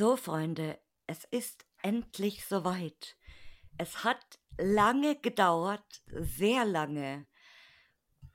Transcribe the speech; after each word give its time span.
So, 0.00 0.16
Freunde, 0.16 0.78
es 1.06 1.24
ist 1.24 1.66
endlich 1.82 2.46
soweit. 2.46 3.18
Es 3.76 4.02
hat 4.02 4.38
lange 4.56 5.14
gedauert, 5.14 6.02
sehr 6.06 6.64
lange. 6.64 7.26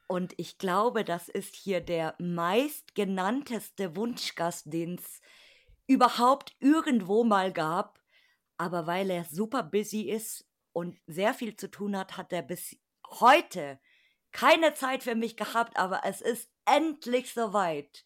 Und 0.05 0.35
ich 0.37 0.59
glaube, 0.59 1.03
das 1.03 1.27
ist 1.27 1.55
hier 1.55 1.81
der 1.81 2.13
meistgenannteste 2.19 3.95
Wunschgast, 3.95 4.71
den 4.71 4.99
es 4.99 5.21
überhaupt 5.87 6.55
irgendwo 6.59 7.23
mal 7.23 7.51
gab. 7.51 7.99
Aber 8.57 8.85
weil 8.85 9.09
er 9.09 9.23
super 9.23 9.63
busy 9.63 10.01
ist 10.01 10.47
und 10.71 10.99
sehr 11.07 11.33
viel 11.33 11.55
zu 11.55 11.71
tun 11.71 11.97
hat, 11.97 12.15
hat 12.15 12.31
er 12.31 12.43
bis 12.43 12.77
heute 13.09 13.79
keine 14.31 14.75
Zeit 14.75 15.01
für 15.01 15.15
mich 15.15 15.35
gehabt. 15.35 15.77
Aber 15.77 16.01
es 16.03 16.21
ist 16.21 16.47
endlich 16.65 17.33
soweit. 17.33 18.05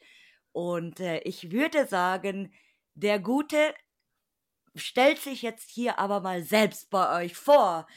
Und 0.54 1.02
äh, 1.02 1.20
ich 1.24 1.52
würde 1.52 1.88
sagen, 1.88 2.54
der 3.00 3.20
Gute 3.20 3.74
stellt 4.76 5.20
sich 5.20 5.42
jetzt 5.42 5.70
hier 5.70 6.00
aber 6.00 6.20
mal 6.20 6.44
selbst 6.44 6.90
bei 6.90 7.24
euch 7.24 7.36
vor. 7.36 7.88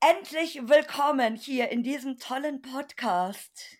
Endlich 0.00 0.68
willkommen 0.68 1.34
hier 1.36 1.70
in 1.70 1.82
diesem 1.82 2.18
tollen 2.18 2.60
Podcast. 2.60 3.78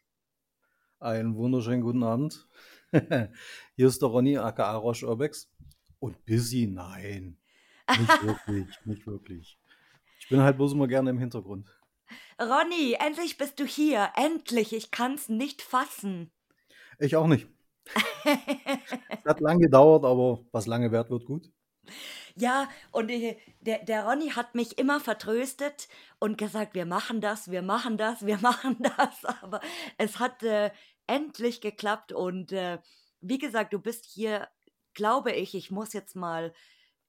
Einen 1.00 1.37
wunderschönen 1.37 1.82
guten 1.82 2.02
Abend. 2.02 2.48
Hier 3.77 3.88
ist 3.88 4.00
der 4.00 4.09
Ronny 4.09 4.38
aka 4.38 4.74
Roche 4.77 5.06
Urbex. 5.06 5.50
Und 5.98 6.24
busy, 6.24 6.66
nein. 6.66 7.37
Nicht 7.98 8.23
wirklich, 8.23 8.87
nicht 8.87 9.07
wirklich. 9.07 9.59
Ich 10.18 10.29
bin 10.30 10.40
halt 10.40 10.57
bloß 10.57 10.73
immer 10.73 10.88
gerne 10.88 11.10
im 11.10 11.18
Hintergrund. 11.18 11.68
Ronny, 12.40 12.96
endlich 12.98 13.37
bist 13.37 13.60
du 13.60 13.66
hier. 13.66 14.12
Endlich. 14.16 14.73
Ich 14.73 14.90
kann's 14.90 15.29
nicht 15.29 15.60
fassen. 15.60 16.30
Ich 16.98 17.16
auch 17.16 17.26
nicht. 17.26 17.48
Es 17.85 19.24
hat 19.24 19.40
lang 19.40 19.59
gedauert, 19.59 20.04
aber 20.04 20.40
was 20.52 20.66
lange 20.66 20.90
währt, 20.90 21.10
wird 21.10 21.27
gut. 21.27 21.51
Ja, 22.37 22.68
und 22.91 23.10
äh, 23.10 23.37
der, 23.60 23.85
der 23.85 24.04
Ronny 24.04 24.30
hat 24.30 24.54
mich 24.54 24.79
immer 24.79 25.01
vertröstet 25.01 25.88
und 26.18 26.38
gesagt, 26.38 26.74
wir 26.74 26.87
machen 26.87 27.21
das, 27.21 27.51
wir 27.51 27.63
machen 27.63 27.96
das, 27.96 28.26
wir 28.26 28.38
machen 28.43 28.76
das. 28.80 29.24
Aber 29.43 29.60
es 29.99 30.18
hat 30.18 30.43
äh, 30.43 30.71
endlich 31.07 31.60
geklappt. 31.60 32.13
Und 32.13 32.52
äh, 32.52 32.79
wie 33.21 33.38
gesagt, 33.38 33.73
du 33.73 33.79
bist 33.79 34.04
hier, 34.07 34.48
glaube 34.95 35.32
ich, 35.32 35.54
ich 35.54 35.71
muss 35.71 35.93
jetzt 35.93 36.16
mal 36.16 36.52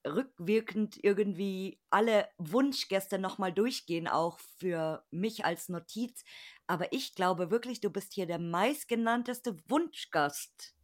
rückwirkend 0.06 1.04
irgendwie 1.04 1.80
alle 1.90 2.28
Wunschgäste 2.38 3.20
nochmal 3.20 3.52
durchgehen, 3.52 4.08
auch 4.08 4.40
für 4.58 5.04
mich 5.12 5.46
als 5.46 5.70
Notiz. 5.70 6.24
Aber 6.68 6.92
ich 6.94 7.16
glaube 7.16 7.52
wirklich, 7.52 7.82
du 7.82 7.90
bist 7.90 8.14
hier 8.14 8.26
der 8.26 8.40
meistgenannteste 8.40 9.58
Wunschgast. 9.68 10.76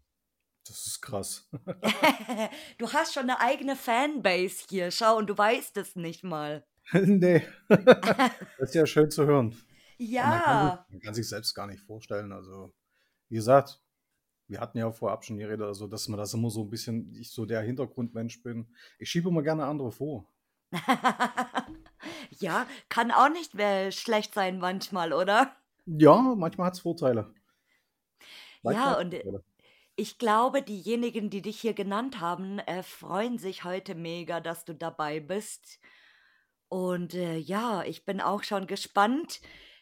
Das 0.65 0.85
ist 0.85 1.01
krass. 1.01 1.49
du 2.77 2.91
hast 2.93 3.13
schon 3.13 3.23
eine 3.23 3.39
eigene 3.39 3.75
Fanbase 3.75 4.65
hier, 4.69 4.91
schau, 4.91 5.17
und 5.17 5.27
du 5.27 5.37
weißt 5.37 5.77
es 5.77 5.95
nicht 5.95 6.23
mal. 6.23 6.65
nee. 6.93 7.45
das 7.67 8.69
ist 8.69 8.75
ja 8.75 8.85
schön 8.85 9.11
zu 9.11 9.25
hören. 9.25 9.55
Ja. 9.97 10.23
Man 10.23 10.41
kann, 10.41 10.85
man 10.89 10.99
kann, 11.01 11.13
sich 11.13 11.29
selbst 11.29 11.53
gar 11.53 11.67
nicht 11.67 11.81
vorstellen. 11.81 12.31
Also, 12.31 12.73
wie 13.29 13.35
gesagt, 13.35 13.79
wir 14.51 14.59
hatten 14.59 14.77
ja 14.77 14.91
vorab 14.91 15.23
schon 15.23 15.37
die 15.37 15.45
Rede, 15.45 15.65
also, 15.65 15.87
dass 15.87 16.09
man 16.09 16.19
das 16.19 16.33
immer 16.33 16.49
so 16.49 16.63
ein 16.63 16.69
bisschen, 16.69 17.15
ich 17.15 17.31
so 17.31 17.45
der 17.45 17.61
Hintergrundmensch 17.61 18.43
bin. 18.43 18.67
Ich 18.99 19.09
schiebe 19.09 19.29
immer 19.29 19.43
gerne 19.43 19.65
andere 19.65 19.93
vor. 19.93 20.27
ja, 22.39 22.67
kann 22.89 23.11
auch 23.11 23.29
nicht 23.29 23.55
mehr 23.55 23.93
schlecht 23.93 24.33
sein 24.33 24.59
manchmal, 24.59 25.13
oder? 25.13 25.55
Ja, 25.85 26.35
manchmal 26.35 26.67
hat 26.67 26.73
es 26.73 26.81
Vorteile. 26.81 27.33
Manchmal 28.61 28.91
ja, 28.93 28.99
und 28.99 29.13
Vorteile. 29.13 29.43
Ich 29.95 30.17
glaube, 30.17 30.61
diejenigen, 30.61 31.29
die 31.29 31.41
dich 31.41 31.61
hier 31.61 31.73
genannt 31.73 32.19
haben, 32.19 32.59
äh, 32.59 32.83
freuen 32.83 33.37
sich 33.37 33.63
heute 33.63 33.95
mega, 33.95 34.41
dass 34.41 34.65
du 34.65 34.75
dabei 34.75 35.21
bist. 35.21 35.79
Und 36.67 37.13
äh, 37.13 37.37
ja, 37.37 37.83
ich 37.83 38.03
bin 38.03 38.19
auch 38.19 38.43
schon 38.43 38.67
gespannt, 38.67 39.39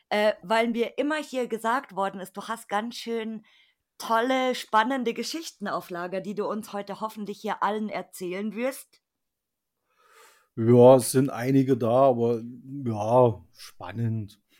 äh, 0.10 0.34
weil 0.44 0.68
mir 0.68 1.00
immer 1.00 1.18
hier 1.18 1.48
gesagt 1.48 1.96
worden 1.96 2.20
ist, 2.20 2.38
du 2.38 2.44
hast 2.44 2.70
ganz 2.70 2.96
schön 2.96 3.44
tolle, 4.00 4.56
spannende 4.56 5.14
Geschichten 5.14 5.68
auf 5.68 5.92
Lager, 5.92 6.22
die 6.22 6.34
du 6.34 6.48
uns 6.48 6.74
heute 6.74 7.02
hoffentlich 7.02 7.40
hier 7.42 7.62
allen 7.62 7.90
erzählen 7.90 8.56
wirst. 8.56 9.02
Ja, 10.56 10.96
es 10.96 11.12
sind 11.12 11.30
einige 11.30 11.78
da, 11.78 12.10
aber 12.10 12.42
ja, 12.84 13.42
spannend. 13.56 14.40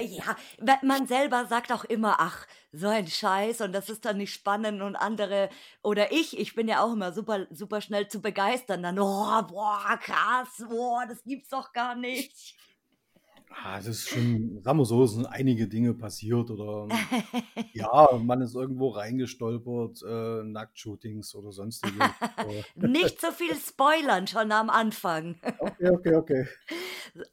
ja, 0.00 0.36
man 0.82 1.06
selber 1.06 1.46
sagt 1.46 1.70
auch 1.70 1.84
immer, 1.84 2.16
ach, 2.18 2.46
so 2.72 2.88
ein 2.88 3.06
Scheiß 3.06 3.60
und 3.60 3.72
das 3.72 3.88
ist 3.88 4.04
dann 4.04 4.16
nicht 4.16 4.32
spannend 4.32 4.82
und 4.82 4.96
andere 4.96 5.50
oder 5.84 6.10
ich, 6.10 6.36
ich 6.36 6.56
bin 6.56 6.66
ja 6.66 6.82
auch 6.82 6.92
immer 6.92 7.12
super 7.12 7.46
super 7.50 7.80
schnell 7.80 8.08
zu 8.08 8.20
begeistern, 8.20 8.82
dann 8.82 8.98
oh, 8.98 9.42
boah, 9.42 9.98
krass, 10.02 10.64
boah, 10.68 11.04
das 11.08 11.22
gibt's 11.22 11.50
doch 11.50 11.72
gar 11.72 11.94
nicht. 11.94 12.56
Ah, 13.52 13.76
das 13.78 13.88
ist 13.88 14.08
schon, 14.08 14.62
sagen 14.62 14.78
wir 14.78 14.84
so, 14.84 15.02
es 15.02 15.12
sind 15.12 15.26
einige 15.26 15.66
Dinge 15.66 15.92
passiert 15.92 16.50
oder 16.50 16.86
ja, 17.74 18.08
man 18.22 18.40
ist 18.42 18.54
irgendwo 18.54 18.90
reingestolpert, 18.90 20.02
äh, 20.06 20.44
Nacktshootings 20.44 21.34
oder 21.34 21.50
sonstiges. 21.50 21.98
Nicht 22.76 23.20
so 23.20 23.32
viel 23.32 23.56
spoilern 23.56 24.28
schon 24.28 24.52
am 24.52 24.70
Anfang. 24.70 25.36
Okay, 25.58 25.90
okay, 25.90 26.14
okay. 26.14 26.48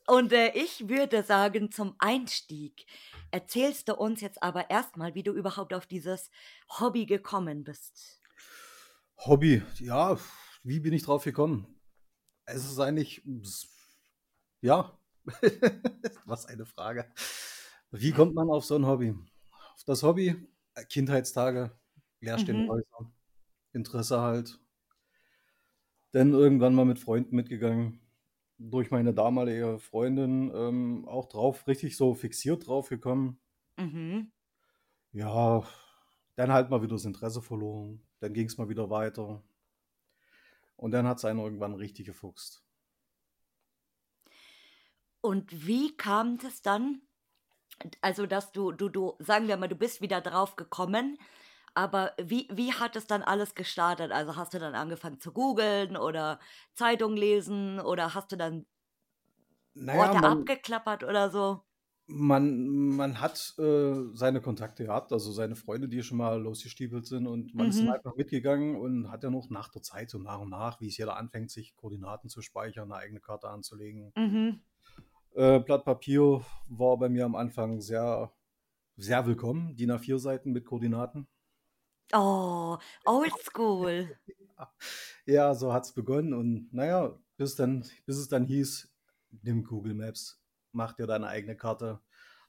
Und 0.07 0.33
äh, 0.33 0.51
ich 0.55 0.89
würde 0.89 1.22
sagen, 1.22 1.72
zum 1.72 1.94
Einstieg 2.00 2.88
erzählst 3.29 3.88
du 3.88 3.95
uns 3.95 4.19
jetzt 4.22 4.41
aber 4.41 4.72
erstmal, 4.72 5.13
wie 5.13 5.23
du 5.23 5.34
überhaupt 5.34 5.73
auf 5.73 5.85
dieses 5.85 6.31
Hobby 6.79 7.05
gekommen 7.05 7.63
bist. 7.63 8.22
Hobby, 9.19 9.61
ja, 9.75 10.17
wie 10.63 10.79
bin 10.79 10.94
ich 10.94 11.03
drauf 11.03 11.23
gekommen? 11.23 11.67
Es 12.45 12.66
ist 12.66 12.79
eigentlich, 12.79 13.23
ja, 14.61 14.97
Was 16.26 16.46
eine 16.46 16.66
Frage. 16.66 17.06
Wie 17.92 18.12
kommt 18.12 18.34
man 18.34 18.50
auf 18.50 18.66
so 18.66 18.76
ein 18.76 18.86
Hobby? 18.86 19.16
Auf 19.76 19.84
das 19.86 20.04
Hobby, 20.04 20.36
äh, 20.76 20.86
Kindheitstage, 20.86 21.72
leerstehende 22.22 22.74
mhm. 22.74 23.12
Interesse 23.74 24.22
halt. 24.22 24.60
Dann 26.12 26.34
irgendwann 26.34 26.74
mal 26.74 26.86
mit 26.86 27.00
Freunden 27.00 27.36
mitgegangen. 27.36 28.02
Durch 28.58 28.90
meine 28.90 29.14
damalige 29.14 29.78
Freundin 29.78 30.52
ähm, 30.54 31.08
auch 31.08 31.28
drauf, 31.28 31.68
richtig 31.68 31.96
so 31.96 32.16
fixiert 32.16 32.68
drauf 32.68 32.90
gekommen. 32.90 33.40
Mhm. 33.78 34.32
Ja, 35.12 35.64
dann 36.36 36.52
halt 36.52 36.70
mal 36.70 36.82
wieder 36.82 36.96
das 36.96 37.06
Interesse 37.06 37.42
verloren. 37.42 38.02
Dann 38.20 38.34
ging 38.34 38.48
es 38.48 38.58
mal 38.58 38.70
wieder 38.70 38.90
weiter. 38.90 39.44
Und 40.76 40.92
dann 40.92 41.08
hat 41.08 41.18
es 41.18 41.26
einen 41.26 41.40
irgendwann 41.40 41.74
richtig 41.74 42.06
gefuchst. 42.06 42.66
Und 45.28 45.68
wie 45.68 45.94
kam 45.98 46.40
es 46.48 46.62
dann? 46.62 47.02
Also, 48.00 48.26
dass 48.28 48.54
du, 48.54 48.72
du, 48.72 48.88
du, 48.88 49.16
sagen 49.20 49.50
wir 49.50 49.58
mal, 49.58 49.68
du 49.68 49.76
bist 49.76 50.00
wieder 50.00 50.22
drauf 50.22 50.56
gekommen, 50.56 51.18
aber 51.74 52.14
wie, 52.18 52.48
wie 52.50 52.72
hat 52.72 52.96
es 52.96 53.08
dann 53.08 53.24
alles 53.24 53.54
gestartet? 53.54 54.14
Also 54.14 54.38
hast 54.38 54.54
du 54.54 54.60
dann 54.60 54.74
angefangen 54.74 55.20
zu 55.20 55.34
googeln 55.34 55.98
oder 55.98 56.40
Zeitung 56.76 57.18
lesen 57.18 57.82
oder 57.82 58.16
hast 58.16 58.32
du 58.32 58.38
dann 58.38 58.66
naja, 59.74 60.00
Orte 60.00 60.22
man, 60.22 60.40
abgeklappert 60.40 61.04
oder 61.04 61.30
so? 61.30 61.62
Man, 62.06 62.96
man 62.96 63.20
hat 63.20 63.54
äh, 63.59 63.96
seine 64.14 64.40
Kontakte 64.40 64.86
gehabt, 64.86 65.12
also 65.12 65.34
seine 65.34 65.58
Freunde, 65.58 65.90
die 65.90 66.04
schon 66.04 66.20
mal 66.20 66.42
losgestiefelt 66.42 67.06
sind 67.06 67.28
und 67.28 67.53
man 67.53 67.66
mhm. 67.66 67.70
ist 67.72 67.80
dann 67.82 67.90
einfach 67.90 68.16
mitgegangen 68.16 68.78
und 68.78 69.12
hat 69.12 69.23
ja 69.23 69.30
noch 69.30 69.50
nach 69.50 69.68
der 69.68 69.82
Zeit 69.82 70.09
so 70.09 70.20
nach 70.20 70.40
und 70.40 70.52
nach, 70.52 70.80
wie 70.80 70.88
es 70.88 70.96
jeder 70.96 71.18
anfängt, 71.18 71.52
sich 71.52 71.76
Koordinaten 71.76 72.30
zu 72.30 72.41
speichern, 72.41 72.94
eine 72.94 73.02
eigene 73.02 73.20
Karte 73.20 73.50
anzulegen. 73.50 74.14
Mhm 74.16 74.62
äh, 75.37 75.59
Blatt 75.59 75.85
Papier 75.85 76.43
war 76.67 76.97
bei 76.97 77.09
mir 77.09 77.23
am 77.25 77.35
Anfang 77.35 77.79
sehr, 77.79 78.34
sehr 78.95 79.25
willkommen. 79.28 79.75
DIN 79.75 79.91
A4 79.91 80.17
Seiten 80.17 80.51
mit 80.51 80.66
Koordinaten. 80.66 81.28
Oh, 82.11 82.78
oldschool. 83.05 84.17
ja, 85.25 85.53
so 85.53 85.72
hat 85.72 85.85
es 85.85 85.93
begonnen. 85.93 86.34
Und 86.34 86.73
naja, 86.73 87.16
bis, 87.37 87.55
dann, 87.55 87.85
bis 88.05 88.17
es 88.17 88.28
dann 88.28 88.45
hieß, 88.45 88.91
nimm 89.43 89.63
Google 89.63 89.93
Maps, 89.93 90.41
mach 90.72 90.93
dir 90.93 91.05
deine 91.05 91.28
eigene 91.28 91.55
Karte. 91.55 91.99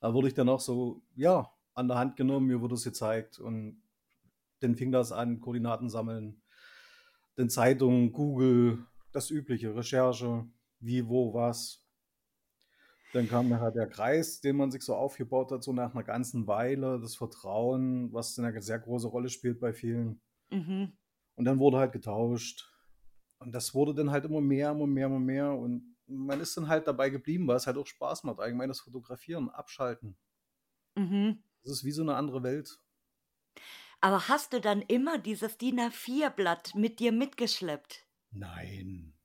Da 0.00 0.14
wurde 0.14 0.28
ich 0.28 0.34
dann 0.34 0.48
auch 0.48 0.60
so, 0.60 1.02
ja, 1.14 1.52
an 1.74 1.88
der 1.88 1.98
Hand 1.98 2.16
genommen, 2.16 2.46
mir 2.46 2.62
wurde 2.62 2.76
es 2.76 2.84
gezeigt 2.84 3.38
und 3.38 3.82
dann 4.60 4.76
fing 4.76 4.92
das 4.92 5.12
an, 5.12 5.40
Koordinaten 5.40 5.90
sammeln, 5.90 6.40
dann 7.36 7.50
Zeitungen, 7.50 8.12
Google, 8.12 8.86
das 9.12 9.30
übliche, 9.30 9.76
Recherche, 9.76 10.48
wie, 10.80 11.06
wo, 11.06 11.34
was. 11.34 11.87
Dann 13.12 13.28
kam 13.28 13.48
nachher 13.48 13.70
der 13.70 13.88
Kreis, 13.88 14.40
den 14.40 14.56
man 14.56 14.70
sich 14.70 14.82
so 14.82 14.94
aufgebaut 14.94 15.50
hat, 15.50 15.62
so 15.62 15.72
nach 15.72 15.94
einer 15.94 16.04
ganzen 16.04 16.46
Weile, 16.46 17.00
das 17.00 17.16
Vertrauen, 17.16 18.12
was 18.12 18.38
eine 18.38 18.60
sehr 18.60 18.78
große 18.78 19.08
Rolle 19.08 19.30
spielt 19.30 19.60
bei 19.60 19.72
vielen. 19.72 20.20
Mhm. 20.50 20.92
Und 21.36 21.44
dann 21.44 21.58
wurde 21.58 21.78
halt 21.78 21.92
getauscht. 21.92 22.70
Und 23.38 23.52
das 23.52 23.74
wurde 23.74 23.94
dann 23.94 24.10
halt 24.10 24.24
immer 24.24 24.40
mehr, 24.40 24.72
immer 24.72 24.86
mehr, 24.86 25.06
immer 25.06 25.20
mehr. 25.20 25.52
Und 25.52 25.96
man 26.06 26.40
ist 26.40 26.56
dann 26.56 26.68
halt 26.68 26.86
dabei 26.86 27.10
geblieben, 27.10 27.46
weil 27.46 27.56
es 27.56 27.66
halt 27.66 27.78
auch 27.78 27.86
Spaß 27.86 28.24
macht. 28.24 28.40
Allgemein 28.40 28.68
das 28.68 28.80
Fotografieren, 28.80 29.48
Abschalten. 29.48 30.16
Mhm. 30.96 31.42
Das 31.62 31.72
ist 31.72 31.84
wie 31.84 31.92
so 31.92 32.02
eine 32.02 32.16
andere 32.16 32.42
Welt. 32.42 32.78
Aber 34.00 34.28
hast 34.28 34.52
du 34.52 34.60
dann 34.60 34.82
immer 34.82 35.18
dieses 35.18 35.58
DIN 35.58 35.80
A4-Blatt 35.80 36.74
mit 36.74 37.00
dir 37.00 37.12
mitgeschleppt? 37.12 38.06
Nein. 38.30 39.17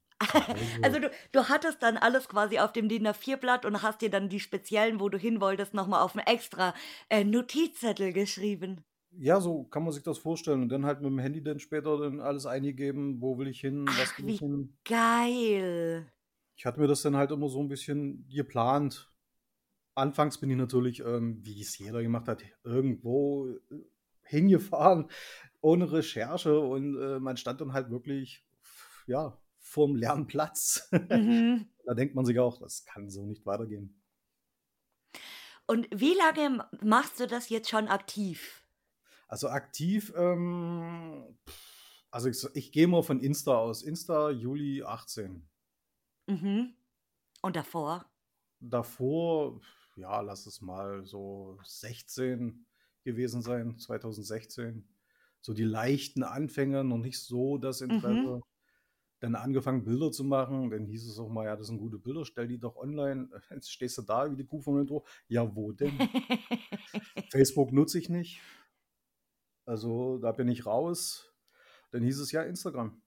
Also 0.81 0.99
du, 0.99 1.11
du 1.31 1.49
hattest 1.49 1.81
dann 1.81 1.97
alles 1.97 2.27
quasi 2.27 2.59
auf 2.59 2.73
dem 2.73 2.89
DIN 2.89 3.07
A4-Blatt 3.07 3.65
und 3.65 3.81
hast 3.81 4.01
dir 4.01 4.09
dann 4.09 4.29
die 4.29 4.39
speziellen, 4.39 4.99
wo 4.99 5.09
du 5.09 5.17
hin 5.17 5.39
wolltest, 5.41 5.73
nochmal 5.73 6.01
auf 6.01 6.15
einen 6.15 6.25
extra 6.27 6.73
äh, 7.09 7.23
Notizzettel 7.23 8.13
geschrieben. 8.13 8.83
Ja, 9.19 9.39
so 9.39 9.63
kann 9.65 9.83
man 9.83 9.91
sich 9.91 10.03
das 10.03 10.17
vorstellen. 10.17 10.63
Und 10.63 10.69
dann 10.69 10.85
halt 10.85 11.01
mit 11.01 11.09
dem 11.09 11.19
Handy 11.19 11.43
dann 11.43 11.59
später 11.59 11.97
dann 11.99 12.19
alles 12.19 12.45
eingegeben, 12.45 13.21
wo 13.21 13.37
will 13.37 13.47
ich 13.47 13.59
hin, 13.61 13.85
was 13.87 14.13
Ach, 14.13 14.19
will 14.19 14.29
ich 14.29 14.39
hin. 14.39 14.75
geil. 14.85 16.11
Ich 16.55 16.65
hatte 16.65 16.79
mir 16.79 16.87
das 16.87 17.01
dann 17.01 17.15
halt 17.15 17.31
immer 17.31 17.49
so 17.49 17.59
ein 17.59 17.67
bisschen 17.67 18.27
geplant. 18.29 19.11
Anfangs 19.95 20.39
bin 20.39 20.49
ich 20.49 20.57
natürlich, 20.57 21.01
ähm, 21.01 21.39
wie 21.43 21.61
es 21.61 21.77
jeder 21.77 22.01
gemacht 22.01 22.27
hat, 22.27 22.43
irgendwo 22.63 23.47
äh, 23.49 23.75
hingefahren, 24.23 25.09
ohne 25.61 25.91
Recherche 25.91 26.59
und 26.59 26.97
äh, 26.99 27.19
man 27.19 27.37
stand 27.37 27.61
dann 27.61 27.73
halt 27.73 27.91
wirklich, 27.91 28.43
ja, 29.05 29.37
vorm 29.63 29.95
Lernplatz. 29.95 30.89
Mhm. 31.09 31.69
Da 31.85 31.93
denkt 31.95 32.15
man 32.15 32.23
sich 32.23 32.39
auch, 32.39 32.59
das 32.59 32.85
kann 32.85 33.09
so 33.09 33.25
nicht 33.25 33.45
weitergehen. 33.45 34.01
Und 35.65 35.89
wie 35.93 36.13
lange 36.13 36.65
machst 36.81 37.19
du 37.19 37.27
das 37.27 37.49
jetzt 37.49 37.69
schon 37.69 37.89
aktiv? 37.89 38.65
Also 39.27 39.49
aktiv, 39.49 40.13
ähm, 40.15 41.37
also 42.11 42.29
ich, 42.29 42.37
ich 42.53 42.71
gehe 42.71 42.87
mal 42.87 43.03
von 43.03 43.19
Insta 43.19 43.57
aus. 43.57 43.81
Insta 43.81 44.29
Juli 44.29 44.83
18. 44.83 45.49
Mhm. 46.27 46.75
Und 47.41 47.55
davor? 47.55 48.05
Davor, 48.59 49.61
ja, 49.95 50.21
lass 50.21 50.45
es 50.45 50.61
mal 50.61 51.05
so 51.05 51.59
16 51.63 52.65
gewesen 53.03 53.41
sein, 53.41 53.77
2016. 53.77 54.87
So 55.41 55.53
die 55.53 55.63
leichten 55.63 56.23
Anfänge, 56.23 56.83
noch 56.83 56.97
nicht 56.97 57.19
so 57.19 57.57
das 57.57 57.81
Mhm. 57.81 58.43
Dann 59.23 59.35
angefangen, 59.35 59.85
Bilder 59.85 60.11
zu 60.11 60.25
machen. 60.25 60.69
Dann 60.69 60.85
hieß 60.85 61.07
es 61.07 61.17
auch 61.17 61.29
mal, 61.29 61.45
ja, 61.45 61.55
das 61.55 61.67
sind 61.67 61.77
gute 61.77 61.97
Bilder, 61.97 62.25
stell 62.25 62.45
die 62.45 62.59
doch 62.59 62.75
online. 62.75 63.29
Jetzt 63.49 63.71
stehst 63.71 63.97
du 63.97 64.01
da 64.01 64.29
wie 64.29 64.35
die 64.35 64.45
Kuh 64.45 64.59
vom 64.59 64.77
Intro. 64.77 65.05
Ja, 65.29 65.55
wo 65.55 65.71
denn? 65.71 65.97
Facebook 67.31 67.71
nutze 67.71 67.99
ich 67.99 68.09
nicht. 68.09 68.41
Also 69.65 70.17
da 70.17 70.33
bin 70.33 70.49
ich 70.49 70.65
raus. 70.65 71.33
Dann 71.91 72.03
hieß 72.03 72.19
es 72.19 72.33
ja 72.33 72.43
Instagram. 72.43 73.01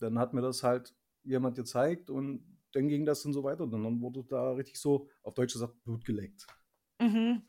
Dann 0.00 0.18
hat 0.18 0.34
mir 0.34 0.42
das 0.42 0.64
halt 0.64 0.96
jemand 1.22 1.54
gezeigt 1.54 2.10
und 2.10 2.44
dann 2.72 2.88
ging 2.88 3.06
das 3.06 3.22
dann 3.22 3.32
so 3.32 3.44
weiter. 3.44 3.62
Und 3.62 3.70
dann 3.70 4.00
wurde 4.00 4.24
da 4.24 4.54
richtig 4.54 4.80
so, 4.80 5.08
auf 5.22 5.34
Deutsch 5.34 5.52
gesagt, 5.52 5.80
Blut 5.84 6.04
geleckt. 6.04 6.44
Mhm. 7.00 7.42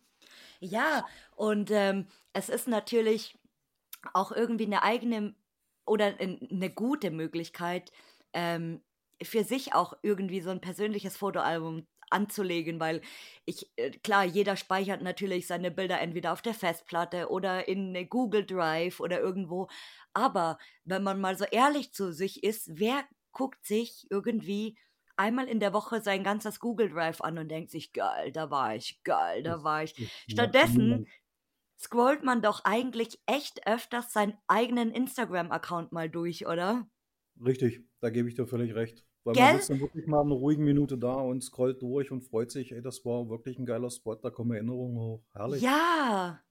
Ja, 0.60 1.07
und 1.36 1.71
ähm, 1.71 2.06
es 2.31 2.50
ist 2.50 2.68
natürlich 2.68 3.39
auch 4.13 4.31
irgendwie 4.31 4.68
eine 4.68 4.83
eigene 4.83 5.33
oder 5.85 6.15
eine 6.19 6.69
gute 6.69 7.12
Möglichkeit, 7.12 7.91
ähm, 8.33 8.81
für 9.21 9.44
sich 9.44 9.74
auch 9.74 9.94
irgendwie 10.01 10.41
so 10.41 10.50
ein 10.50 10.62
persönliches 10.62 11.18
Fotoalbum 11.18 11.88
anzulegen, 12.09 12.80
weil 12.80 13.01
ich, 13.45 13.71
äh, 13.75 13.91
klar, 13.91 14.24
jeder 14.25 14.56
speichert 14.56 15.01
natürlich 15.01 15.47
seine 15.47 15.71
Bilder 15.71 16.00
entweder 16.00 16.33
auf 16.33 16.41
der 16.41 16.53
Festplatte 16.53 17.30
oder 17.30 17.68
in 17.68 18.07
Google 18.09 18.45
Drive 18.45 19.00
oder 19.00 19.19
irgendwo. 19.19 19.68
Aber 20.13 20.57
wenn 20.85 21.03
man 21.03 21.19
mal 21.19 21.38
so 21.38 21.45
ehrlich 21.45 21.94
zu 21.94 22.13
sich 22.13 22.44
ist, 22.44 22.69
wer 22.79 23.03
guckt 23.31 23.65
sich 23.65 24.06
irgendwie 24.09 24.77
einmal 25.15 25.47
in 25.47 25.59
der 25.59 25.74
Woche 25.74 26.01
sein 26.01 26.24
ganzes 26.24 26.59
Google 26.59 26.89
Drive 26.89 27.21
an 27.21 27.38
und 27.38 27.50
denkt 27.50 27.71
sich, 27.71 27.94
geil, 27.94 28.31
da 28.31 28.50
war 28.51 28.75
ich, 28.75 29.01
geil, 29.03 29.44
da 29.44 29.63
war 29.63 29.83
ich. 29.83 29.95
Stattdessen. 30.27 31.06
Scrollt 31.80 32.24
man 32.24 32.42
doch 32.42 32.64
eigentlich 32.66 33.20
echt 33.25 33.68
öfters 33.68 34.12
seinen 34.14 34.38
eigenen 34.48 34.92
Instagram-Account 34.92 35.92
mal 35.92 36.10
durch, 36.10 36.48
oder? 36.48 36.88
Richtig, 37.44 37.81
da 38.00 38.10
gebe 38.10 38.28
ich 38.30 38.34
dir 38.36 38.48
völlig 38.48 38.74
recht. 38.75 39.06
Weil 39.24 39.36
man 39.36 39.48
Gell? 39.48 39.52
sitzt 39.52 39.70
dann 39.70 39.80
wirklich 39.80 40.08
mal 40.08 40.22
eine 40.22 40.34
ruhige 40.34 40.62
Minute 40.64 40.98
da 40.98 41.14
und 41.14 41.42
scrollt 41.44 41.81
durch 41.81 42.12
und 42.12 42.22
freut 42.24 42.50
sich, 42.52 42.72
ey, 42.74 42.81
das 42.81 43.06
war 43.06 43.30
wirklich 43.30 43.58
ein 43.60 43.66
geiler 43.66 43.90
Spot, 43.92 44.16
da 44.16 44.30
kommen 44.31 44.52
Erinnerungen 44.54 44.98
hoch. 44.98 45.24
Herrlich. 45.34 45.64
Ja, 45.64 46.44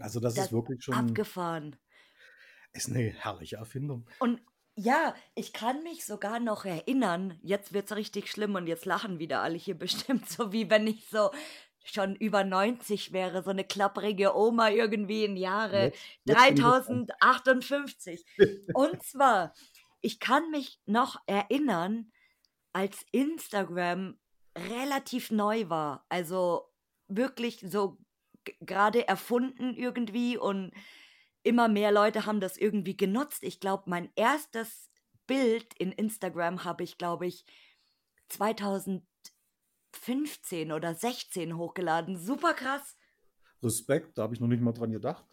Also 0.00 0.18
das 0.20 0.34
das 0.34 0.46
ist 0.46 0.52
wirklich 0.52 0.82
schon, 0.82 0.94
abgefahren. 0.94 1.76
ist 2.72 2.88
eine 2.88 3.10
herrliche 3.10 3.56
Erfindung. 3.56 4.08
Und 4.18 4.40
ja, 4.76 5.14
ich 5.34 5.52
kann 5.52 5.82
mich 5.82 6.04
sogar 6.06 6.40
noch 6.40 6.64
erinnern, 6.64 7.38
jetzt 7.42 7.72
wird's 7.72 7.94
richtig 7.96 8.30
schlimm 8.30 8.54
und 8.54 8.66
jetzt 8.66 8.86
lachen 8.86 9.18
wieder 9.18 9.42
alle 9.42 9.56
hier 9.56 9.74
bestimmt, 9.78 10.28
so 10.28 10.52
wie 10.52 10.70
wenn 10.70 10.86
ich 10.86 11.08
so 11.08 11.30
schon 11.84 12.14
über 12.14 12.44
90 12.44 13.12
wäre, 13.12 13.42
so 13.42 13.50
eine 13.50 13.64
klapprige 13.64 14.36
Oma 14.36 14.70
irgendwie 14.70 15.24
in 15.24 15.36
Jahre 15.36 15.86
Jetzt, 15.86 15.98
jetzt 16.24 16.46
bin 16.46 16.56
ich 16.56 16.62
gespannt. 16.62 17.10
3058. 17.20 18.24
Und 18.74 19.02
zwar, 19.02 19.54
ich 20.00 20.20
kann 20.20 20.50
mich 20.50 20.80
noch 20.86 21.20
erinnern, 21.26 22.12
als 22.72 23.04
Instagram 23.12 24.18
relativ 24.56 25.30
neu 25.30 25.68
war, 25.68 26.04
also 26.08 26.72
wirklich 27.08 27.64
so 27.66 27.98
gerade 28.60 29.06
erfunden 29.06 29.74
irgendwie 29.74 30.36
und 30.36 30.72
immer 31.42 31.68
mehr 31.68 31.92
Leute 31.92 32.26
haben 32.26 32.40
das 32.40 32.56
irgendwie 32.56 32.96
genutzt. 32.96 33.42
Ich 33.42 33.60
glaube, 33.60 33.84
mein 33.86 34.10
erstes 34.14 34.90
Bild 35.26 35.74
in 35.78 35.92
Instagram 35.92 36.64
habe 36.64 36.84
ich, 36.84 36.98
glaube 36.98 37.26
ich, 37.26 37.44
2015 39.92 40.72
oder 40.72 40.94
16 40.94 41.56
hochgeladen. 41.56 42.16
Super 42.16 42.54
krass. 42.54 42.96
Respekt, 43.62 44.16
da 44.16 44.22
habe 44.22 44.34
ich 44.34 44.40
noch 44.40 44.48
nicht 44.48 44.62
mal 44.62 44.72
dran 44.72 44.92
gedacht. 44.92 45.24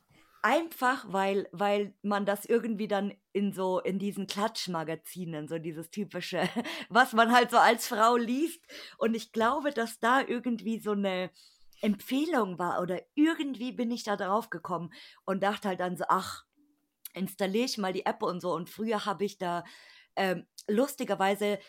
Einfach, 0.43 1.05
weil, 1.11 1.49
weil 1.51 1.95
man 2.03 2.25
das 2.25 2.45
irgendwie 2.45 2.87
dann 2.87 3.13
in 3.33 3.53
so, 3.53 3.79
in 3.79 3.99
diesen 3.99 4.27
Klatschmagazinen, 4.27 5.47
so 5.47 5.57
dieses 5.57 5.89
typische, 5.89 6.47
was 6.89 7.13
man 7.13 7.31
halt 7.31 7.51
so 7.51 7.57
als 7.57 7.87
Frau 7.87 8.15
liest. 8.17 8.63
Und 8.97 9.15
ich 9.15 9.31
glaube, 9.31 9.71
dass 9.71 9.99
da 9.99 10.21
irgendwie 10.21 10.79
so 10.79 10.91
eine 10.91 11.31
Empfehlung 11.81 12.59
war 12.59 12.81
oder 12.81 13.01
irgendwie 13.13 13.71
bin 13.71 13.91
ich 13.91 14.03
da 14.03 14.15
drauf 14.15 14.49
gekommen 14.49 14.91
und 15.25 15.43
dachte 15.43 15.69
halt 15.69 15.79
dann 15.79 15.97
so, 15.97 16.05
ach, 16.07 16.45
installiere 17.13 17.65
ich 17.65 17.77
mal 17.77 17.93
die 17.93 18.05
App 18.05 18.21
und 18.23 18.41
so. 18.41 18.53
Und 18.53 18.69
früher 18.69 19.05
habe 19.05 19.25
ich 19.25 19.37
da 19.37 19.63
ähm, 20.15 20.47
lustigerweise 20.67 21.59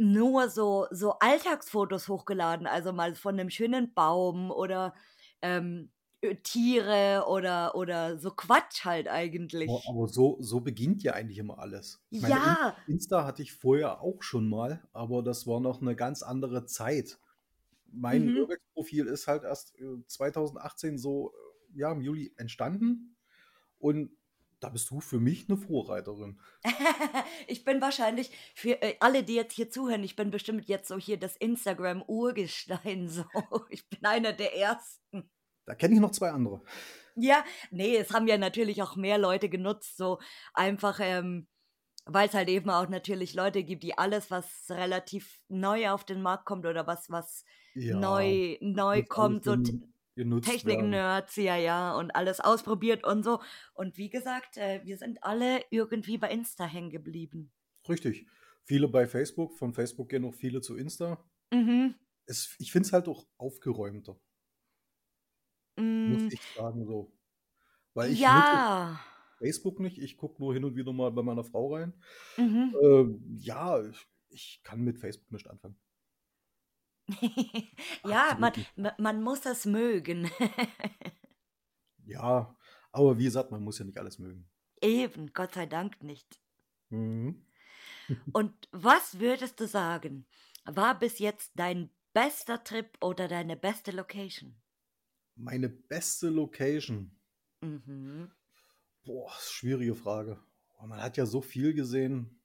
nur 0.00 0.48
so, 0.48 0.86
so 0.90 1.12
Alltagsfotos 1.20 2.08
hochgeladen, 2.08 2.66
also 2.66 2.92
mal 2.92 3.14
von 3.14 3.38
einem 3.38 3.50
schönen 3.50 3.92
Baum 3.94 4.50
oder 4.50 4.94
ähm, 5.42 5.90
äh, 6.22 6.36
Tiere 6.36 7.26
oder, 7.28 7.74
oder 7.74 8.18
so 8.18 8.30
Quatsch 8.30 8.84
halt 8.84 9.08
eigentlich. 9.08 9.68
aber 9.88 10.08
so, 10.08 10.38
so 10.40 10.60
beginnt 10.60 11.02
ja 11.02 11.12
eigentlich 11.12 11.38
immer 11.38 11.58
alles. 11.58 12.02
Ich 12.10 12.20
meine, 12.20 12.36
In- 12.36 12.40
Ja, 12.40 12.76
Insta 12.86 13.24
hatte 13.24 13.42
ich 13.42 13.52
vorher 13.52 14.00
auch 14.00 14.22
schon 14.22 14.48
mal, 14.48 14.82
aber 14.92 15.22
das 15.22 15.46
war 15.46 15.60
noch 15.60 15.80
eine 15.80 15.94
ganz 15.94 16.22
andere 16.22 16.66
Zeit. 16.66 17.18
Mein 17.92 18.28
mhm. 18.28 18.36
Urbex-Profil 18.36 19.06
ist 19.06 19.26
halt 19.26 19.44
erst 19.44 19.78
äh, 19.78 20.06
2018 20.06 20.98
so 20.98 21.32
äh, 21.74 21.80
ja, 21.80 21.92
im 21.92 22.00
Juli 22.00 22.32
entstanden 22.36 23.16
und 23.78 24.10
da 24.60 24.68
bist 24.68 24.90
du 24.90 25.00
für 25.00 25.18
mich 25.18 25.48
eine 25.48 25.58
Vorreiterin. 25.58 26.38
Ich 27.46 27.64
bin 27.64 27.80
wahrscheinlich 27.80 28.30
für 28.54 28.80
äh, 28.82 28.96
alle, 29.00 29.24
die 29.24 29.34
jetzt 29.34 29.54
hier 29.54 29.70
zuhören, 29.70 30.04
ich 30.04 30.14
bin 30.14 30.30
bestimmt 30.30 30.68
jetzt 30.68 30.88
so 30.88 30.98
hier 30.98 31.18
das 31.18 31.36
Instagram-Urgestein 31.36 33.08
so. 33.08 33.24
Ich 33.70 33.88
bin 33.88 34.04
einer 34.04 34.32
der 34.32 34.56
ersten. 34.56 35.30
Da 35.66 35.74
kenne 35.74 35.94
ich 35.94 36.00
noch 36.00 36.12
zwei 36.12 36.30
andere. 36.30 36.62
Ja, 37.16 37.44
nee, 37.70 37.96
es 37.96 38.12
haben 38.12 38.28
ja 38.28 38.38
natürlich 38.38 38.82
auch 38.82 38.96
mehr 38.96 39.18
Leute 39.18 39.48
genutzt, 39.48 39.96
so 39.96 40.20
einfach, 40.54 41.00
ähm, 41.02 41.48
weil 42.04 42.28
es 42.28 42.34
halt 42.34 42.48
eben 42.48 42.70
auch 42.70 42.88
natürlich 42.88 43.34
Leute 43.34 43.64
gibt, 43.64 43.82
die 43.82 43.98
alles, 43.98 44.30
was 44.30 44.66
relativ 44.70 45.40
neu 45.48 45.90
auf 45.90 46.04
den 46.04 46.22
Markt 46.22 46.46
kommt 46.46 46.66
oder 46.66 46.86
was, 46.86 47.10
was 47.10 47.44
Ja, 47.74 47.96
neu, 47.96 48.56
neu 48.60 49.04
kommt, 49.04 49.44
so 49.44 49.56
Technik-Nerds, 50.16 51.36
ja, 51.36 51.56
ja, 51.56 51.94
und 51.96 52.10
alles 52.14 52.40
ausprobiert 52.40 53.04
und 53.04 53.22
so. 53.22 53.40
Und 53.74 53.96
wie 53.96 54.10
gesagt, 54.10 54.56
äh, 54.56 54.80
wir 54.84 54.98
sind 54.98 55.22
alle 55.22 55.64
irgendwie 55.70 56.18
bei 56.18 56.30
Insta 56.30 56.64
hängen 56.64 56.90
geblieben. 56.90 57.52
Richtig. 57.88 58.26
Viele 58.64 58.88
bei 58.88 59.06
Facebook, 59.06 59.56
von 59.58 59.72
Facebook 59.72 60.08
gehen 60.08 60.24
auch 60.24 60.34
viele 60.34 60.60
zu 60.60 60.76
Insta. 60.76 61.24
Mhm. 61.52 61.94
Es, 62.26 62.54
ich 62.58 62.70
finde 62.70 62.86
es 62.86 62.92
halt 62.92 63.08
auch 63.08 63.26
aufgeräumter, 63.38 64.20
muss 65.76 66.22
Mm, 66.22 66.28
ich 66.30 66.40
sagen 66.56 66.86
so. 66.86 67.12
Weil 67.94 68.12
ich 68.12 68.20
ja. 68.20 69.00
Facebook 69.38 69.80
nicht, 69.80 69.98
ich 69.98 70.16
gucke 70.16 70.40
nur 70.40 70.52
hin 70.52 70.64
und 70.64 70.76
wieder 70.76 70.92
mal 70.92 71.10
bei 71.10 71.22
meiner 71.22 71.44
Frau 71.44 71.74
rein. 71.74 71.94
Mhm. 72.36 72.76
Ähm, 72.82 73.38
ja, 73.40 73.82
ich, 73.82 74.06
ich 74.28 74.60
kann 74.62 74.82
mit 74.82 74.98
Facebook 74.98 75.32
nicht 75.32 75.48
anfangen. 75.48 75.76
Ja, 78.04 78.36
man, 78.38 78.52
man 78.98 79.22
muss 79.22 79.46
es 79.46 79.64
mögen. 79.66 80.30
Ja, 82.06 82.56
aber 82.90 83.18
wie 83.18 83.24
gesagt, 83.24 83.52
man 83.52 83.62
muss 83.62 83.78
ja 83.78 83.84
nicht 83.84 83.98
alles 83.98 84.18
mögen. 84.18 84.50
Eben, 84.82 85.32
Gott 85.32 85.54
sei 85.54 85.66
Dank 85.66 86.02
nicht. 86.02 86.40
Mhm. 86.88 87.46
Und 88.32 88.68
was 88.72 89.20
würdest 89.20 89.60
du 89.60 89.68
sagen, 89.68 90.26
war 90.64 90.98
bis 90.98 91.20
jetzt 91.20 91.52
dein 91.54 91.90
bester 92.12 92.64
Trip 92.64 92.98
oder 93.00 93.28
deine 93.28 93.56
beste 93.56 93.92
Location? 93.92 94.60
Meine 95.36 95.68
beste 95.68 96.28
Location. 96.30 97.16
Mhm. 97.60 98.32
Boah, 99.04 99.32
schwierige 99.40 99.94
Frage. 99.94 100.42
Man 100.80 101.00
hat 101.00 101.16
ja 101.16 101.26
so 101.26 101.40
viel 101.40 101.74
gesehen. 101.74 102.40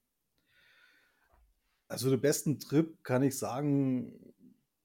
Also 1.88 2.10
den 2.10 2.22
besten 2.22 2.60
Trip 2.60 3.04
kann 3.04 3.24
ich 3.24 3.38
sagen, 3.38 4.35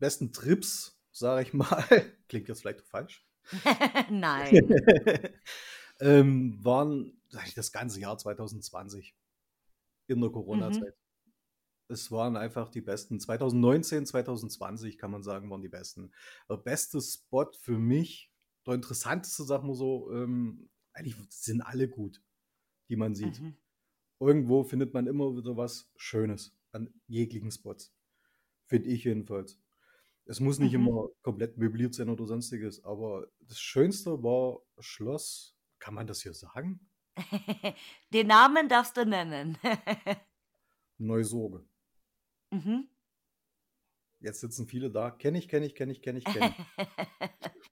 besten 0.00 0.32
Trips, 0.32 1.00
sage 1.12 1.42
ich 1.42 1.54
mal, 1.54 1.84
klingt 2.28 2.48
jetzt 2.48 2.62
vielleicht 2.62 2.82
falsch, 2.82 3.24
Nein. 4.10 4.68
ähm, 6.00 6.58
waren 6.64 7.20
sag 7.30 7.46
ich, 7.46 7.54
das 7.54 7.72
ganze 7.72 8.00
Jahr 8.00 8.18
2020 8.18 9.16
in 10.08 10.20
der 10.20 10.28
Mhm. 10.28 10.34
Corona-Zeit. 10.34 10.94
Es 11.88 12.10
waren 12.12 12.36
einfach 12.36 12.68
die 12.68 12.80
besten. 12.80 13.18
2019, 13.18 14.06
2020 14.06 14.98
kann 14.98 15.10
man 15.10 15.22
sagen, 15.22 15.50
waren 15.50 15.62
die 15.62 15.68
besten. 15.68 16.12
Der 16.48 16.56
beste 16.56 17.00
Spot 17.00 17.50
für 17.52 17.78
mich, 17.78 18.32
der 18.66 18.74
interessanteste, 18.74 19.44
sagen 19.44 19.66
wir 19.66 19.74
so, 19.74 20.10
ähm, 20.12 20.70
eigentlich 20.92 21.16
sind 21.30 21.62
alle 21.62 21.88
gut, 21.88 22.22
die 22.88 22.96
man 22.96 23.14
sieht. 23.14 23.40
Mhm. 23.40 23.56
Irgendwo 24.20 24.62
findet 24.64 24.94
man 24.94 25.06
immer 25.06 25.36
wieder 25.36 25.56
was 25.56 25.90
Schönes 25.96 26.56
an 26.72 26.92
jeglichen 27.06 27.50
Spots. 27.50 27.92
Finde 28.66 28.88
ich 28.88 29.04
jedenfalls. 29.04 29.60
Es 30.30 30.38
muss 30.38 30.60
nicht 30.60 30.74
Mhm. 30.74 30.86
immer 30.86 31.08
komplett 31.22 31.58
möbliert 31.58 31.92
sein 31.92 32.08
oder 32.08 32.24
sonstiges, 32.24 32.84
aber 32.84 33.26
das 33.40 33.58
Schönste 33.60 34.22
war 34.22 34.60
Schloss. 34.78 35.56
Kann 35.80 35.92
man 35.94 36.06
das 36.06 36.22
hier 36.22 36.34
sagen? 36.34 36.88
Den 38.14 38.28
Namen 38.28 38.68
darfst 38.68 38.96
du 38.96 39.04
nennen. 39.04 39.58
Neusorge. 40.98 41.64
mhm. 42.52 42.88
Jetzt 44.20 44.40
sitzen 44.40 44.66
viele 44.68 44.90
da. 44.90 45.10
Kenne 45.10 45.38
ich, 45.38 45.48
kenne 45.48 45.66
ich, 45.66 45.74
kenne 45.74 45.90
ich, 45.92 46.00
kenne 46.02 46.18
ich, 46.18 46.24
kenne 46.24 46.54
ich. 46.56 46.78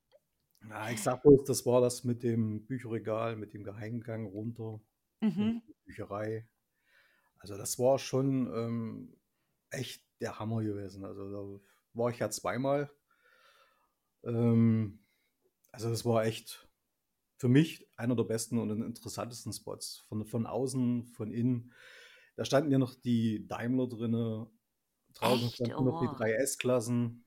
Ja, 0.69 0.91
ich 0.91 1.01
sag 1.03 1.23
bloß, 1.23 1.45
das 1.45 1.65
war 1.65 1.81
das 1.81 2.05
mit 2.05 2.23
dem 2.23 2.67
Bücherregal, 2.67 3.37
mit 3.37 3.55
dem 3.55 3.63
Geheimgang 3.65 4.27
runter 4.27 4.81
mhm. 5.21 5.63
Bücherei. 5.85 6.47
Also 7.39 7.57
das 7.57 7.79
war 7.79 7.99
schon 7.99 8.53
ähm, 8.53 9.17
echt 9.71 10.05
der 10.21 10.39
Hammer 10.39 10.63
gewesen. 10.63 11.05
Also 11.05 11.31
da 11.31 11.65
war 11.95 12.11
ich 12.11 12.19
ja 12.19 12.31
zweimal. 12.31 12.91
Ähm, 14.25 15.01
also 15.73 15.91
das 15.91 16.05
war 16.05 16.25
echt 16.25 16.69
für 17.39 17.49
mich 17.49 17.89
einer 17.97 18.17
der 18.17 18.25
besten 18.25 18.59
und 18.59 18.71
interessantesten 18.83 19.53
Spots. 19.53 20.05
Von, 20.09 20.27
von 20.27 20.47
außen, 20.47 21.07
von 21.07 21.33
innen. 21.33 21.73
Da 22.37 22.45
standen 22.45 22.71
ja 22.73 22.79
noch 22.79 22.95
die 22.95 23.47
Daimler 23.47 23.89
drinne. 23.89 24.51
Draußen 25.15 25.47
Echt? 25.47 25.57
standen 25.57 25.85
noch 25.85 26.01
die 26.01 26.09
Oh. 26.09 26.15
drei 26.17 26.33
S-Klassen. 26.35 27.25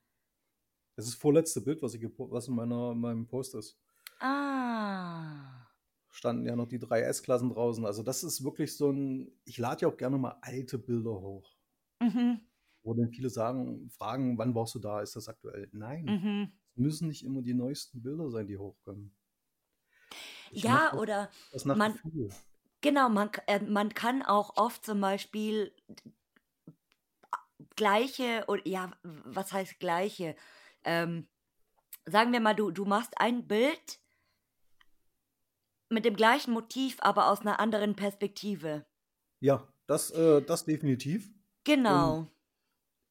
Das 0.96 1.06
ist 1.06 1.16
das 1.16 1.22
vorletzte 1.22 1.62
Bild, 1.62 1.82
was, 1.82 1.94
ich, 1.96 2.04
was 2.18 2.48
in 2.48 2.56
meiner, 2.56 2.94
meinem 2.96 3.28
Post 3.28 3.56
ist. 3.56 3.80
Ah. 4.20 5.68
Standen 6.10 6.46
ja 6.46 6.56
noch 6.56 6.68
die 6.68 6.78
drei 6.78 7.02
S-Klassen 7.02 7.50
draußen. 7.50 7.86
Also 7.86 8.04
das 8.04 8.24
ist 8.24 8.44
wirklich 8.44 8.76
so 8.78 8.92
ein, 8.92 9.32
ich 9.46 9.58
lade 9.58 9.82
ja 9.82 9.88
auch 9.88 9.98
gerne 9.98 10.18
mal 10.20 10.38
alte 10.42 10.78
Bilder 10.78 11.20
hoch. 11.22 11.58
Mhm. 12.02 12.42
Wo 12.84 12.94
dann 12.94 13.12
viele 13.12 13.30
sagen, 13.30 13.90
fragen, 13.92 14.38
wann 14.38 14.56
warst 14.56 14.76
du 14.76 14.80
da? 14.80 15.02
Ist 15.02 15.16
das 15.16 15.28
aktuell? 15.28 15.70
Nein, 15.72 16.08
Mhm. 16.08 16.52
es 16.72 16.78
müssen 16.78 17.08
nicht 17.08 17.24
immer 17.24 17.42
die 17.42 17.54
neuesten 17.54 18.02
Bilder 18.02 18.30
sein, 18.30 18.48
die 18.48 18.58
hochkommen. 18.58 19.16
Ich 20.52 20.64
Ja, 20.64 20.94
oder 20.94 21.30
das 21.52 21.66
nach 21.66 21.78
man, 21.78 21.94
Gefühl. 21.94 22.30
genau, 22.82 23.10
man, 23.10 23.30
äh, 23.48 23.60
man 23.60 23.94
kann 23.94 24.22
auch 24.24 24.58
oft 24.58 24.84
zum 24.84 25.00
Beispiel 25.00 25.72
gleiche, 27.76 28.46
oder 28.48 28.68
ja, 28.68 28.92
was 29.04 29.54
heißt 29.54 29.80
gleiche? 29.80 30.36
Ähm, 30.84 31.28
sagen 32.06 32.32
wir 32.34 32.40
mal, 32.40 32.56
du, 32.56 32.72
du 32.72 32.86
machst 32.86 33.14
ein 33.18 33.48
Bild 33.48 34.00
mit 35.90 36.06
dem 36.06 36.16
gleichen 36.16 36.52
Motiv, 36.54 36.98
aber 37.02 37.30
aus 37.30 37.42
einer 37.42 37.60
anderen 37.60 37.96
Perspektive. 37.96 38.86
Ja, 39.40 39.68
das, 39.88 40.12
äh, 40.12 40.42
das 40.42 40.66
definitiv. 40.66 41.28
Und 41.28 41.34
Genau, 41.64 42.28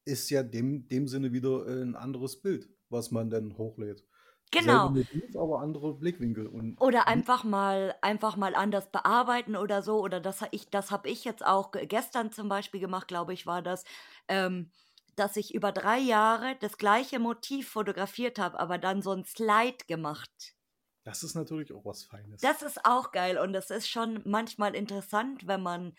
ist 0.05 0.29
ja 0.29 0.43
dem, 0.43 0.87
dem 0.87 1.07
Sinne 1.07 1.33
wieder 1.33 1.67
äh, 1.67 1.81
ein 1.83 1.95
anderes 1.95 2.41
Bild, 2.41 2.69
was 2.89 3.11
man 3.11 3.29
dann 3.29 3.57
hochlädt. 3.57 4.05
Genau. 4.51 4.93
Motiv, 4.93 5.35
aber 5.35 5.61
andere 5.61 5.97
Blickwinkel. 5.97 6.47
Und 6.47 6.79
Oder 6.79 7.07
einfach 7.07 7.43
mal, 7.43 7.95
einfach 8.01 8.35
mal 8.37 8.55
anders 8.55 8.91
bearbeiten 8.91 9.55
oder 9.55 9.83
so. 9.83 9.99
Oder 10.01 10.19
das, 10.19 10.41
ich, 10.51 10.69
das 10.69 10.89
habe 10.91 11.09
ich 11.09 11.23
jetzt 11.25 11.45
auch 11.45 11.71
ge- 11.71 11.85
gestern 11.85 12.31
zum 12.31 12.49
Beispiel 12.49 12.79
gemacht, 12.79 13.07
glaube 13.07 13.33
ich, 13.33 13.45
war 13.45 13.61
das, 13.61 13.83
ähm, 14.27 14.71
dass 15.15 15.37
ich 15.37 15.53
über 15.53 15.71
drei 15.71 15.99
Jahre 15.99 16.55
das 16.59 16.77
gleiche 16.77 17.19
Motiv 17.19 17.69
fotografiert 17.69 18.39
habe, 18.39 18.59
aber 18.59 18.77
dann 18.79 19.01
so 19.03 19.11
ein 19.11 19.25
Slide 19.25 19.85
gemacht. 19.87 20.55
das 21.03 21.21
ist 21.23 21.35
natürlich 21.35 21.71
auch 21.73 21.85
was 21.85 22.03
Feines. 22.03 22.41
Das 22.41 22.61
ist 22.61 22.85
auch 22.85 23.11
geil 23.11 23.37
und 23.37 23.53
das 23.53 23.69
ist 23.69 23.87
schon 23.87 24.21
manchmal 24.25 24.75
interessant, 24.75 25.47
wenn 25.47 25.61
man 25.61 25.93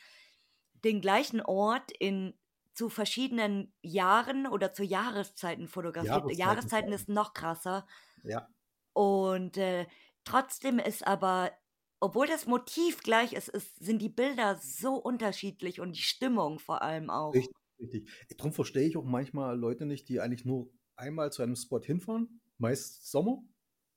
den 0.84 1.00
gleichen 1.00 1.40
Ort 1.40 1.92
in 1.98 2.38
zu 2.74 2.88
verschiedenen 2.88 3.74
Jahren 3.82 4.46
oder 4.46 4.72
zu 4.72 4.82
Jahreszeiten 4.84 5.68
fotografiert. 5.68 6.12
Jahreszeiten 6.12 6.38
Jahreszeiten 6.38 6.92
ist 6.92 7.08
noch 7.08 7.34
krasser. 7.34 7.86
Ja, 8.24 8.48
Und 8.94 9.56
äh, 9.56 9.86
trotzdem 10.24 10.78
ist 10.78 11.06
aber, 11.06 11.52
obwohl 12.00 12.26
das 12.26 12.46
Motiv 12.46 13.02
gleich 13.02 13.32
ist, 13.32 13.48
ist, 13.48 13.76
sind 13.84 14.00
die 14.00 14.08
Bilder 14.08 14.56
so 14.56 14.96
unterschiedlich 14.96 15.80
und 15.80 15.96
die 15.96 16.02
Stimmung 16.02 16.58
vor 16.58 16.82
allem 16.82 17.10
auch. 17.10 17.32
richtig, 17.34 17.54
richtig. 17.80 18.10
Darum 18.36 18.52
verstehe 18.52 18.86
ich 18.88 18.96
auch 18.96 19.04
manchmal 19.04 19.58
Leute 19.58 19.86
nicht, 19.86 20.08
die 20.08 20.20
eigentlich 20.20 20.44
nur 20.44 20.70
einmal 20.96 21.32
zu 21.32 21.42
einem 21.42 21.56
Spot 21.56 21.80
hinfahren, 21.80 22.40
meist 22.58 23.10
Sommer, 23.10 23.42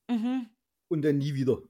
Mhm. 0.09 0.49
und 0.87 1.01
dann 1.03 1.17
nie 1.17 1.33
wieder. 1.35 1.61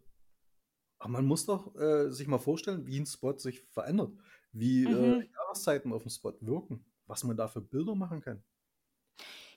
Aber 1.00 1.10
man 1.12 1.26
muss 1.26 1.46
doch 1.46 1.76
äh, 1.76 2.12
sich 2.12 2.28
mal 2.28 2.40
vorstellen, 2.40 2.86
wie 2.88 3.00
ein 3.00 3.06
Spot 3.06 3.38
sich 3.38 3.62
verändert, 3.72 4.14
wie 4.52 4.84
äh, 4.86 4.88
Mhm. 4.90 5.30
Jahreszeiten 5.34 5.94
auf 5.94 6.04
dem 6.04 6.10
Spot 6.10 6.34
wirken, 6.42 6.86
was 7.08 7.24
man 7.24 7.38
da 7.38 7.48
für 7.48 7.62
Bilder 7.62 7.96
machen 7.96 8.22
kann. 8.22 8.44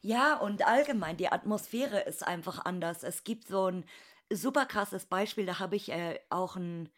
Ja, 0.00 0.36
und 0.36 0.66
allgemein, 0.66 1.16
die 1.16 1.28
Atmosphäre 1.28 2.00
ist 2.00 2.26
einfach 2.26 2.64
anders. 2.64 3.02
Es 3.02 3.24
gibt 3.24 3.48
so 3.48 3.66
ein 3.66 3.84
super 4.30 4.66
krasses 4.66 5.06
Beispiel, 5.06 5.46
da 5.46 5.58
habe 5.58 5.76
ich 5.76 5.90
äh, 5.90 6.20
auch 6.30 6.56
ein 6.56 6.90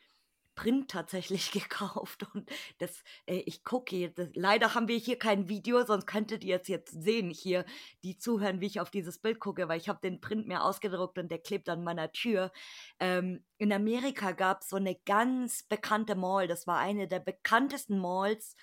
Print 0.54 0.90
tatsächlich 0.90 1.52
gekauft 1.52 2.26
und 2.34 2.50
das, 2.78 3.02
äh, 3.26 3.36
ich 3.46 3.64
gucke 3.64 4.10
das, 4.10 4.28
leider 4.34 4.74
haben 4.74 4.88
wir 4.88 4.98
hier 4.98 5.18
kein 5.18 5.48
Video, 5.48 5.84
sonst 5.86 6.06
könntet 6.06 6.44
ihr 6.44 6.60
es 6.60 6.68
jetzt 6.68 6.90
sehen 7.02 7.30
hier, 7.30 7.64
die 8.02 8.18
zuhören, 8.18 8.60
wie 8.60 8.66
ich 8.66 8.80
auf 8.80 8.90
dieses 8.90 9.18
Bild 9.18 9.40
gucke, 9.40 9.68
weil 9.68 9.80
ich 9.80 9.88
habe 9.88 10.00
den 10.02 10.20
Print 10.20 10.46
mir 10.48 10.62
ausgedruckt 10.62 11.18
und 11.18 11.30
der 11.30 11.38
klebt 11.38 11.68
an 11.70 11.84
meiner 11.84 12.12
Tür. 12.12 12.52
Ähm, 12.98 13.44
in 13.58 13.72
Amerika 13.72 14.32
gab 14.32 14.60
es 14.62 14.68
so 14.68 14.76
eine 14.76 14.96
ganz 15.06 15.62
bekannte 15.62 16.14
Mall, 16.16 16.48
das 16.48 16.66
war 16.66 16.78
eine 16.78 17.08
der 17.08 17.20
bekanntesten 17.20 17.98
Malls 17.98 18.56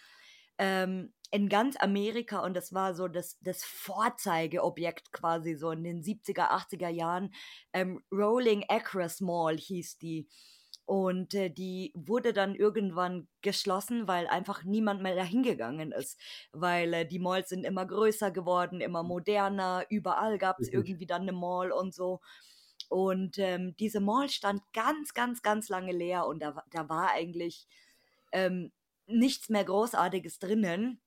ähm, 0.60 1.14
in 1.32 1.50
ganz 1.50 1.76
Amerika 1.78 2.40
und 2.40 2.54
das 2.54 2.74
war 2.74 2.94
so 2.96 3.08
das, 3.08 3.38
das 3.42 3.64
Vorzeigeobjekt 3.64 5.12
quasi 5.12 5.56
so 5.56 5.72
in 5.72 5.84
den 5.84 6.02
70er, 6.02 6.52
80er 6.52 6.90
Jahren. 6.90 7.34
Ähm, 7.74 8.02
Rolling 8.12 8.64
Acres 8.70 9.20
Mall 9.20 9.58
hieß 9.58 9.98
die. 9.98 10.28
Und 10.86 11.34
äh, 11.34 11.50
die 11.50 11.92
wurde 11.96 12.32
dann 12.32 12.56
irgendwann 12.56 13.28
geschlossen, 13.42 14.08
weil 14.08 14.26
einfach 14.28 14.64
niemand 14.64 15.02
mehr 15.02 15.16
dahin 15.16 15.44
gegangen 15.44 15.92
ist. 15.92 16.18
Weil 16.54 16.94
äh, 16.94 17.06
die 17.06 17.20
Malls 17.20 17.50
sind 17.50 17.66
immer 17.66 17.86
größer 17.86 18.32
geworden, 18.32 18.80
immer 18.80 19.04
moderner. 19.04 19.86
Überall 19.90 20.38
gab 20.38 20.62
es 20.62 20.70
irgendwie 20.70 21.06
dann 21.06 21.24
eine 21.24 21.34
Mall 21.34 21.74
und 21.74 21.94
so. 21.94 22.22
Und 22.90 23.38
ähm, 23.38 23.76
diese 23.78 24.00
Mall 24.00 24.30
stand 24.30 24.62
ganz, 24.74 25.14
ganz, 25.14 25.42
ganz 25.42 25.68
lange 25.68 25.92
leer 25.92 26.26
und 26.26 26.42
da, 26.42 26.64
da 26.72 26.88
war 26.88 27.12
eigentlich 27.12 27.68
ähm, 28.32 28.72
nichts 29.08 29.50
mehr 29.50 29.66
Großartiges 29.66 30.40
drinnen. 30.40 31.02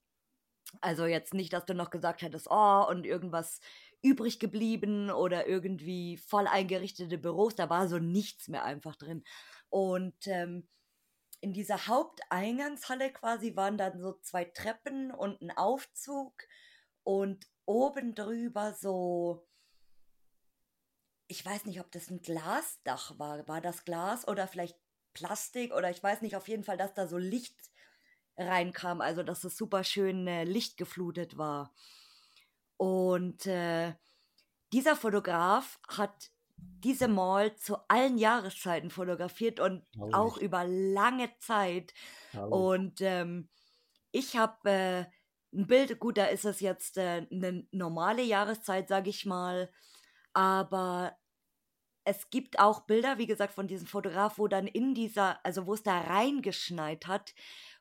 Also 0.80 1.06
jetzt 1.06 1.34
nicht, 1.34 1.52
dass 1.52 1.64
du 1.64 1.74
noch 1.74 1.90
gesagt 1.90 2.22
hättest, 2.22 2.48
oh, 2.50 2.86
und 2.88 3.04
irgendwas 3.04 3.60
übrig 4.02 4.38
geblieben 4.38 5.10
oder 5.10 5.46
irgendwie 5.46 6.16
voll 6.16 6.46
eingerichtete 6.46 7.18
Büros. 7.18 7.54
Da 7.54 7.68
war 7.68 7.88
so 7.88 7.98
nichts 7.98 8.48
mehr 8.48 8.64
einfach 8.64 8.96
drin. 8.96 9.24
Und 9.68 10.26
ähm, 10.26 10.68
in 11.40 11.52
dieser 11.52 11.86
Haupteingangshalle 11.86 13.12
quasi 13.12 13.56
waren 13.56 13.78
dann 13.78 14.00
so 14.00 14.14
zwei 14.20 14.44
Treppen 14.44 15.10
und 15.10 15.40
ein 15.40 15.50
Aufzug 15.50 16.34
und 17.02 17.46
oben 17.64 18.14
drüber 18.14 18.74
so, 18.74 19.46
ich 21.28 21.44
weiß 21.44 21.64
nicht, 21.66 21.80
ob 21.80 21.90
das 21.92 22.10
ein 22.10 22.20
Glasdach 22.20 23.18
war. 23.18 23.46
War 23.48 23.60
das 23.60 23.84
Glas 23.84 24.26
oder 24.26 24.48
vielleicht 24.48 24.78
Plastik 25.14 25.72
oder 25.72 25.90
ich 25.90 26.02
weiß 26.02 26.22
nicht, 26.22 26.36
auf 26.36 26.48
jeden 26.48 26.64
Fall, 26.64 26.76
dass 26.76 26.94
da 26.94 27.06
so 27.06 27.16
Licht 27.16 27.70
reinkam, 28.36 29.00
also 29.00 29.22
dass 29.22 29.44
es 29.44 29.56
super 29.56 29.84
schön 29.84 30.26
äh, 30.26 30.44
lichtgeflutet 30.44 31.36
war. 31.36 31.72
Und 32.76 33.46
äh, 33.46 33.94
dieser 34.72 34.96
Fotograf 34.96 35.78
hat 35.88 36.30
diese 36.56 37.08
Mall 37.08 37.54
zu 37.56 37.76
allen 37.88 38.18
Jahreszeiten 38.18 38.90
fotografiert 38.90 39.60
und 39.60 39.84
auch 40.12 40.34
Traurig, 40.34 40.42
über 40.42 40.64
lange 40.64 41.30
Zeit. 41.38 41.92
traurig. 42.32 42.52
Und 42.52 43.00
ähm, 43.00 43.48
ich 44.12 44.36
habe 44.36 44.70
äh, 44.70 45.04
ein 45.52 45.66
Bild, 45.66 45.98
gut, 45.98 46.18
da 46.18 46.26
ist 46.26 46.44
es 46.44 46.60
jetzt 46.60 46.96
äh, 46.96 47.26
eine 47.30 47.66
normale 47.70 48.22
Jahreszeit, 48.22 48.88
sage 48.88 49.10
ich 49.10 49.26
mal, 49.26 49.70
aber 50.32 51.16
es 52.04 52.30
gibt 52.30 52.58
auch 52.58 52.86
Bilder, 52.86 53.18
wie 53.18 53.26
gesagt, 53.26 53.52
von 53.52 53.68
diesem 53.68 53.86
Fotograf, 53.86 54.38
wo 54.38 54.48
dann 54.48 54.66
in 54.66 54.94
dieser, 54.94 55.44
also 55.44 55.66
wo 55.66 55.74
es 55.74 55.82
da 55.82 56.00
reingeschneit 56.00 57.06
hat 57.06 57.34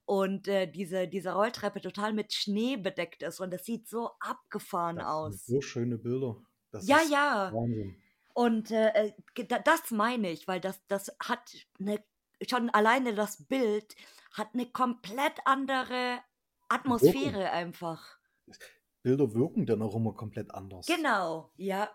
und 0.10 0.48
äh, 0.48 0.66
diese, 0.66 1.08
diese 1.08 1.34
Rolltreppe 1.34 1.82
total 1.82 2.14
mit 2.14 2.34
Schnee 2.34 2.78
bedeckt 2.78 3.22
ist 3.22 3.40
und 3.40 3.54
das 3.54 3.64
sieht 3.64 3.88
so 3.88 4.10
abgefahren 4.20 4.96
Das 4.96 5.06
aus. 5.06 5.46
so 5.46 5.62
schöne 5.62 6.00
Bilder. 6.00 6.42
Das 6.72 6.88
Ja, 6.88 6.98
ist 6.98 7.12
ja. 7.12 7.52
Wahnsinn. 7.54 7.96
Und 8.34 8.72
äh, 8.72 8.90
äh, 9.36 9.46
das 9.64 9.92
meine 9.92 10.32
ich, 10.32 10.48
weil 10.48 10.62
das, 10.62 10.84
das 10.88 11.16
hat 11.24 11.56
eine, 11.80 12.04
schon 12.50 12.72
alleine 12.72 13.14
das 13.14 13.46
Bild 13.46 13.96
hat 14.34 14.48
eine 14.56 14.66
komplett 14.66 15.34
andere 15.46 16.18
Atmosphäre 16.70 17.52
einfach. 17.52 18.04
Bilder 19.04 19.36
wirken 19.36 19.68
dann 19.68 19.84
auch 19.84 19.96
immer 19.96 20.14
komplett 20.14 20.50
anders. 20.56 20.88
Genau, 20.88 21.52
ja. 21.56 21.88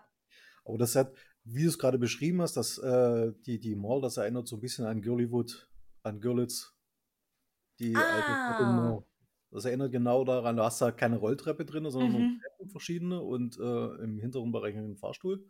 Aber 0.63 0.77
das 0.77 0.95
hat, 0.95 1.13
wie 1.43 1.63
du 1.63 1.67
es 1.67 1.77
gerade 1.77 1.97
beschrieben 1.99 2.41
hast, 2.41 2.53
dass 2.55 2.77
äh, 2.77 3.33
die, 3.45 3.59
die 3.59 3.75
Mall, 3.75 3.99
das 3.99 4.15
erinnert 4.15 4.47
so 4.47 4.55
ein 4.55 4.61
bisschen 4.61 4.85
an 4.85 5.01
Girlywood, 5.01 5.69
an 6.03 6.21
Görlitz. 6.21 6.74
Die 7.79 7.93
Ah. 7.93 8.95
Das 9.51 9.65
erinnert 9.65 9.91
genau 9.91 10.23
daran, 10.25 10.57
du 10.57 10.63
hast 10.63 10.81
da 10.81 10.91
keine 10.91 11.17
Rolltreppe 11.17 11.65
drin, 11.65 11.89
sondern 11.89 12.11
nur 12.11 12.23
Mhm. 12.23 12.41
Treppen 12.41 12.69
verschiedene 12.69 13.21
und 13.21 13.57
äh, 13.59 13.95
im 14.03 14.19
hinteren 14.19 14.51
Bereich 14.51 14.75
einen 14.77 14.97
Fahrstuhl. 14.97 15.47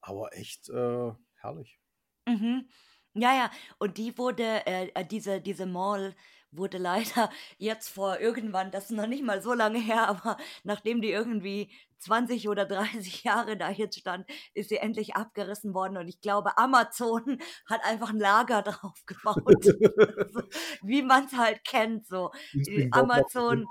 Aber 0.00 0.34
echt 0.36 0.68
äh, 0.70 1.12
herrlich. 1.34 1.80
Mhm. 2.26 2.68
Ja, 3.14 3.34
ja, 3.34 3.50
und 3.78 3.98
die 3.98 4.16
wurde, 4.16 4.64
äh, 4.66 4.88
äh, 4.94 5.04
diese, 5.06 5.40
diese 5.40 5.66
Mall 5.66 6.14
wurde 6.52 6.78
leider 6.78 7.30
jetzt 7.58 7.88
vor 7.88 8.20
irgendwann, 8.20 8.70
das 8.70 8.84
ist 8.84 8.90
noch 8.92 9.06
nicht 9.06 9.24
mal 9.24 9.42
so 9.42 9.52
lange 9.52 9.78
her, 9.80 10.08
aber 10.08 10.36
nachdem 10.64 11.00
die 11.00 11.10
irgendwie 11.10 11.70
20 11.98 12.48
oder 12.48 12.66
30 12.66 13.24
Jahre 13.24 13.56
da 13.56 13.70
jetzt 13.70 13.98
stand, 13.98 14.26
ist 14.54 14.68
sie 14.68 14.76
endlich 14.76 15.16
abgerissen 15.16 15.74
worden 15.74 15.96
und 15.96 16.08
ich 16.08 16.20
glaube, 16.20 16.58
Amazon 16.58 17.38
hat 17.66 17.84
einfach 17.84 18.10
ein 18.10 18.18
Lager 18.18 18.62
drauf 18.62 19.02
gebaut. 19.06 19.64
so, 19.64 20.42
wie 20.82 21.02
man 21.02 21.26
es 21.26 21.32
halt 21.32 21.64
kennt, 21.64 22.06
so. 22.06 22.30
Man- 22.54 22.88
Amazon, 22.92 23.66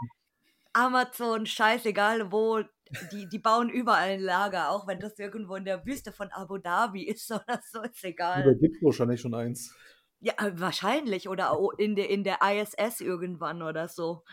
Amazon, 0.73 1.45
scheißegal 1.45 2.31
wo, 2.31 2.63
die, 3.11 3.27
die 3.27 3.39
bauen 3.39 3.69
überall 3.69 4.11
ein 4.11 4.21
Lager, 4.21 4.69
auch 4.69 4.87
wenn 4.87 4.99
das 4.99 5.17
irgendwo 5.19 5.55
in 5.55 5.65
der 5.65 5.85
Wüste 5.85 6.11
von 6.11 6.29
Abu 6.31 6.57
Dhabi 6.57 7.03
ist 7.03 7.31
oder 7.31 7.61
so, 7.69 7.81
ist 7.81 8.03
egal. 8.03 8.43
Da 8.43 8.53
gibt 8.53 8.77
es 8.77 8.83
wahrscheinlich 8.83 9.21
schon 9.21 9.33
eins. 9.33 9.75
Ja, 10.21 10.33
äh, 10.37 10.51
wahrscheinlich. 10.59 11.27
Oder 11.27 11.57
in 11.77 11.95
der, 11.95 12.09
in 12.09 12.23
der 12.23 12.39
ISS 12.41 13.01
irgendwann 13.01 13.61
oder 13.61 13.87
so. 13.87 14.23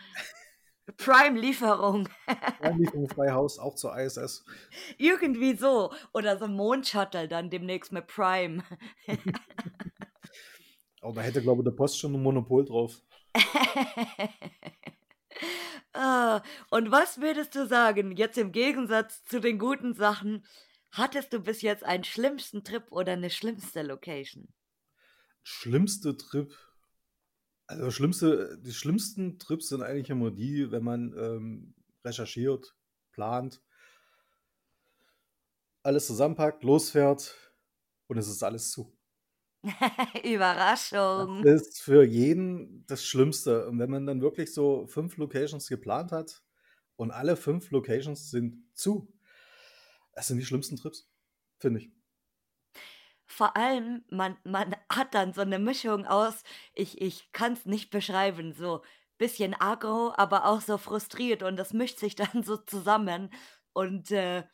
Prime-Lieferung. 0.97 2.07
Einlieferung 2.61 3.09
Freihaus, 3.09 3.59
auch 3.59 3.75
zur 3.75 3.97
ISS. 3.97 4.45
Irgendwie 4.97 5.55
so. 5.55 5.91
Oder 6.13 6.37
so 6.37 6.45
ein 6.45 6.53
Mondshuttle 6.53 7.27
dann 7.27 7.49
demnächst 7.49 7.91
mit 7.91 8.07
Prime. 8.07 8.63
Aber 11.01 11.13
da 11.15 11.21
hätte, 11.21 11.41
glaube 11.41 11.61
ich, 11.61 11.65
der 11.65 11.71
Post 11.71 11.99
schon 11.99 12.13
ein 12.13 12.21
Monopol 12.23 12.65
drauf. 12.65 13.01
Ah, 15.93 16.41
Und 16.69 16.91
was 16.91 17.19
würdest 17.19 17.55
du 17.55 17.67
sagen, 17.67 18.15
jetzt 18.15 18.37
im 18.37 18.51
Gegensatz 18.51 19.23
zu 19.25 19.39
den 19.41 19.57
guten 19.57 19.93
Sachen, 19.95 20.45
hattest 20.91 21.33
du 21.33 21.39
bis 21.39 21.61
jetzt 21.61 21.83
einen 21.83 22.03
schlimmsten 22.03 22.63
Trip 22.63 22.83
oder 22.91 23.13
eine 23.13 23.29
schlimmste 23.29 23.81
Location? 23.81 24.47
Schlimmste 25.51 26.15
Trip. 26.15 26.55
Also 27.65 27.89
schlimmste, 27.89 28.59
die 28.61 28.71
schlimmsten 28.71 29.39
Trips 29.39 29.69
sind 29.69 29.81
eigentlich 29.81 30.11
immer 30.11 30.29
die, 30.29 30.69
wenn 30.69 30.83
man 30.83 31.11
ähm, 31.17 31.73
recherchiert, 32.05 32.75
plant, 33.11 33.63
alles 35.81 36.05
zusammenpackt, 36.05 36.63
losfährt 36.63 37.35
und 38.05 38.19
es 38.19 38.27
ist 38.27 38.43
alles 38.43 38.69
zu. 38.69 38.95
Das 39.63 40.23
Überraschung. 40.23 41.43
ist 41.43 41.81
für 41.81 42.03
jeden 42.03 42.85
das 42.85 43.03
Schlimmste. 43.03 43.67
Und 43.67 43.79
wenn 43.79 43.89
man 43.89 44.05
dann 44.05 44.21
wirklich 44.21 44.53
so 44.53 44.85
fünf 44.85 45.17
Locations 45.17 45.67
geplant 45.67 46.11
hat 46.11 46.43
und 46.95 47.09
alle 47.09 47.35
fünf 47.35 47.71
Locations 47.71 48.29
sind 48.29 48.63
zu, 48.75 49.11
das 50.13 50.27
sind 50.27 50.37
die 50.37 50.45
schlimmsten 50.45 50.77
Trips, 50.77 51.09
finde 51.57 51.79
ich. 51.79 51.98
Vor 53.31 53.55
allem, 53.55 54.03
man, 54.09 54.37
man 54.43 54.75
hat 54.91 55.13
dann 55.13 55.33
so 55.33 55.41
eine 55.41 55.59
Mischung 55.59 56.05
aus, 56.07 56.43
ich, 56.73 56.99
ich 57.01 57.31
kann 57.31 57.53
es 57.53 57.65
nicht 57.65 57.91
beschreiben, 57.91 58.53
so 58.53 58.81
bisschen 59.17 59.53
aggro, 59.53 60.13
aber 60.17 60.45
auch 60.45 60.61
so 60.61 60.77
frustriert 60.77 61.43
und 61.43 61.57
das 61.57 61.73
mischt 61.73 61.99
sich 61.99 62.15
dann 62.15 62.43
so 62.43 62.57
zusammen 62.57 63.29
und 63.73 64.11
äh, 64.11 64.45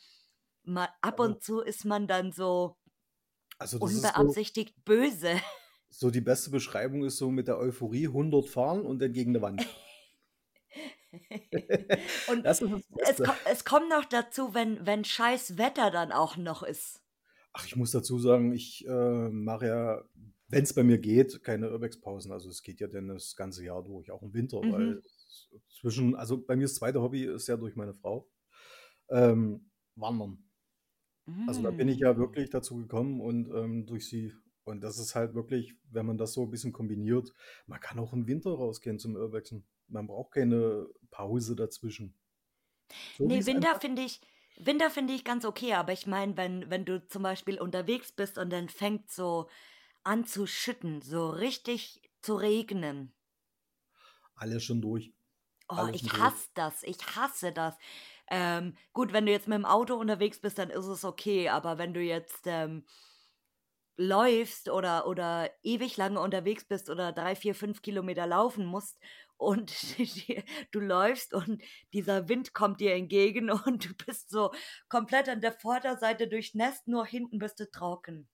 ma- 0.64 0.90
ab 1.02 1.20
Also 1.20 1.22
und 1.22 1.44
zu 1.44 1.62
ist 1.62 1.86
man 1.86 2.08
dann 2.08 2.32
so 2.34 2.78
Also 3.60 3.78
ist 3.80 4.14
so, 4.16 4.38
unbeabsichtigt 4.44 4.84
böse. 4.86 5.40
so 5.90 6.12
die 6.12 6.22
beste 6.22 6.52
Beschreibung 6.52 7.04
ist 7.06 7.18
so 7.18 7.32
mit 7.32 7.48
der 7.48 7.58
Euphorie 7.58 8.08
100 8.08 8.48
fahren 8.48 8.86
und 8.86 9.00
dann 9.00 9.14
gegen 9.14 9.34
die 9.34 9.42
Wand. 9.42 9.66
und 12.26 12.48
es, 12.98 13.22
es 13.46 13.66
kommt 13.66 13.90
noch 13.90 14.06
dazu, 14.06 14.54
wenn, 14.54 14.86
wenn 14.86 15.06
scheiß 15.06 15.58
Wetter 15.58 15.92
dann 15.92 16.12
auch 16.12 16.38
noch 16.38 16.64
ist. 16.64 17.02
Ach, 17.58 17.66
ich 17.66 17.76
muss 17.78 17.92
dazu 17.92 18.20
sagen, 18.20 18.52
ich 18.54 18.86
äh, 18.86 19.30
mache 19.30 19.68
ja, 19.68 20.04
wenn 20.50 20.64
es 20.64 20.74
bei 20.74 20.84
mir 20.84 20.98
geht, 20.98 21.42
keine 21.42 21.72
Urbex-Pausen. 21.72 22.32
Also 22.34 22.50
es 22.50 22.62
geht 22.64 22.82
ja 22.82 22.88
dann 22.88 23.08
das 23.08 23.36
ganze 23.36 23.64
Jahr 23.64 23.82
durch, 23.84 24.12
auch 24.12 24.22
im 24.24 24.34
Winter, 24.34 24.62
Mhm. 24.62 24.72
weil 24.72 25.02
zwischen, 25.70 26.16
also 26.16 26.44
bei 26.44 26.56
mir 26.58 26.64
das 26.64 26.76
zweite 26.76 27.02
Hobby 27.02 27.24
ist 27.24 27.48
ja 27.48 27.56
durch 27.58 27.76
meine 27.78 27.94
Frau, 27.94 28.28
ähm, 29.10 29.72
Wandern. 29.96 30.44
Also 31.48 31.62
da 31.62 31.72
bin 31.72 31.88
ich 31.88 32.00
ja 32.00 32.14
Mm. 32.14 32.18
wirklich 32.18 32.50
dazu 32.52 32.78
gekommen 32.78 33.20
und 33.22 33.50
ähm, 33.50 33.86
durch 33.86 34.08
sie. 34.08 34.34
Und 34.64 34.82
das 34.82 34.98
ist 35.00 35.16
halt 35.16 35.34
wirklich, 35.36 35.76
wenn 35.92 36.06
man 36.06 36.18
das 36.18 36.34
so 36.34 36.44
ein 36.44 36.50
bisschen 36.52 36.74
kombiniert, 36.74 37.34
man 37.68 37.80
kann 37.80 38.00
auch 38.00 38.14
im 38.14 38.28
Winter 38.28 38.52
rausgehen 38.52 39.00
zum 39.00 39.16
Urbexen. 39.16 39.66
Man 39.88 40.08
braucht 40.08 40.34
keine 40.34 40.88
Pause 41.12 41.56
dazwischen. 41.56 42.16
So 43.18 43.28
Nee, 43.28 43.46
Winter 43.46 43.80
finde 43.80 44.04
ich, 44.04 44.22
Winter 44.58 44.90
finde 44.90 45.14
ich 45.14 45.24
ganz 45.24 45.46
okay, 45.46 45.74
aber 45.74 45.94
ich 45.94 46.08
meine, 46.08 46.38
wenn, 46.38 46.70
wenn 46.70 46.86
du 46.86 47.06
zum 47.08 47.24
Beispiel 47.24 47.60
unterwegs 47.60 48.12
bist 48.12 48.38
und 48.38 48.50
dann 48.52 48.70
fängt 48.70 49.12
so 49.12 49.50
an 50.04 50.26
zu 50.26 50.48
schütten, 50.48 51.02
so 51.02 51.30
richtig 51.30 52.02
zu 52.22 52.36
regnen. 52.36 53.14
alles 54.36 54.64
schon 54.64 54.82
durch. 54.82 55.14
Oh, 55.70 55.88
Alles 55.88 55.92
ich 55.92 56.04
durch. 56.04 56.14
hasse 56.20 56.50
das, 56.54 56.84
ich 56.84 56.98
hasse 57.16 57.52
das. 57.52 57.76
Ähm, 58.30 58.78
gut, 58.94 59.14
wenn 59.14 59.26
du 59.26 59.32
jetzt 59.32 59.48
mit 59.48 59.56
dem 59.58 59.66
Auto 59.66 59.96
unterwegs 59.96 60.40
bist, 60.40 60.60
dann 60.60 60.70
ist 60.70 60.86
es 60.86 61.04
okay, 61.04 61.50
aber 61.50 61.78
wenn 61.80 61.94
du 61.94 62.02
jetzt 62.02 62.42
ähm, 62.46 62.86
läufst 63.98 64.70
oder, 64.70 65.08
oder 65.08 65.50
ewig 65.64 65.98
lange 65.98 66.20
unterwegs 66.20 66.66
bist 66.66 66.90
oder 66.90 67.12
drei, 67.14 67.36
vier, 67.36 67.56
fünf 67.56 67.82
Kilometer 67.82 68.28
laufen 68.28 68.66
musst 68.66 69.00
und 69.38 69.72
die- 69.98 70.44
du 70.72 70.80
läufst 70.80 71.34
und 71.34 71.62
dieser 71.94 72.28
Wind 72.30 72.54
kommt 72.54 72.82
dir 72.82 72.94
entgegen 72.94 73.50
und 73.66 73.86
du 73.90 73.94
bist 74.06 74.30
so 74.30 74.52
komplett 74.90 75.30
an 75.30 75.42
der 75.42 75.54
Vorderseite 75.54 76.28
durchnässt, 76.28 76.88
nur 76.88 77.06
hinten 77.06 77.40
bist 77.40 77.60
du 77.60 77.70
trocken. 77.70 78.28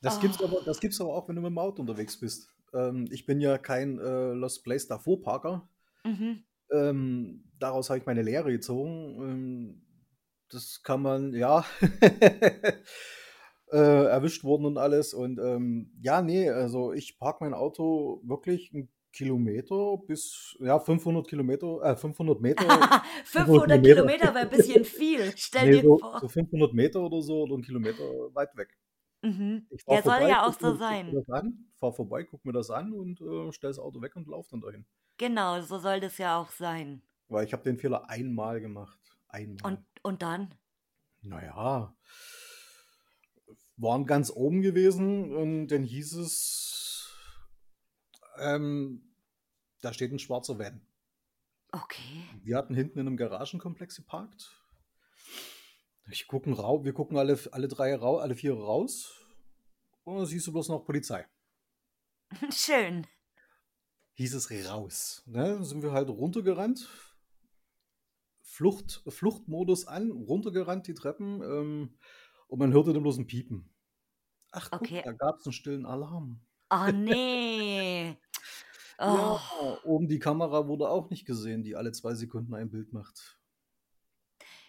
Das 0.00 0.20
gibt's 0.20 0.40
Oh. 0.40 0.44
aber, 0.44 0.62
das 0.64 0.80
gibt's 0.80 1.00
aber 1.00 1.14
auch, 1.14 1.28
wenn 1.28 1.36
du 1.36 1.42
mit 1.42 1.50
dem 1.50 1.58
Auto 1.58 1.80
unterwegs 1.82 2.18
bist. 2.18 2.48
Ähm, 2.72 3.08
ich 3.10 3.26
bin 3.26 3.40
ja 3.40 3.58
kein 3.58 3.98
äh, 3.98 4.32
Lost 4.32 4.64
Place 4.64 4.86
davor 4.86 5.20
Parker. 5.22 5.68
Mhm. 6.04 6.46
Ähm, 6.72 7.44
daraus 7.58 7.90
habe 7.90 7.98
ich 7.98 8.06
meine 8.06 8.22
Lehre 8.22 8.50
gezogen. 8.50 9.20
Ähm, 9.22 9.82
das 10.48 10.82
kann 10.82 11.02
man, 11.02 11.32
ja, 11.34 11.64
äh, 13.70 13.76
erwischt 14.06 14.44
worden 14.44 14.64
und 14.66 14.78
alles. 14.78 15.14
Und 15.14 15.38
ähm, 15.38 15.92
ja, 16.00 16.22
nee, 16.22 16.48
also 16.50 16.92
ich 16.92 17.18
parke 17.18 17.44
mein 17.44 17.54
Auto 17.54 18.20
wirklich 18.24 18.72
einen 18.72 18.88
Kilometer 19.12 19.96
bis, 20.06 20.56
ja, 20.60 20.78
500 20.78 21.26
Kilometer, 21.26 21.80
äh, 21.82 21.96
500 21.96 22.40
Meter. 22.40 22.64
500 23.24 23.82
Kilometer 23.82 24.34
wäre 24.34 24.44
ein 24.44 24.50
bisschen 24.50 24.84
viel, 24.84 25.32
stell 25.36 25.70
Nee, 25.70 25.76
dir 25.76 25.82
so, 25.82 25.98
vor. 25.98 26.20
so 26.20 26.28
500 26.28 26.74
Meter 26.74 27.00
oder 27.00 27.22
so 27.22 27.42
oder 27.42 27.54
einen 27.54 27.62
Kilometer 27.62 28.04
weit 28.34 28.54
weg. 28.56 28.76
Mhm. 29.22 29.66
Ich 29.70 29.82
fahr 29.84 29.96
Ja, 29.96 30.02
soll 30.02 30.12
vorbei, 30.12 30.28
ja 30.28 30.46
auch 30.46 30.52
so 30.52 30.74
sein. 30.76 31.24
an, 31.30 31.66
fahr 31.76 31.92
vorbei, 31.92 32.24
guck 32.24 32.44
mir 32.44 32.52
das 32.52 32.70
an 32.70 32.92
und 32.92 33.20
äh, 33.20 33.52
stell 33.52 33.70
das 33.70 33.78
Auto 33.78 34.02
weg 34.02 34.14
und 34.16 34.28
lauf 34.28 34.46
dann 34.48 34.60
dahin. 34.60 34.84
Genau, 35.18 35.60
so 35.62 35.78
soll 35.78 36.00
das 36.00 36.18
ja 36.18 36.38
auch 36.38 36.50
sein. 36.50 37.02
Weil 37.28 37.46
ich 37.46 37.52
habe 37.52 37.62
den 37.62 37.78
Fehler 37.78 38.08
einmal 38.10 38.60
gemacht. 38.60 39.00
Einmal. 39.28 39.72
Und, 39.72 39.84
und 40.02 40.22
dann? 40.22 40.54
Naja, 41.22 41.96
waren 43.76 44.06
ganz 44.06 44.30
oben 44.30 44.62
gewesen 44.62 45.34
und 45.34 45.68
dann 45.68 45.84
hieß 45.84 46.14
es, 46.14 47.10
ähm, 48.38 49.14
da 49.82 49.92
steht 49.92 50.12
ein 50.12 50.18
schwarzer 50.18 50.58
Van. 50.58 50.80
Okay. 51.72 52.24
Wir 52.42 52.56
hatten 52.56 52.74
hinten 52.74 52.98
in 52.98 53.06
einem 53.06 53.16
Garagenkomplex 53.16 53.96
geparkt. 53.96 54.52
Ich 56.10 56.28
gucken 56.28 56.52
rau 56.52 56.84
wir 56.84 56.92
gucken 56.92 57.18
alle, 57.18 57.38
alle 57.52 57.68
drei, 57.68 57.94
rau 57.94 58.18
alle 58.18 58.36
vier 58.36 58.54
raus. 58.54 59.12
Und 60.04 60.18
dann 60.18 60.26
siehst 60.26 60.46
du 60.46 60.52
bloß 60.52 60.68
noch 60.68 60.84
Polizei. 60.84 61.26
Schön. 62.50 63.06
hieß 64.14 64.34
es 64.34 64.50
raus. 64.68 65.22
Ne? 65.26 65.42
Dann 65.42 65.64
sind 65.64 65.82
wir 65.82 65.92
halt 65.92 66.08
runtergerannt. 66.08 66.88
Flucht, 68.40 69.02
Fluchtmodus 69.08 69.86
an, 69.86 70.10
runtergerannt 70.10 70.86
die 70.86 70.94
Treppen. 70.94 71.42
Ähm, 71.42 71.98
und 72.48 72.58
man 72.58 72.72
hörte 72.72 72.92
dann 72.92 73.02
bloß 73.02 73.18
ein 73.18 73.26
Piepen. 73.26 73.70
Ach, 74.52 74.72
guck, 74.74 74.80
Okay. 74.80 75.02
da 75.04 75.12
gab 75.12 75.36
es 75.38 75.46
einen 75.46 75.52
stillen 75.52 75.86
Alarm. 75.86 76.40
Oh 76.70 76.90
nee. 76.92 78.16
Ja, 79.04 79.40
Oh, 79.50 79.78
oben 79.84 80.08
die 80.08 80.18
Kamera 80.18 80.68
wurde 80.68 80.88
auch 80.90 81.08
nicht 81.10 81.24
gesehen, 81.26 81.62
die 81.62 81.76
alle 81.76 81.92
zwei 81.92 82.14
Sekunden 82.14 82.54
ein 82.54 82.70
Bild 82.70 82.92
macht. 82.92 83.38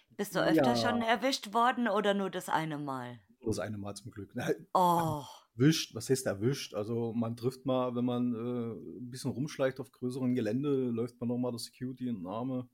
bist 0.09 0.35
du 0.35 0.39
öfter 0.43 0.75
Ja, 0.75 0.75
schon 0.75 1.01
erwischt 1.01 1.53
worden 1.53 1.87
oder 1.87 2.13
nur 2.13 2.29
das 2.29 2.49
eine 2.49 2.77
Mal? 2.77 3.19
das 3.45 3.59
eine 3.59 3.77
Mal 3.77 3.95
zum 3.95 4.11
Glück. 4.11 4.33
Oh, 4.73 5.25
erwischt, 5.55 5.95
was 5.95 6.09
heißt 6.09 6.25
erwischt? 6.25 6.73
Also 6.73 7.13
man 7.13 7.35
trifft 7.35 7.65
mal, 7.65 7.95
wenn 7.95 8.05
man 8.05 8.33
äh, 8.33 8.97
ein 8.99 9.09
bisschen 9.09 9.31
rumschleicht 9.31 9.79
auf 9.79 9.91
größerem 9.91 10.35
Gelände, 10.35 10.69
läuft 10.89 11.19
man 11.19 11.29
nochmal 11.29 11.51
der 11.51 11.59
Security 11.59 12.07
in 12.07 12.17
den 12.17 12.27
Arme. 12.27 12.69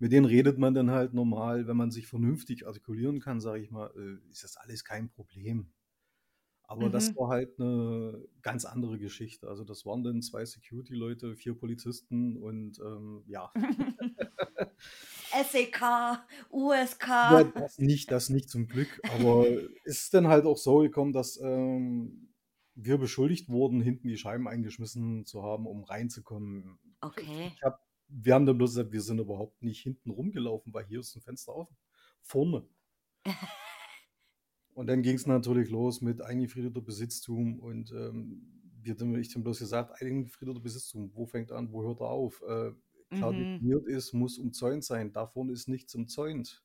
Mit 0.00 0.12
denen 0.12 0.26
redet 0.26 0.58
man 0.58 0.74
dann 0.74 0.90
halt 0.90 1.14
normal, 1.14 1.68
wenn 1.68 1.76
man 1.76 1.92
sich 1.92 2.08
vernünftig 2.08 2.66
artikulieren 2.66 3.20
kann, 3.20 3.40
sage 3.40 3.62
ich 3.62 3.70
mal, 3.70 3.92
äh, 3.96 4.30
ist 4.32 4.44
das 4.44 4.56
alles 4.56 4.84
kein 4.84 5.10
Problem. 5.10 5.72
Aber 6.64 6.90
das 6.90 7.10
mhm, 7.10 7.16
war 7.16 7.28
halt 7.30 7.58
eine 7.60 8.24
ganz 8.42 8.64
andere 8.64 8.98
Geschichte. 8.98 9.48
Also 9.48 9.64
das 9.64 9.86
waren 9.86 10.04
dann 10.04 10.22
zwei 10.22 10.44
Security-Leute, 10.44 11.36
vier 11.36 11.54
Polizisten 11.54 12.36
und 12.36 12.78
ähm, 12.80 13.24
ja, 13.26 13.52
SEK, 15.50 15.80
Ja, 17.22 17.42
USK. 17.42 17.52
das 17.54 17.78
nicht, 17.78 18.10
das 18.10 18.30
nicht 18.30 18.48
zum 18.50 18.66
Glück. 18.66 19.00
Aber 19.08 19.46
es 19.84 20.02
ist 20.04 20.14
dann 20.14 20.28
halt 20.28 20.44
auch 20.46 20.56
so 20.56 20.78
gekommen, 20.78 21.12
dass 21.12 21.38
ähm, 21.42 22.32
wir 22.74 22.98
beschuldigt 22.98 23.48
wurden, 23.48 23.80
hinten 23.80 24.08
die 24.08 24.16
Scheiben 24.16 24.48
eingeschmissen 24.48 25.26
zu 25.26 25.42
haben, 25.42 25.66
um 25.66 25.84
reinzukommen. 25.84 26.78
Okay. 27.00 27.52
Ich 27.56 27.62
hab, 27.62 27.80
wir 28.10 28.34
haben 28.34 28.46
dann 28.46 28.58
bloß 28.58 28.70
gesagt, 28.70 28.92
wir 28.92 29.00
sind 29.00 29.18
überhaupt 29.18 29.62
nicht 29.62 29.82
hinten 29.82 30.10
rumgelaufen, 30.10 30.72
weil 30.72 30.84
hier 30.84 31.00
ist 31.00 31.16
ein 31.16 31.22
Fenster 31.22 31.54
offen. 31.54 31.76
Vorne. 32.20 32.66
Und 34.74 34.86
dann 34.86 35.02
ging 35.02 35.16
es 35.16 35.26
natürlich 35.26 35.68
los 35.70 36.00
mit 36.00 36.22
eingefriedeter 36.22 36.80
Besitztum 36.80 37.58
und 37.58 37.92
ähm, 37.92 38.60
wir 38.82 38.94
haben 38.94 39.14
ich 39.16 39.32
dann 39.32 39.42
bloß 39.42 39.58
gesagt, 39.58 40.00
eingefriedeter 40.00 40.60
Besitztum, 40.60 41.10
wo 41.12 41.26
fängt 41.26 41.52
an, 41.52 41.70
wo 41.72 41.82
hört 41.82 42.00
er 42.00 42.08
auf? 42.08 42.40
Äh, 42.42 42.72
klar 43.10 43.32
Mhm, 43.32 43.38
definiert 43.38 43.86
ist, 43.88 44.12
muss 44.12 44.38
umzäunt 44.38 44.84
sein, 44.84 45.12
davon 45.12 45.50
ist 45.50 45.68
nichts 45.68 45.94
umzäunt. 45.94 46.64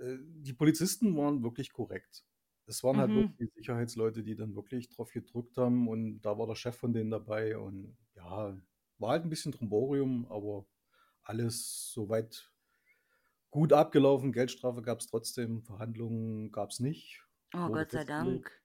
Äh, 0.00 0.16
die 0.20 0.54
Polizisten 0.54 1.16
waren 1.16 1.42
wirklich 1.42 1.72
korrekt. 1.72 2.24
Es 2.66 2.82
waren 2.82 2.96
halt 2.96 3.10
mhm. 3.10 3.16
wirklich 3.16 3.36
die 3.36 3.60
Sicherheitsleute, 3.60 4.24
die 4.24 4.34
dann 4.34 4.56
wirklich 4.56 4.88
drauf 4.88 5.12
gedrückt 5.12 5.56
haben 5.58 5.86
und 5.88 6.22
da 6.22 6.38
war 6.38 6.46
der 6.46 6.56
Chef 6.56 6.76
von 6.76 6.92
denen 6.92 7.10
dabei 7.10 7.58
und 7.58 7.96
ja, 8.16 8.56
war 8.98 9.10
halt 9.10 9.24
ein 9.24 9.30
bisschen 9.30 9.52
Tromborium, 9.52 10.26
aber 10.30 10.66
alles 11.22 11.92
soweit 11.92 12.52
gut 13.50 13.72
abgelaufen. 13.72 14.32
Geldstrafe 14.32 14.82
gab 14.82 15.00
es 15.00 15.06
trotzdem, 15.06 15.62
Verhandlungen 15.62 16.52
gab 16.52 16.70
es 16.70 16.80
nicht, 16.80 17.22
Oh, 17.54 17.70
Gott 17.70 17.90
sei. 17.92 18.04
Dank. 18.04 18.62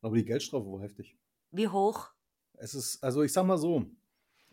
Aber 0.00 0.16
die 0.16 0.24
Geldstrafe 0.24 0.66
war 0.72 0.80
heftig. 0.82 1.16
Wie 1.50 1.68
hoch? 1.68 2.14
Es 2.54 2.74
ist, 2.74 3.02
also 3.02 3.22
ich 3.22 3.32
sag 3.32 3.46
mal 3.46 3.58
so, 3.58 3.86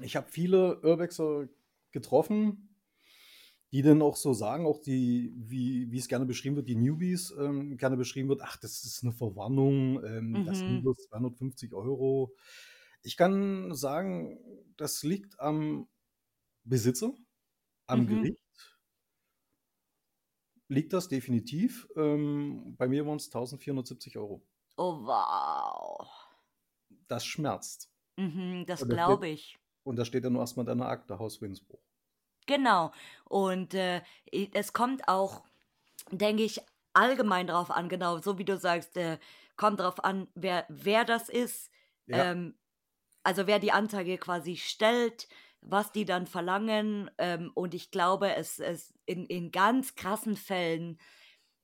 ich 0.02 0.16
habe 0.16 0.30
viele 0.30 0.82
Urbexer 0.82 1.50
getroffen, 1.92 2.76
die 3.72 3.82
dann 3.82 4.02
auch 4.02 4.16
so 4.16 4.34
sagen, 4.34 4.66
auch 4.66 4.80
die, 4.80 5.34
wie, 5.38 5.92
wie 5.92 5.98
es 5.98 6.08
gerne 6.08 6.26
beschrieben 6.26 6.56
wird, 6.56 6.70
die 6.70 6.76
Newbies 6.76 7.34
ähm, 7.38 7.78
gerne 7.78 7.98
beschrieben 7.98 8.30
wird, 8.30 8.42
ach, 8.44 8.58
das 8.58 8.84
ist 8.86 9.04
eine 9.04 9.12
Verwarnung, 9.14 10.04
ähm, 10.06 10.44
das 10.44 10.60
sind 10.66 10.80
Mhm, 10.80 10.82
bloß 10.82 10.98
250 11.10 11.74
Euro. 11.74 12.36
Ich 13.06 13.18
kann 13.18 13.76
sagen, 13.76 14.40
das 14.78 15.04
liegt 15.04 15.40
am 15.40 15.88
Besitzer, 16.64 17.14
am 17.86 18.02
mhm. 18.02 18.08
Gericht 18.08 18.40
liegt 20.68 20.92
das 20.92 21.08
definitiv. 21.08 21.88
Ähm, 21.96 22.76
bei 22.78 22.88
mir 22.88 23.06
waren 23.06 23.18
es 23.18 23.28
1470 23.28 24.18
Euro. 24.18 24.44
Oh, 24.78 25.06
wow. 25.06 26.08
Das 27.08 27.24
schmerzt. 27.24 27.92
Mhm, 28.18 28.66
das 28.66 28.88
glaube 28.88 29.28
ich. 29.28 29.60
und 29.84 29.98
da 29.98 30.06
steht 30.06 30.26
dann 30.26 30.34
nur 30.34 30.42
erstmal 30.42 30.64
in 30.64 30.80
deiner 30.80 30.90
Akte, 30.90 31.20
Hausfriedensbruch. 31.20 31.82
Genau. 32.48 32.92
Und 33.26 33.76
äh, 33.76 34.02
es 34.32 34.74
kommt 34.74 35.08
auch, 35.08 35.44
denke 36.10 36.42
ich, 36.42 36.60
allgemein 36.94 37.46
drauf 37.46 37.70
an, 37.70 37.88
genau, 37.88 38.18
so 38.18 38.40
wie 38.40 38.46
du 38.46 38.58
sagst, 38.58 38.98
äh, 38.98 39.20
kommt 39.58 39.80
drauf 39.80 40.04
an, 40.04 40.28
wer, 40.34 40.66
wer 40.70 41.06
das 41.06 41.30
ist, 41.30 41.70
Ja, 42.08 42.32
ähm, 42.32 42.56
also 43.26 43.48
wer 43.48 43.60
die 43.60 43.72
Anzeige 43.72 44.18
quasi 44.18 44.56
stellt, 44.56 45.28
was 45.62 45.92
die 45.92 46.06
dann 46.06 46.28
verlangen. 46.28 47.10
Ähm, 47.18 47.52
und 47.56 47.74
ich 47.74 47.90
glaube, 47.90 48.36
es, 48.36 48.60
es 48.60 48.94
in, 49.06 49.26
in 49.26 49.52
ganz 49.52 49.96
krassen 49.96 50.36
Fällen, 50.36 51.00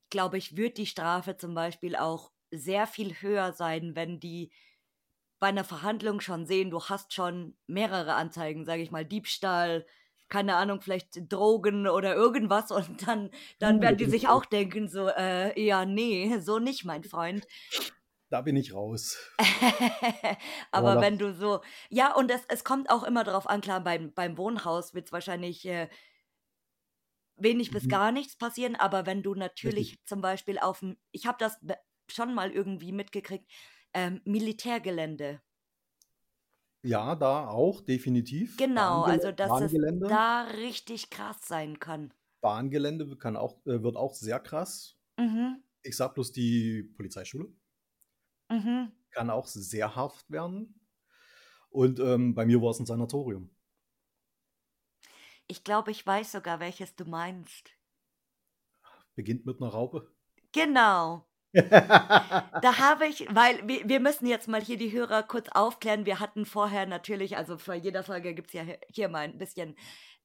glaube 0.09 0.37
ich, 0.37 0.57
wird 0.57 0.77
die 0.77 0.87
Strafe 0.87 1.37
zum 1.37 1.53
Beispiel 1.53 1.95
auch 1.95 2.31
sehr 2.49 2.87
viel 2.87 3.13
höher 3.21 3.53
sein, 3.53 3.95
wenn 3.95 4.19
die 4.19 4.51
bei 5.39 5.47
einer 5.47 5.63
Verhandlung 5.63 6.19
schon 6.19 6.45
sehen, 6.45 6.71
du 6.71 6.81
hast 6.83 7.13
schon 7.13 7.55
mehrere 7.67 8.13
Anzeigen, 8.15 8.65
sage 8.65 8.81
ich 8.81 8.91
mal, 8.91 9.05
Diebstahl, 9.05 9.85
keine 10.29 10.55
Ahnung, 10.55 10.81
vielleicht 10.81 11.31
Drogen 11.31 11.87
oder 11.87 12.15
irgendwas 12.15 12.71
und 12.71 13.07
dann, 13.07 13.29
dann 13.59 13.77
da 13.77 13.87
werden 13.87 13.97
die 13.97 14.03
ich 14.05 14.11
sich 14.11 14.27
auch 14.27 14.45
denken, 14.45 14.87
so, 14.87 15.07
äh, 15.09 15.59
ja, 15.59 15.85
nee, 15.85 16.39
so 16.39 16.59
nicht, 16.59 16.85
mein 16.85 17.03
Freund. 17.03 17.47
Da 18.31 18.41
bin 18.41 18.55
ich 18.55 18.73
raus. 18.73 19.17
Aber 20.71 20.95
das, 20.95 21.01
wenn 21.01 21.17
du 21.17 21.33
so, 21.33 21.61
ja, 21.89 22.15
und 22.15 22.31
es, 22.31 22.41
es 22.47 22.63
kommt 22.63 22.89
auch 22.89 23.03
immer 23.03 23.23
darauf 23.23 23.47
an, 23.49 23.61
klar, 23.61 23.81
beim, 23.83 24.13
beim 24.13 24.37
Wohnhaus 24.37 24.93
wird 24.93 25.07
es 25.07 25.11
wahrscheinlich 25.11 25.65
äh, 25.65 25.89
wenig 27.35 27.71
bis 27.71 27.83
mhm, 27.83 27.89
gar 27.89 28.11
nichts 28.11 28.37
passieren, 28.37 28.75
aber 28.75 29.05
wenn 29.05 29.23
du 29.23 29.33
richtig. 29.33 29.39
natürlich 29.39 29.99
zum 30.05 30.21
Beispiel 30.21 30.59
auf 30.59 30.79
dem, 30.79 30.97
ich 31.11 31.25
habe 31.25 31.37
das 31.39 31.57
schon 32.09 32.33
mal 32.33 32.51
irgendwie 32.51 32.91
mitgekriegt, 32.91 33.49
ähm, 33.93 34.21
Militärgelände. 34.25 35.41
Ja, 36.83 37.15
da 37.15 37.47
auch, 37.49 37.81
definitiv. 37.81 38.57
Genau, 38.57 39.03
Bahngel 39.03 39.11
also 39.11 39.31
dass 39.33 39.59
es 39.59 39.79
Bahngelände. 39.81 40.07
da 40.07 40.43
richtig 40.43 41.09
krass 41.09 41.37
sein 41.47 41.79
kann. 41.79 42.13
Bahngelände 42.41 43.17
kann 43.17 43.35
auch, 43.37 43.65
äh, 43.65 43.81
wird 43.83 43.95
auch 43.95 44.13
sehr 44.13 44.39
krass. 44.39 44.97
Mhm, 45.17 45.63
Ich 45.83 45.97
sag 45.97 46.13
bloß 46.15 46.31
die 46.31 46.83
Polizeischule. 46.95 47.53
Mhm. 48.51 48.91
Kann 49.11 49.29
auch 49.29 49.45
sehr 49.45 49.95
hart 49.95 50.25
werden. 50.29 50.79
Und 51.69 51.99
ähm, 51.99 52.33
bei 52.35 52.45
mir 52.45 52.61
war 52.61 52.71
es 52.71 52.79
ein 52.79 52.85
Sanatorium. 52.85 53.49
Ich 55.47 55.63
glaube, 55.63 55.91
ich 55.91 56.05
weiß 56.05 56.31
sogar, 56.31 56.59
welches 56.59 56.95
du 56.95 57.05
meinst. 57.05 57.71
Beginnt 59.15 59.45
mit 59.45 59.61
einer 59.61 59.71
Raupe. 59.71 60.09
Genau. 60.51 61.27
Da 61.53 62.77
habe 62.77 63.07
ich, 63.07 63.27
weil 63.35 63.67
wir, 63.67 63.87
wir 63.87 63.99
müssen 63.99 64.25
jetzt 64.25 64.47
mal 64.47 64.61
hier 64.61 64.77
die 64.77 64.93
Hörer 64.93 65.23
kurz 65.23 65.49
aufklären. 65.49 66.05
Wir 66.05 66.21
hatten 66.21 66.45
vorher 66.45 66.85
natürlich, 66.85 67.35
also 67.35 67.57
vor 67.57 67.73
jeder 67.73 68.03
Folge 68.03 68.33
gibt 68.33 68.47
es 68.49 68.53
ja 68.53 68.61
hier- 68.63 68.79
hier 68.87 69.09
mal 69.09 69.25
ein 69.25 69.37
bisschen 69.37 69.75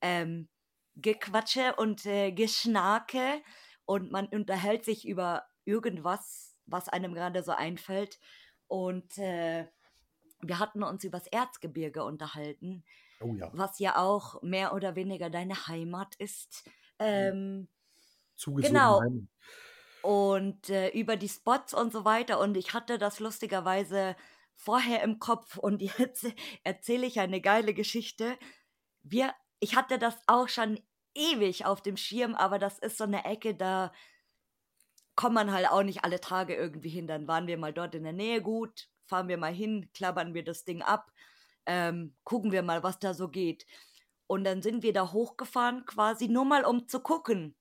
ähm, 0.00 0.48
Gequatsche 0.94 1.74
und 1.76 2.06
äh, 2.06 2.30
Geschnake 2.30 3.42
und 3.86 4.12
man 4.12 4.26
unterhält 4.28 4.84
sich 4.84 5.06
über 5.06 5.44
irgendwas, 5.64 6.45
was 6.66 6.88
einem 6.88 7.14
gerade 7.14 7.42
so 7.42 7.52
einfällt. 7.52 8.18
Und 8.68 9.18
äh, 9.18 9.66
wir 10.40 10.58
hatten 10.58 10.82
uns 10.82 11.04
über 11.04 11.18
das 11.18 11.28
Erzgebirge 11.28 12.04
unterhalten, 12.04 12.84
Oh 13.20 13.34
ja, 13.34 13.50
was 13.54 13.78
ja 13.78 13.96
auch 13.96 14.42
mehr 14.42 14.74
oder 14.74 14.94
weniger 14.94 15.30
deine 15.30 15.68
Heimat 15.68 16.14
ist. 16.16 16.68
Ähm, 16.98 17.68
zugezogen 18.34 18.74
genau, 18.74 19.00
heim. 19.00 19.28
und 20.02 20.68
äh, 20.68 20.90
über 20.90 21.16
die 21.16 21.28
Spots 21.28 21.72
und 21.72 21.92
so 21.92 22.04
weiter. 22.04 22.38
Und 22.40 22.56
ich 22.56 22.74
hatte 22.74 22.98
das 22.98 23.20
lustigerweise 23.20 24.16
vorher 24.54 25.02
im 25.02 25.18
Kopf 25.18 25.56
und 25.56 25.82
jetzt 25.98 26.26
erzähle 26.64 27.06
ich 27.06 27.20
eine 27.20 27.40
geile 27.40 27.74
Geschichte. 27.74 28.36
Wir, 29.02 29.32
ich 29.60 29.76
hatte 29.76 29.98
das 29.98 30.16
auch 30.26 30.48
schon 30.48 30.80
ewig 31.14 31.64
auf 31.64 31.82
dem 31.82 31.96
Schirm, 31.96 32.34
aber 32.34 32.58
das 32.58 32.78
ist 32.78 32.98
so 32.98 33.04
eine 33.04 33.24
Ecke, 33.24 33.54
da 33.54 33.92
kommt 35.16 35.34
man 35.34 35.52
halt 35.52 35.68
auch 35.70 35.82
nicht 35.82 36.04
alle 36.04 36.20
Tage 36.20 36.54
irgendwie 36.54 36.90
hin. 36.90 37.06
Dann 37.06 37.26
waren 37.26 37.46
wir 37.46 37.58
mal 37.58 37.72
dort 37.72 37.94
in 37.94 38.04
der 38.04 38.12
Nähe, 38.12 38.40
gut, 38.40 38.88
fahren 39.06 39.28
wir 39.28 39.38
mal 39.38 39.52
hin, 39.52 39.90
klappern 39.92 40.34
wir 40.34 40.44
das 40.44 40.64
Ding 40.64 40.82
ab, 40.82 41.10
ähm, 41.64 42.14
gucken 42.24 42.52
wir 42.52 42.62
mal, 42.62 42.82
was 42.82 42.98
da 42.98 43.14
so 43.14 43.28
geht. 43.28 43.66
Und 44.26 44.44
dann 44.44 44.62
sind 44.62 44.82
wir 44.82 44.92
da 44.92 45.12
hochgefahren, 45.12 45.84
quasi 45.86 46.28
nur 46.28 46.44
mal 46.44 46.64
um 46.64 46.86
zu 46.88 47.00
gucken. 47.00 47.56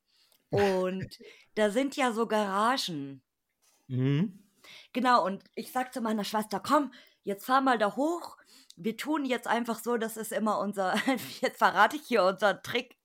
Und 0.50 1.08
da 1.56 1.70
sind 1.70 1.96
ja 1.96 2.12
so 2.12 2.28
Garagen. 2.28 3.24
Mhm. 3.88 4.44
Genau, 4.94 5.26
und 5.26 5.44
ich 5.56 5.72
sag 5.72 5.94
zu 5.94 6.02
meiner 6.02 6.24
Schwester, 6.24 6.60
komm, 6.60 6.92
jetzt 7.24 7.46
fahr 7.46 7.62
mal 7.62 7.78
da 7.78 7.96
hoch. 7.96 8.38
Wir 8.76 8.98
tun 8.98 9.26
jetzt 9.26 9.48
einfach 9.48 9.80
so, 9.80 9.98
das 9.98 10.18
ist 10.18 10.32
immer 10.32 10.60
unser, 10.60 10.96
jetzt 11.42 11.58
verrate 11.58 11.96
ich 11.96 12.04
hier 12.04 12.24
unseren 12.24 12.62
Trick. 12.64 12.98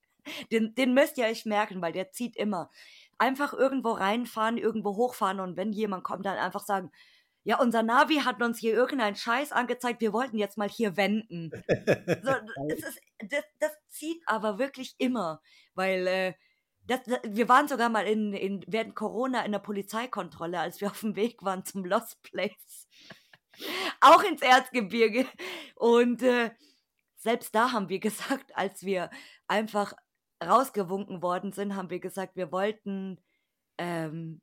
Den, 0.53 0.75
den 0.75 0.95
müsst 0.95 1.19
ihr 1.19 1.27
euch 1.27 1.47
merken, 1.47 1.81
weil 1.81 1.93
der 1.93 2.13
zieht 2.13 2.37
immer. 2.37 2.71
Einfach 3.21 3.53
irgendwo 3.53 3.93
reinfahren, 3.93 4.57
irgendwo 4.57 4.97
hochfahren 4.97 5.41
und 5.41 5.57
wenn 5.57 5.73
jemand 5.73 6.05
kommt, 6.05 6.25
dann 6.27 6.39
einfach 6.39 6.65
sagen, 6.65 6.91
ja, 7.43 7.59
unser 7.59 7.83
Navi 7.83 8.17
hat 8.17 8.43
uns 8.43 8.59
hier 8.59 8.75
irgendeinen 8.75 9.17
Scheiß 9.17 9.53
angezeigt, 9.53 10.01
wir 10.01 10.13
wollten 10.13 10.39
jetzt 10.39 10.59
mal 10.59 10.69
hier 10.69 10.97
wenden. 10.97 11.51
So, 12.23 12.33
es 12.69 12.83
ist, 12.83 13.01
das, 13.19 13.45
das 13.59 13.73
zieht 13.89 14.23
aber 14.27 14.59
wirklich 14.59 14.95
immer, 14.99 15.41
weil 15.75 16.07
äh, 16.07 16.35
Das, 16.87 17.03
das, 17.05 17.21
wir 17.25 17.49
waren 17.49 17.69
sogar 17.69 17.89
mal 17.91 18.07
in, 18.07 18.33
in, 18.33 18.65
während 18.67 18.95
Corona 18.97 19.45
in 19.45 19.53
der 19.53 19.59
Polizeikontrolle, 19.61 20.59
als 20.59 20.81
wir 20.81 20.91
auf 20.91 21.01
dem 21.01 21.17
Weg 21.17 21.43
waren 21.43 21.65
zum 21.65 21.85
Lost 21.85 22.23
Place. 22.23 22.89
Auch 24.01 24.23
ins 24.23 24.43
Erzgebirge. 24.43 25.27
Und 25.77 26.23
äh, 26.23 26.51
selbst 27.17 27.55
da 27.55 27.73
haben 27.73 27.89
wir 27.89 28.01
gesagt, 28.09 28.57
als 28.57 28.83
wir 28.83 29.11
einfach 29.47 29.95
rausgewunken 30.43 31.23
worden 31.23 31.53
sind, 31.53 31.77
haben 31.77 31.91
wir 31.91 32.01
gesagt, 32.01 32.37
wir 32.37 32.53
wollten 32.53 33.21
ähm, 33.79 34.41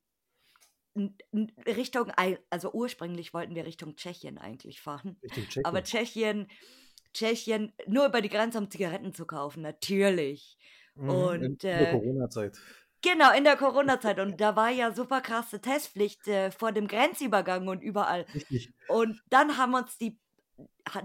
Richtung, 1.66 2.12
also 2.50 2.72
ursprünglich 2.72 3.34
wollten 3.34 3.56
wir 3.56 3.66
Richtung 3.66 3.96
Tschechien 3.96 4.38
eigentlich 4.38 4.82
fahren. 4.82 5.20
Tschechien. 5.30 5.66
Aber 5.66 5.84
Tschechien, 5.84 6.48
Tschechien, 7.14 7.74
nur 7.88 8.08
über 8.08 8.22
die 8.22 8.30
Grenze, 8.30 8.58
um 8.58 8.70
Zigaretten 8.70 9.14
zu 9.14 9.26
kaufen, 9.26 9.62
natürlich. 9.62 10.58
Mhm, 10.96 11.10
Und, 11.10 11.44
in 11.44 11.58
der 11.60 11.90
äh, 11.90 11.92
Corona-Zeit. 11.92 12.58
Genau, 13.02 13.32
in 13.36 13.44
der 13.44 13.58
Corona-Zeit. 13.58 14.20
Und 14.20 14.42
da 14.42 14.56
war 14.56 14.70
ja 14.70 14.92
super 14.92 15.22
krasse 15.22 15.62
Testpflicht 15.62 16.28
äh, 16.28 16.52
vor 16.52 16.72
dem 16.72 16.88
Grenzübergang 16.88 17.68
und 17.68 17.82
überall. 17.84 18.26
Richtig. 18.34 18.74
Und 18.88 19.22
dann 19.30 19.58
haben 19.58 19.76
uns 19.76 19.98
die, 19.98 20.20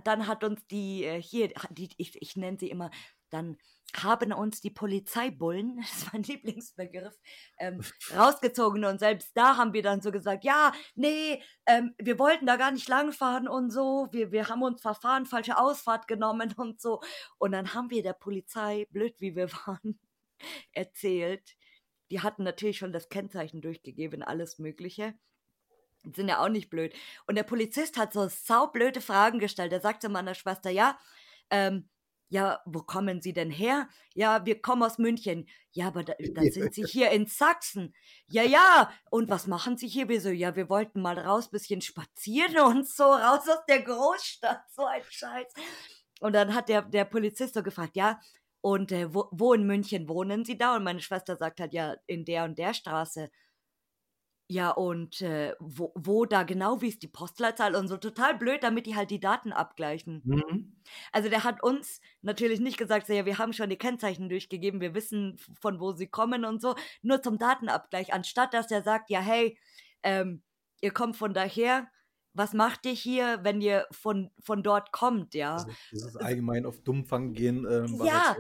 dann 0.05 0.27
hat 0.27 0.43
uns 0.43 0.67
die, 0.69 1.05
äh, 1.05 1.21
hier, 1.21 1.53
die, 1.71 1.91
ich, 1.99 2.21
ich 2.21 2.37
nenne 2.37 2.59
sie 2.59 2.71
immer, 2.71 2.91
dann 3.33 3.57
haben 3.95 4.33
uns 4.33 4.61
die 4.61 4.71
Polizeibullen, 4.71 5.77
das 5.81 5.93
ist 5.93 6.13
mein 6.13 6.23
Lieblingsbegriff, 6.23 7.15
ähm, 7.59 7.81
rausgezogen 8.15 8.85
und 8.85 8.99
selbst 8.99 9.33
da 9.35 9.57
haben 9.57 9.73
wir 9.73 9.83
dann 9.83 10.01
so 10.01 10.11
gesagt, 10.11 10.45
ja, 10.45 10.73
nee, 10.95 11.43
ähm, 11.67 11.95
wir 11.99 12.19
wollten 12.19 12.47
da 12.47 12.57
gar 12.57 12.71
nicht 12.71 12.89
langfahren 12.89 13.49
und 13.49 13.71
so, 13.71 14.09
wir, 14.13 14.33
wir 14.33 14.49
haben 14.49 14.63
uns 14.63 14.81
verfahren, 14.81 15.27
falsche 15.27 15.59
Ausfahrt 15.59 16.09
genommen 16.09 16.55
und 16.57 16.81
so. 16.81 17.01
Und 17.39 17.53
dann 17.53 17.75
haben 17.75 17.91
wir 17.91 18.03
der 18.03 18.15
Polizei, 18.15 18.87
blöd 18.91 19.15
wie 19.19 19.37
wir 19.37 19.53
waren, 19.67 19.99
erzählt, 20.73 21.57
die 22.11 22.21
hatten 22.21 22.43
natürlich 22.43 22.79
schon 22.79 22.93
das 22.93 23.09
Kennzeichen 23.09 23.63
durchgegeben, 23.63 24.23
alles 24.23 24.59
Mögliche. 24.59 25.15
Die 26.05 26.13
sind 26.15 26.29
ja 26.29 26.43
auch 26.43 26.49
nicht 26.49 26.69
blöd. 26.69 26.93
Und 27.27 27.37
der 27.37 27.45
Polizist 27.45 27.97
hat 27.97 28.13
so 28.13 28.29
saublöde 28.29 29.01
Fragen 29.01 29.39
gestellt. 29.39 29.73
Er 29.73 29.81
sagte 29.81 30.09
meiner 30.09 30.35
Schwester, 30.35 30.69
ja, 30.69 30.99
ähm, 31.49 31.89
ja, 32.33 32.63
wo 32.65 32.81
kommen 32.81 33.21
Sie 33.21 33.35
denn 33.35 33.51
her? 33.51 33.89
Ja, 34.15 34.47
wir 34.47 34.63
kommen 34.63 34.83
aus 34.83 34.97
München. 34.97 35.47
Ja, 35.73 35.89
aber 35.89 36.03
da, 36.03 36.15
da 36.19 36.43
sind 36.51 36.75
Sie 36.75 36.85
hier 36.85 37.11
in 37.11 37.27
Sachsen. 37.27 37.95
Ja, 38.27 38.43
ja. 38.43 38.91
Und 39.11 39.29
was 39.29 39.47
machen 39.47 39.77
Sie 39.77 39.87
hier? 39.87 40.09
Wir 40.09 40.19
so, 40.19 40.31
ja, 40.31 40.57
wir 40.57 40.71
wollten 40.71 41.03
mal 41.03 41.19
raus, 41.19 41.51
bisschen 41.51 41.83
spazieren 41.83 42.59
und 42.79 42.89
so, 42.89 43.05
raus 43.05 43.47
aus 43.47 43.65
der 43.69 43.83
Großstadt. 43.83 44.63
So 44.75 44.87
ein 44.87 45.03
Scheiß. 45.07 45.53
Und 46.21 46.33
dann 46.33 46.55
hat 46.55 46.71
der, 46.71 46.81
der 46.81 47.05
Polizist 47.05 47.53
so 47.53 47.63
gefragt, 47.63 47.97
ja, 47.97 48.19
und 48.63 48.93
äh, 48.93 49.13
wo, 49.13 49.29
wo 49.31 49.53
in 49.53 49.67
München 49.67 50.09
wohnen 50.09 50.47
Sie 50.47 50.57
da? 50.57 50.77
Und 50.77 50.85
meine 50.85 51.03
Schwester 51.03 51.37
sagt 51.37 51.61
halt, 51.61 51.75
ja, 51.75 51.97
in 52.07 52.25
der 52.25 52.45
und 52.45 52.59
der 52.59 52.73
Straße. 52.73 53.29
Ja, 54.53 54.71
und 54.71 55.23
äh, 55.23 55.55
wo, 55.61 55.93
wo 55.95 56.27
da 56.27 56.43
genau, 56.43 56.83
wie 56.83 56.89
ist 56.89 57.03
die 57.03 57.09
Postleitzahl 57.09 57.75
und 57.75 57.89
so 57.89 57.97
total 57.97 58.37
blöd, 58.37 58.63
damit 58.63 58.85
die 58.85 58.95
halt 58.95 59.11
die 59.11 59.19
Daten 59.19 59.51
abgleichen. 59.51 60.21
Mhm. 60.27 60.77
Also 61.11 61.31
der 61.31 61.43
hat 61.43 61.63
uns 61.63 62.03
natürlich 62.21 62.61
nicht 62.61 62.77
gesagt, 62.77 63.07
so, 63.07 63.15
ja, 63.15 63.25
wir 63.25 63.39
haben 63.39 63.55
schon 63.55 63.71
die 63.71 63.79
Kennzeichen 63.79 64.29
durchgegeben, 64.29 64.83
wir 64.83 64.95
wissen, 64.95 65.39
von 65.59 65.81
wo 65.81 65.93
sie 65.93 66.07
kommen 66.07 66.45
und 66.45 66.61
so, 66.61 66.75
nur 67.01 67.23
zum 67.23 67.39
Datenabgleich, 67.39 68.13
anstatt 68.13 68.53
dass 68.53 68.71
er 68.71 68.83
sagt, 68.83 69.09
ja, 69.09 69.21
hey, 69.21 69.57
ähm, 70.03 70.43
ihr 70.83 70.93
kommt 70.93 71.17
von 71.17 71.33
daher, 71.33 71.89
was 72.35 72.53
macht 72.53 72.85
ihr 72.85 72.93
hier, 72.93 73.41
wenn 73.43 73.63
ihr 73.63 73.87
von, 73.91 74.31
von 74.39 74.63
dort 74.63 74.93
kommt, 74.93 75.33
ja? 75.33 75.55
Das 75.55 75.67
ist, 75.67 75.79
das 75.93 76.05
ist 76.09 76.17
allgemein 76.17 76.67
auf 76.67 76.79
Dummfang 76.83 77.33
gehen. 77.33 77.67
Ähm, 77.71 78.03
ja, 78.05 78.37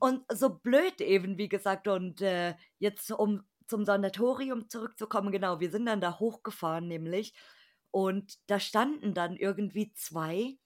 und 0.00 0.22
so 0.32 0.48
blöd 0.48 1.00
eben, 1.00 1.38
wie 1.38 1.48
gesagt, 1.48 1.86
und 1.86 2.20
äh, 2.20 2.54
jetzt 2.78 3.12
um 3.12 3.44
zum 3.72 3.86
Sanatorium 3.86 4.68
zurückzukommen, 4.68 5.32
genau, 5.32 5.58
wir 5.58 5.70
sind 5.70 5.86
dann 5.86 6.02
da 6.02 6.18
hochgefahren 6.18 6.86
nämlich 6.88 7.32
und 7.90 8.38
da 8.50 8.60
standen 8.60 9.14
dann 9.14 9.34
irgendwie 9.34 9.94
zwei 9.94 10.58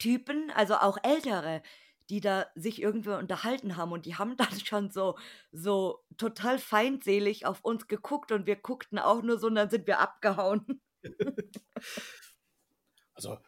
Typen, 0.00 0.50
also 0.50 0.74
auch 0.74 0.98
ältere, 1.04 1.62
die 2.10 2.18
da 2.20 2.46
sich 2.56 2.82
irgendwie 2.82 3.10
unterhalten 3.10 3.76
haben 3.76 3.92
und 3.92 4.04
die 4.04 4.16
haben 4.16 4.36
dann 4.36 4.58
schon 4.58 4.90
so 4.90 5.16
so 5.52 6.04
total 6.16 6.58
feindselig 6.58 7.46
auf 7.46 7.60
uns 7.64 7.86
geguckt 7.86 8.32
und 8.32 8.46
wir 8.46 8.56
guckten 8.56 8.98
auch 8.98 9.22
nur 9.22 9.38
so 9.38 9.46
und 9.46 9.54
dann 9.54 9.70
sind 9.70 9.86
wir 9.86 10.00
abgehauen. 10.00 10.82
also 13.14 13.38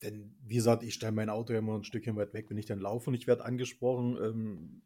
denn 0.00 0.34
wie 0.42 0.54
gesagt, 0.54 0.84
ich 0.84 0.94
stelle 0.94 1.12
mein 1.12 1.28
Auto 1.28 1.52
ja 1.52 1.58
immer 1.58 1.76
ein 1.76 1.84
Stückchen 1.84 2.16
weit 2.16 2.32
weg, 2.32 2.48
wenn 2.48 2.56
ich 2.56 2.64
dann 2.64 2.80
laufe 2.80 3.10
und 3.10 3.14
ich 3.14 3.26
werde 3.26 3.44
angesprochen. 3.44 4.16
Ähm, 4.16 4.82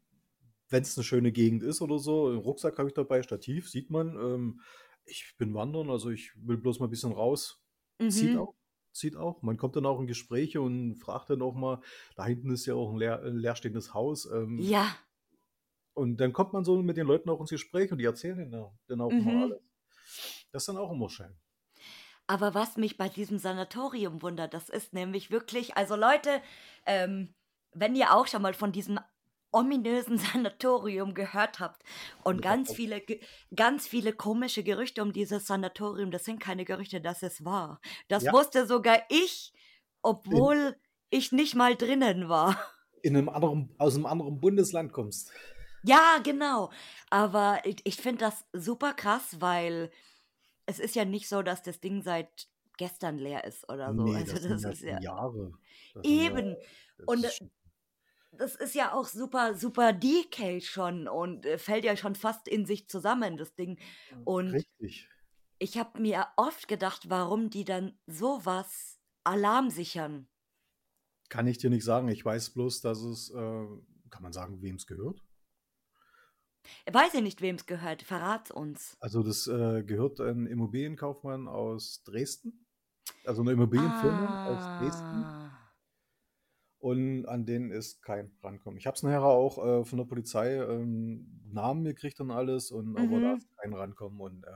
wenn 0.71 0.83
es 0.83 0.97
eine 0.97 1.05
schöne 1.05 1.33
Gegend 1.33 1.63
ist 1.63 1.83
oder 1.83 1.99
so. 1.99 2.29
Einen 2.29 2.39
Rucksack 2.39 2.79
habe 2.79 2.89
ich 2.89 2.95
dabei, 2.95 3.23
Stativ, 3.23 3.69
sieht 3.69 3.91
man. 3.91 4.17
Ähm, 4.17 4.61
ich 5.05 5.35
bin 5.37 5.55
wandern, 5.55 5.91
also 5.91 6.11
ich 6.11 6.33
will 6.37 6.57
bloß 6.57 6.79
mal 6.79 6.87
ein 6.87 6.91
bisschen 6.91 7.13
raus. 7.13 7.61
Mhm. 7.99 8.11
Zieht 8.11 8.37
auch. 8.39 8.55
Zieht 8.93 9.17
auch. 9.17 9.43
Man 9.43 9.57
kommt 9.57 9.77
dann 9.77 9.87
auch 9.87 10.01
in 10.01 10.07
Gespräche 10.07 10.61
und 10.61 10.97
fragt 10.97 11.31
dann 11.31 11.43
auch 11.43 11.55
mal, 11.55 11.81
da 12.17 12.25
hinten 12.25 12.51
ist 12.51 12.67
ja 12.67 12.75
auch 12.75 12.91
ein, 12.91 12.99
leer, 12.99 13.23
ein 13.23 13.37
leerstehendes 13.37 13.95
Haus. 13.95 14.27
Ähm, 14.27 14.59
ja. 14.61 14.97
Und 15.95 16.17
dann 16.19 16.33
kommt 16.33 16.53
man 16.53 16.65
so 16.65 16.81
mit 16.83 16.97
den 16.97 17.07
Leuten 17.07 17.29
auch 17.31 17.41
ins 17.41 17.51
Gespräch 17.51 17.93
und 17.93 17.99
die 17.99 18.05
erzählen 18.05 18.51
dann, 18.51 18.71
dann 18.87 19.01
auch 19.01 19.11
mhm. 19.11 19.21
immer 19.21 19.43
alles. 19.43 19.61
Das 20.53 20.63
ist 20.63 20.69
dann 20.69 20.77
auch 20.77 20.91
immer 20.91 21.09
schön. 21.09 21.37
Aber 22.27 22.55
was 22.55 22.77
mich 22.77 22.97
bei 22.97 23.09
diesem 23.09 23.39
Sanatorium 23.39 24.23
wundert, 24.23 24.55
das 24.55 24.69
ist 24.69 24.93
nämlich 24.93 25.31
wirklich, 25.31 25.77
also 25.77 25.97
Leute, 25.97 26.41
ähm, 26.87 27.35
wenn 27.73 27.97
ihr 27.97 28.15
auch 28.15 28.27
schon 28.27 28.43
mal 28.43 28.55
von 28.55 28.73
diesem 28.73 29.01
ominösen 29.53 30.19
Sanatorium 30.19 31.15
gehört 31.15 31.61
habt 31.61 31.83
und 32.25 32.43
ganz 32.43 32.73
viele, 32.73 33.03
ganz 33.55 33.87
viele 33.87 34.13
komische 34.13 34.63
Gerüchte 34.63 35.03
um 35.03 35.13
dieses 35.13 35.47
Sanatorium. 35.47 36.11
Das 36.11 36.25
sind 36.25 36.41
keine 36.41 36.65
Gerüchte, 36.65 37.01
das 37.01 37.23
ist 37.23 37.45
wahr. 37.45 37.81
Das 38.09 38.25
ja. 38.25 38.33
wusste 38.33 38.67
sogar 38.67 39.03
ich, 39.09 39.53
obwohl 40.03 40.57
in, 40.57 40.75
ich 41.11 41.33
nicht 41.33 41.55
mal 41.55 41.77
drinnen 41.77 42.29
war. 42.29 42.57
In 43.03 43.17
einem 43.17 43.31
anderen, 43.31 43.75
aus 43.79 43.95
einem 43.95 44.05
anderen 44.05 44.41
Bundesland 44.41 44.93
kommst. 44.93 45.33
Ja, 45.83 46.19
genau. 46.23 46.71
Aber 47.09 47.61
ich, 47.65 47.77
ich 47.85 47.97
finde 47.97 48.19
das 48.19 48.45
super 48.53 48.93
krass, 48.93 49.41
weil 49.41 49.91
es 50.67 50.79
ist 50.79 50.95
ja 50.95 51.07
nicht 51.07 51.27
so, 51.27 51.41
dass 51.41 51.63
das 51.63 51.81
Ding 51.81 52.03
seit 52.03 52.49
gestern 52.77 53.19
leer 53.19 53.45
ist 53.45 53.69
oder 53.71 53.95
so. 53.95 54.05
Nee, 54.05 54.17
also 54.17 54.35
das, 54.35 54.63
das 54.63 54.75
ist 54.75 54.83
ja 54.83 55.01
Jahre. 55.01 55.53
Das 55.95 56.05
eben. 56.05 56.51
Ja, 56.51 57.05
und 57.07 57.27
das 58.33 58.55
ist 58.55 58.75
ja 58.75 58.93
auch 58.93 59.07
super, 59.07 59.55
super 59.55 59.93
decay 59.93 60.61
schon 60.61 61.09
und 61.09 61.47
äh, 61.47 61.59
fällt 61.59 61.85
ja 61.85 61.97
schon 61.97 62.15
fast 62.15 62.49
in 62.49 62.65
sich 62.65 62.89
zusammen, 62.89 63.37
das 63.37 63.55
Ding. 63.55 63.79
Und 64.25 64.53
Richtig. 64.53 65.09
ich 65.59 65.79
habe 65.79 66.01
mir 66.01 66.27
oft 66.37 66.69
gedacht, 66.69 67.09
warum 67.09 67.51
die 67.51 67.65
dann 67.65 67.99
sowas 68.07 69.01
Alarm 69.25 69.71
sichern. 69.71 70.29
Kann 71.29 71.47
ich 71.47 71.59
dir 71.59 71.71
nicht 71.71 71.85
sagen. 71.85 72.09
Ich 72.09 72.25
weiß 72.25 72.51
bloß, 72.51 72.81
dass 72.81 73.01
es, 73.03 73.31
äh, 73.31 73.67
kann 74.11 74.23
man 74.23 74.33
sagen, 74.33 74.63
wem 74.63 74.77
es 74.77 74.87
gehört? 74.87 75.23
Weiß 76.91 77.15
ich 77.15 77.23
nicht, 77.23 77.41
wem 77.41 77.57
es 77.57 77.67
gehört. 77.67 78.03
Verrat's 78.03 78.51
uns. 78.51 78.97
Also 79.01 79.23
das 79.23 79.47
äh, 79.47 79.83
gehört 79.85 80.21
ein 80.21 80.47
Immobilienkaufmann 80.47 81.49
aus 81.49 82.03
Dresden. 82.05 82.67
Also 83.25 83.43
eine 83.43 83.53
Immobilienfirma 83.53 84.27
ah. 84.27 84.47
aus 84.47 84.81
Dresden 84.81 85.50
und 86.81 87.27
an 87.27 87.45
denen 87.45 87.71
ist 87.71 88.03
kein 88.03 88.33
Rankommen. 88.43 88.79
Ich 88.79 88.87
habe 88.87 88.97
es 88.97 89.03
nachher 89.03 89.23
auch 89.23 89.59
äh, 89.65 89.85
von 89.85 89.99
der 89.99 90.07
Polizei 90.07 90.57
ähm, 90.57 91.41
Namen 91.53 91.85
gekriegt 91.85 92.21
und 92.21 92.31
alles, 92.31 92.71
und, 92.71 92.97
aber 92.97 93.21
da 93.21 93.33
mhm. 93.33 93.37
ist 93.37 93.57
kein 93.59 93.75
Rankommen 93.75 94.21
und 94.21 94.45
äh, 94.45 94.51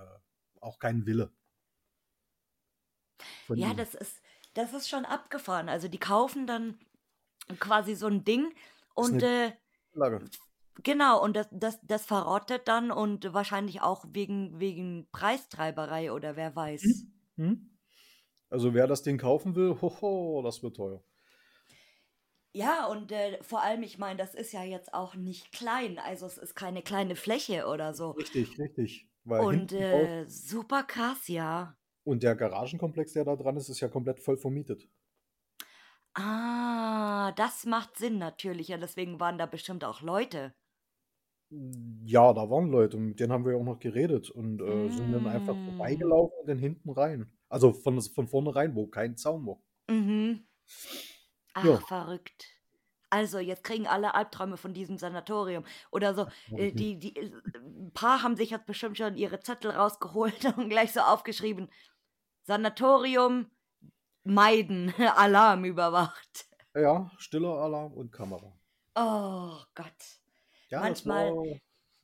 auch 0.61 0.79
kein 0.79 1.07
Wille. 1.07 1.31
Ja, 3.49 3.75
das 3.75 3.95
ist, 3.95 4.23
das 4.55 4.73
ist 4.73 4.89
schon 4.89 5.05
abgefahren. 5.05 5.69
Also 5.69 5.89
die 5.89 5.99
kaufen 5.99 6.47
dann 6.47 6.79
quasi 7.61 7.95
so 7.95 8.07
ein 8.07 8.25
Ding 8.25 8.55
und 8.95 9.23
äh, 9.23 9.53
genau, 10.83 11.23
und 11.23 11.37
das, 11.37 11.49
das, 11.51 11.79
das 11.83 12.07
verrottet 12.07 12.69
dann 12.69 12.91
und 12.91 13.35
wahrscheinlich 13.35 13.83
auch 13.83 14.07
wegen, 14.09 14.59
wegen 14.59 15.09
Preistreiberei 15.13 16.11
oder 16.11 16.37
wer 16.37 16.57
weiß. 16.57 16.83
Hm? 16.83 17.13
Hm? 17.37 17.71
Also 18.49 18.73
wer 18.73 18.87
das 18.87 19.03
Ding 19.03 19.19
kaufen 19.19 19.55
will, 19.57 19.77
hoho, 19.83 20.41
das 20.43 20.63
wird 20.63 20.77
teuer. 20.77 21.03
Ja, 22.57 22.87
und 22.87 23.11
äh, 23.11 23.43
vor 23.43 23.63
allem, 23.63 23.83
ich 23.83 23.99
meine, 23.99 24.17
das 24.17 24.33
ist 24.33 24.53
ja 24.53 24.63
jetzt 24.63 24.95
auch 24.95 25.17
nicht 25.17 25.51
klein. 25.51 25.99
Also 25.99 26.27
es 26.27 26.39
ist 26.39 26.55
keine 26.55 26.83
kleine 26.83 27.17
Fläche 27.17 27.67
oder 27.67 27.95
so. 27.95 28.13
Richtig, 28.13 28.59
richtig. 28.61 29.09
Weil 29.25 29.41
und 29.41 29.73
äh, 29.73 30.25
super 30.29 30.85
krass, 30.85 31.27
ja. 31.27 31.77
Und 32.05 32.23
der 32.23 32.37
Garagenkomplex, 32.37 33.15
der 33.15 33.25
da 33.25 33.35
dran 33.35 33.57
ist, 33.57 33.69
ist 33.69 33.81
ja 33.81 33.89
komplett 33.89 34.21
voll 34.21 34.37
vermietet. 34.37 34.89
Ah, 36.15 37.33
das 37.33 37.67
macht 37.67 37.97
Sinn 37.97 38.19
natürlich. 38.19 38.69
Ja, 38.69 38.79
deswegen 38.79 39.19
waren 39.19 39.37
da 39.37 39.47
bestimmt 39.47 39.85
auch 39.85 40.01
Leute. 40.01 40.55
Ja, 42.05 42.33
da 42.33 42.49
waren 42.51 42.69
Leute, 42.69 42.99
mit 42.99 43.19
denen 43.19 43.33
haben 43.33 43.45
wir 43.45 43.53
ja 43.53 43.59
auch 43.59 43.65
noch 43.65 43.81
geredet 43.81 44.31
und 44.31 44.61
äh, 44.61 44.91
sind 44.91 45.13
dann 45.13 45.27
einfach 45.27 45.57
mm. 45.57 45.71
vorbeigelaufen 45.71 46.39
und 46.41 46.49
dann 46.49 46.59
hinten 46.59 46.91
rein. 46.91 47.33
Also 47.49 47.73
von, 47.73 48.01
von 48.01 48.29
vorne 48.29 48.55
rein, 48.55 48.77
wo 48.77 48.87
kein 48.87 49.17
Zaun 49.17 49.45
war. 49.47 49.61
Mhm. 49.89 50.47
Ach, 51.55 51.65
ja. 51.65 51.77
verrückt. 51.81 52.47
Also, 53.11 53.39
jetzt 53.39 53.63
kriegen 53.65 53.87
alle 53.87 54.15
Albträume 54.15 54.57
von 54.57 54.75
diesem 54.75 54.99
Sanatorium 54.99 55.65
oder 55.93 56.15
so. 56.15 56.23
Äh, 56.57 56.71
Mhm. 56.73 56.77
die, 56.77 56.99
die, 56.99 57.17
äh, 57.17 57.33
ein 57.55 57.93
paar 57.95 58.23
haben 58.23 58.37
sich 58.37 58.51
jetzt 58.51 58.67
bestimmt 58.67 58.99
schon 58.99 59.17
ihre 59.17 59.41
Zettel 59.41 59.71
rausgeholt 59.71 60.45
und 60.59 60.69
gleich 60.69 60.93
so 60.93 61.01
aufgeschrieben: 61.01 61.71
Sanatorium 62.43 63.51
meiden, 64.25 64.93
Alarm 65.17 65.65
überwacht. 65.65 66.47
Ja, 66.75 67.11
stiller 67.19 67.51
Alarm 67.59 67.93
und 67.93 68.11
Kamera. 68.13 68.53
Oh 68.97 69.59
Gott. 69.75 70.21
Ja, 70.71 70.81
Manchmal- 70.81 71.31
war, 71.35 71.57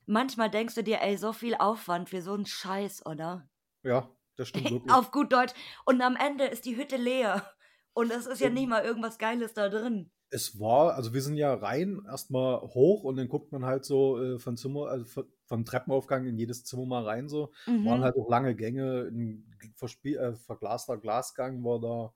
Manchmal 0.07 0.49
denkst 0.49 0.75
du 0.75 0.83
dir, 0.83 1.01
ey, 1.01 1.15
so 1.17 1.31
viel 1.31 1.55
Aufwand 1.55 2.09
für 2.09 2.21
so 2.21 2.33
einen 2.33 2.45
Scheiß, 2.45 3.05
oder? 3.05 3.47
ja, 3.83 4.09
das 4.35 4.49
stimmt 4.49 4.65
wirklich. 4.71 4.93
Auf 4.93 5.11
gut 5.11 5.31
Deutsch. 5.31 5.53
Und 5.85 6.01
am 6.01 6.15
Ende 6.15 6.45
ist 6.45 6.65
die 6.65 6.75
Hütte 6.75 6.97
leer. 6.97 7.45
Und 7.93 8.11
es 8.11 8.25
ist 8.25 8.39
ja 8.39 8.49
nicht 8.49 8.67
mal 8.69 8.83
irgendwas 8.83 9.17
Geiles 9.17 9.53
da 9.53 9.69
drin. 9.69 10.11
Es 10.29 10.59
war, 10.59 10.93
also 10.95 11.13
wir 11.13 11.21
sind 11.21 11.35
ja 11.35 11.53
rein, 11.53 12.01
erstmal 12.07 12.61
hoch 12.61 13.03
und 13.03 13.17
dann 13.17 13.27
guckt 13.27 13.51
man 13.51 13.65
halt 13.65 13.83
so 13.83 14.17
äh, 14.17 14.39
von 14.39 14.55
Zimmer, 14.55 14.87
also 14.87 15.03
von, 15.03 15.25
vom 15.45 15.65
Treppenaufgang 15.65 16.25
in 16.25 16.37
jedes 16.37 16.63
Zimmer 16.63 16.85
mal 16.85 17.03
rein 17.03 17.27
so. 17.27 17.51
Mhm. 17.65 17.85
Waren 17.85 18.01
halt 18.01 18.15
auch 18.15 18.29
lange 18.29 18.55
Gänge, 18.55 19.09
ein 19.11 19.45
verspie- 19.77 20.15
äh, 20.17 20.33
verglaster 20.35 20.97
Glasgang 20.97 21.63
war 21.65 21.81
da. 21.81 22.13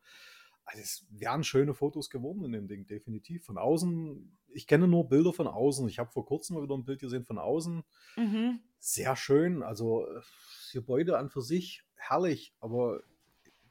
Also 0.64 0.82
es 0.82 1.06
wären 1.10 1.44
schöne 1.44 1.74
Fotos 1.74 2.10
geworden 2.10 2.46
in 2.46 2.54
dem 2.54 2.68
Ding, 2.68 2.88
definitiv. 2.88 3.46
Von 3.46 3.58
außen, 3.58 4.38
ich 4.48 4.66
kenne 4.66 4.88
nur 4.88 5.10
Bilder 5.10 5.34
von 5.34 5.48
außen. 5.48 5.88
Ich 5.90 6.00
habe 6.00 6.10
vor 6.12 6.26
kurzem 6.26 6.56
mal 6.56 6.64
wieder 6.64 6.76
ein 6.76 6.86
Bild 6.86 7.02
gesehen 7.02 7.26
von 7.26 7.38
außen. 7.38 7.84
Mhm. 8.16 8.62
Sehr 8.80 9.16
schön, 9.18 9.62
also 9.62 10.08
äh, 10.08 10.14
das 10.16 10.70
Gebäude 10.72 11.18
an 11.18 11.30
für 11.30 11.42
sich 11.42 11.84
herrlich, 11.96 12.54
aber 12.62 13.02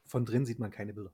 von 0.05 0.23
drin 0.23 0.45
sieht 0.45 0.59
man 0.59 0.69
keine 0.69 0.93
Bilder. 0.93 1.13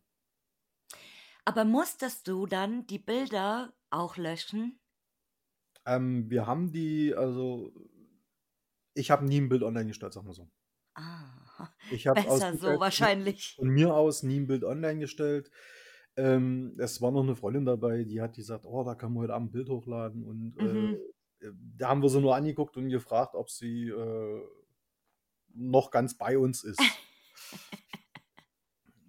Aber 1.45 1.65
musstest 1.65 2.27
du 2.27 2.47
dann 2.47 2.88
die 2.88 2.97
Bilder 2.97 3.73
auch 3.91 4.17
löschen? 4.17 4.80
Ähm, 5.86 6.30
wir 6.30 6.45
haben 6.47 6.71
die, 6.71 7.13
also 7.15 7.71
ich 8.93 9.12
habe 9.12 9.25
nie 9.25 9.39
ein 9.41 9.49
Bild 9.49 9.63
online 9.63 9.88
gestellt, 9.88 10.13
sag 10.13 10.23
mal 10.23 10.34
so. 10.34 10.49
Ah, 10.95 11.69
Ich 11.89 12.08
aus 12.10 12.13
besser 12.13 12.56
so 12.56 12.80
wahrscheinlich. 12.80 13.60
von 13.60 13.69
mir 13.69 13.93
aus 13.95 14.23
nie 14.23 14.39
ein 14.39 14.47
Bild 14.47 14.63
online 14.63 14.99
gestellt. 14.99 15.51
Ähm, 16.17 16.75
es 16.80 17.01
war 17.01 17.12
noch 17.12 17.23
eine 17.23 17.36
Freundin 17.36 17.65
dabei, 17.65 18.04
die 18.04 18.21
hat 18.21 18.36
gesagt, 18.36 18.65
oh, 18.65 18.84
da 18.84 18.95
kann 18.95 19.13
man 19.13 19.23
heute 19.23 19.34
Abend 19.34 19.49
ein 19.49 19.51
Bild 19.54 19.69
hochladen. 19.69 20.23
Und 20.23 20.58
Mhm. 20.58 21.01
äh, 21.41 21.45
äh, 21.47 21.54
da 21.77 21.89
haben 21.89 22.01
wir 22.01 22.10
sie 22.10 22.21
nur 22.21 22.36
angeguckt 22.36 22.77
und 22.77 22.89
gefragt, 22.89 23.36
ob 23.36 23.49
sie 23.49 23.89
äh, 23.89 24.41
noch 25.54 25.91
ganz 25.91 26.17
bei 26.17 26.38
uns 26.38 26.63
ist. 26.63 26.97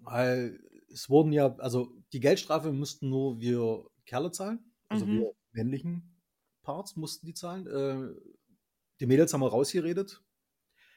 Weil 0.00 0.60
es 0.92 1.08
wurden 1.08 1.32
ja, 1.32 1.54
also 1.56 2.01
die 2.12 2.20
Geldstrafe 2.20 2.72
mussten 2.72 3.08
nur 3.08 3.40
wir 3.40 3.84
Kerle 4.04 4.30
zahlen, 4.30 4.60
also 4.88 5.06
Mhm. 5.06 5.20
wir 5.20 5.32
männlichen 5.52 6.12
Parts 6.62 6.96
mussten 6.96 7.26
die 7.26 7.34
zahlen. 7.34 7.66
Äh, 7.66 8.14
die 9.00 9.06
Mädels 9.06 9.32
haben 9.32 9.40
wir 9.40 9.48
rausgeredet. 9.48 10.22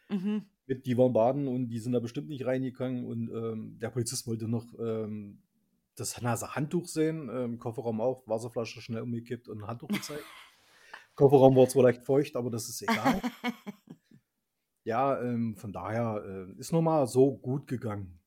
Mhm. 0.10 0.46
Mit, 0.68 0.86
die 0.86 0.98
waren 0.98 1.14
baden 1.14 1.48
und 1.48 1.70
die 1.70 1.80
sind 1.80 1.94
da 1.94 2.00
bestimmt 2.00 2.28
nicht 2.28 2.46
reingegangen. 2.46 3.06
Und 3.06 3.30
ähm, 3.30 3.80
der 3.80 3.90
Polizist 3.90 4.28
wollte 4.28 4.48
noch 4.48 4.66
ähm, 4.80 5.42
das 5.96 6.22
nasse 6.22 6.56
Handtuch 6.56 6.88
sehen, 6.88 7.30
ähm, 7.32 7.60
Kofferraum 7.60 8.02
auch, 8.02 8.28
Wasserflasche 8.28 8.82
schnell 8.82 9.02
umgekippt 9.02 9.48
und 9.48 9.62
ein 9.64 9.68
Handtuch 9.68 9.88
gezeigt. 9.90 10.24
Kofferraum 11.16 11.56
war 11.56 11.68
zwar 11.70 11.84
leicht 11.84 12.04
feucht, 12.04 12.36
aber 12.36 12.50
das 12.50 12.68
ist 12.68 12.82
egal. 12.82 13.22
ja, 14.84 15.22
ähm, 15.22 15.56
von 15.56 15.72
daher 15.72 16.24
äh, 16.26 16.60
ist 16.60 16.74
nochmal 16.74 17.08
so 17.08 17.38
gut 17.38 17.68
gegangen. 17.68 18.20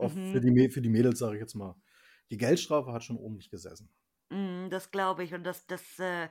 Mhm. 0.00 0.32
für, 0.32 0.40
die, 0.40 0.70
für 0.70 0.82
die 0.82 0.88
Mädels, 0.88 1.18
sage 1.18 1.36
ich 1.36 1.40
jetzt 1.40 1.54
mal. 1.54 1.74
Die 2.30 2.36
Geldstrafe 2.38 2.92
hat 2.92 3.04
schon 3.04 3.16
ordentlich 3.18 3.50
gesessen. 3.50 3.90
Mm, 4.30 4.68
Das 4.70 4.90
glaube 4.90 5.24
ich. 5.24 5.34
Und 5.34 5.44
das, 5.44 5.66
das, 5.66 5.98
äh, 5.98 6.28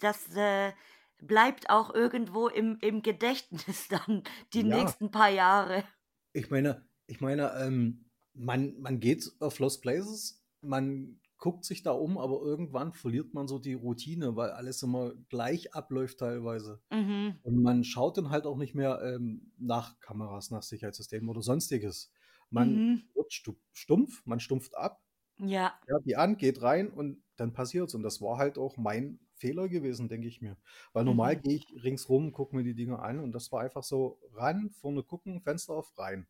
das 0.00 0.34
äh, 0.36 0.72
bleibt 1.18 1.70
auch 1.70 1.94
irgendwo 1.94 2.48
im, 2.48 2.78
im 2.80 3.02
Gedächtnis 3.02 3.88
dann 4.06 4.22
die 4.54 4.62
Ja. 4.62 4.76
nächsten 4.78 5.10
paar 5.10 5.30
Jahre. 5.30 5.84
Ich 6.32 6.50
meine, 6.50 6.86
ich 7.06 7.20
meine, 7.20 7.52
ähm, 7.58 8.06
man, 8.34 8.78
man 8.80 9.00
geht 9.00 9.30
auf 9.40 9.58
Lost 9.58 9.82
Places, 9.82 10.42
man 10.62 11.20
guckt 11.36 11.64
sich 11.64 11.82
da 11.82 11.90
um, 11.90 12.18
aber 12.18 12.40
irgendwann 12.42 12.92
verliert 12.92 13.34
man 13.34 13.48
so 13.48 13.58
die 13.58 13.74
Routine, 13.74 14.36
weil 14.36 14.50
alles 14.50 14.82
immer 14.82 15.12
gleich 15.28 15.74
abläuft 15.74 16.18
teilweise. 16.18 16.80
Mhm. 16.90 17.40
Und 17.42 17.60
man 17.62 17.82
schaut 17.82 18.16
dann 18.16 18.30
halt 18.30 18.46
auch 18.46 18.56
nicht 18.56 18.74
mehr 18.76 19.00
ähm, 19.02 19.52
nach 19.58 19.98
Kameras, 19.98 20.50
nach 20.50 20.62
Sicherheitssystemen 20.62 21.28
oder 21.28 21.42
sonstiges. 21.42 22.11
Man 22.52 22.80
Mhm. 22.80 23.02
wird 23.14 23.32
stu 23.32 23.54
stumpf, 23.72 24.24
man 24.26 24.40
stumpft 24.40 24.76
ab, 24.76 25.02
Ja. 25.38 25.78
ja, 25.88 25.98
die 26.04 26.16
an, 26.16 26.36
geht 26.36 26.62
rein 26.62 26.90
und 26.90 27.22
dann 27.36 27.52
passiert's. 27.52 27.94
Und 27.94 28.02
das 28.02 28.20
war 28.22 28.38
halt 28.38 28.58
auch 28.58 28.76
mein 28.76 29.20
Fehler 29.34 29.68
gewesen, 29.68 30.08
denke 30.08 30.28
ich 30.28 30.40
mir. 30.42 30.56
Weil 30.92 31.04
normal 31.04 31.36
Mhm. 31.36 31.42
gehe 31.42 31.56
ich 31.56 31.66
ringsrum, 31.84 32.32
gucke 32.32 32.56
mir 32.56 32.64
die 32.64 32.74
Dinge 32.74 33.00
an 33.00 33.20
und 33.20 33.32
das 33.32 33.52
war 33.52 33.62
einfach 33.62 33.82
so 33.84 34.20
ran, 34.34 34.70
vorne 34.70 35.02
gucken, 35.04 35.42
Fenster 35.42 35.74
auf, 35.74 35.98
rein. 35.98 36.28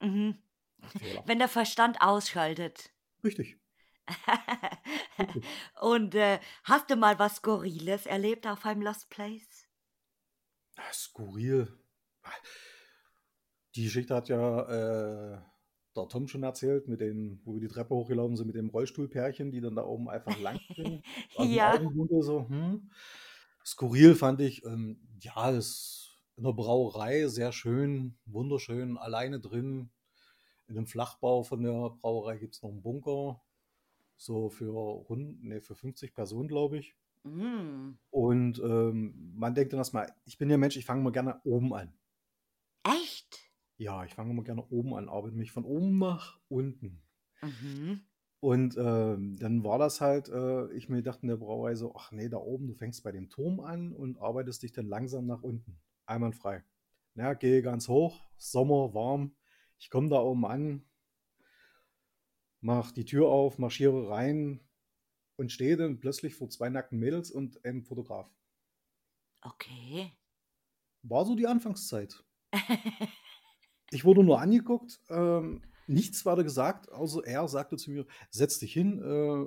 Mhm. 0.00 0.42
Fehler. 0.98 1.24
Wenn 1.24 1.38
der 1.40 1.48
Verstand 1.48 2.00
ausschaltet. 2.02 2.92
Richtig. 3.22 3.58
Richtig. 5.18 5.44
Und 5.80 6.14
äh, 6.14 6.40
hast 6.64 6.90
du 6.90 6.96
mal 6.96 7.18
was 7.18 7.36
Skurriles 7.36 8.06
erlebt 8.06 8.46
auf 8.46 8.64
einem 8.66 8.82
Lost 8.82 9.10
Place? 9.10 9.66
Ah, 10.78 10.92
Skurril. 10.94 11.68
Die 13.74 13.84
Geschichte 13.84 14.14
hat 14.14 14.28
ja 14.28 15.34
äh, 15.36 15.40
der 15.98 16.08
Tom 16.08 16.28
schon 16.28 16.42
erzählt, 16.42 16.88
mit 16.88 17.00
den, 17.00 17.40
wo 17.44 17.54
wir 17.54 17.60
die 17.60 17.68
Treppe 17.68 17.94
hochgelaufen 17.94 18.36
sind, 18.36 18.46
mit 18.46 18.56
dem 18.56 18.70
Rollstuhlpärchen, 18.70 19.50
die 19.50 19.60
dann 19.60 19.76
da 19.76 19.84
oben 19.84 20.08
einfach 20.08 20.38
lang 20.40 20.58
sind. 20.76 21.02
Ja. 21.38 21.80
So, 22.20 22.48
hm. 22.48 22.90
Skurril 23.64 24.14
fand 24.14 24.40
ich, 24.40 24.64
ähm, 24.64 24.98
ja, 25.20 25.50
ist 25.50 26.18
in 26.36 26.44
der 26.44 26.52
Brauerei 26.52 27.26
sehr 27.26 27.52
schön, 27.52 28.16
wunderschön, 28.24 28.96
alleine 28.96 29.40
drin. 29.40 29.90
In 30.68 30.74
dem 30.74 30.86
Flachbau 30.86 31.42
von 31.42 31.62
der 31.62 31.90
Brauerei 32.00 32.38
gibt 32.38 32.54
es 32.54 32.62
noch 32.62 32.70
einen 32.70 32.82
Bunker. 32.82 33.40
So 34.16 34.48
für, 34.50 34.72
rund, 34.72 35.42
nee, 35.44 35.60
für 35.60 35.74
50 35.74 36.14
Personen, 36.14 36.48
glaube 36.48 36.78
ich. 36.78 36.96
Mm. 37.24 37.92
Und 38.10 38.58
ähm, 38.58 39.32
man 39.34 39.54
denkt 39.54 39.72
dann 39.72 39.78
erstmal, 39.78 40.12
ich 40.24 40.38
bin 40.38 40.50
ja 40.50 40.56
Mensch, 40.56 40.76
ich 40.76 40.84
fange 40.84 41.02
mal 41.02 41.12
gerne 41.12 41.40
oben 41.44 41.72
an. 41.74 41.92
Echt? 42.84 43.47
Ja, 43.78 44.04
ich 44.04 44.14
fange 44.14 44.34
mal 44.34 44.42
gerne 44.42 44.66
oben 44.70 44.94
an, 44.94 45.08
arbeite 45.08 45.36
mich 45.36 45.52
von 45.52 45.64
oben 45.64 45.98
nach 45.98 46.40
unten. 46.48 47.00
Mhm. 47.42 48.00
Und 48.40 48.76
ähm, 48.76 49.36
dann 49.36 49.64
war 49.64 49.78
das 49.78 50.00
halt, 50.00 50.28
äh, 50.28 50.70
ich 50.72 50.88
mir 50.88 51.02
dachte 51.02 51.22
in 51.22 51.28
der 51.28 51.36
Brauerei 51.36 51.74
so, 51.76 51.94
ach 51.96 52.12
nee, 52.12 52.28
da 52.28 52.38
oben, 52.38 52.66
du 52.66 52.74
fängst 52.74 53.02
bei 53.02 53.12
dem 53.12 53.30
Turm 53.30 53.60
an 53.60 53.92
und 53.92 54.18
arbeitest 54.18 54.62
dich 54.62 54.72
dann 54.72 54.86
langsam 54.86 55.26
nach 55.26 55.42
unten. 55.42 55.80
Einwandfrei. 56.06 56.64
Ja, 57.14 57.34
gehe 57.34 57.62
ganz 57.62 57.88
hoch, 57.88 58.20
Sommer, 58.36 58.94
warm. 58.94 59.34
Ich 59.78 59.90
komme 59.90 60.08
da 60.08 60.20
oben 60.20 60.44
an, 60.44 60.84
mach 62.60 62.90
die 62.90 63.04
Tür 63.04 63.28
auf, 63.28 63.58
marschiere 63.58 64.08
rein 64.08 64.60
und 65.36 65.52
stehe 65.52 65.76
dann 65.76 66.00
plötzlich 66.00 66.34
vor 66.34 66.50
zwei 66.50 66.68
nackten 66.68 66.98
Mädels 66.98 67.30
und 67.30 67.64
einem 67.64 67.84
Fotograf. 67.84 68.28
Okay. 69.42 70.12
War 71.02 71.24
so 71.24 71.36
die 71.36 71.46
Anfangszeit. 71.46 72.24
Ich 73.90 74.04
wurde 74.04 74.22
nur 74.22 74.40
angeguckt, 74.40 75.00
ähm, 75.08 75.62
nichts 75.86 76.26
weiter 76.26 76.44
gesagt, 76.44 76.92
außer 76.92 77.22
er 77.24 77.48
sagte 77.48 77.76
zu 77.76 77.90
mir, 77.90 78.06
setz 78.30 78.58
dich 78.58 78.72
hin 78.72 79.00
äh, 79.02 79.46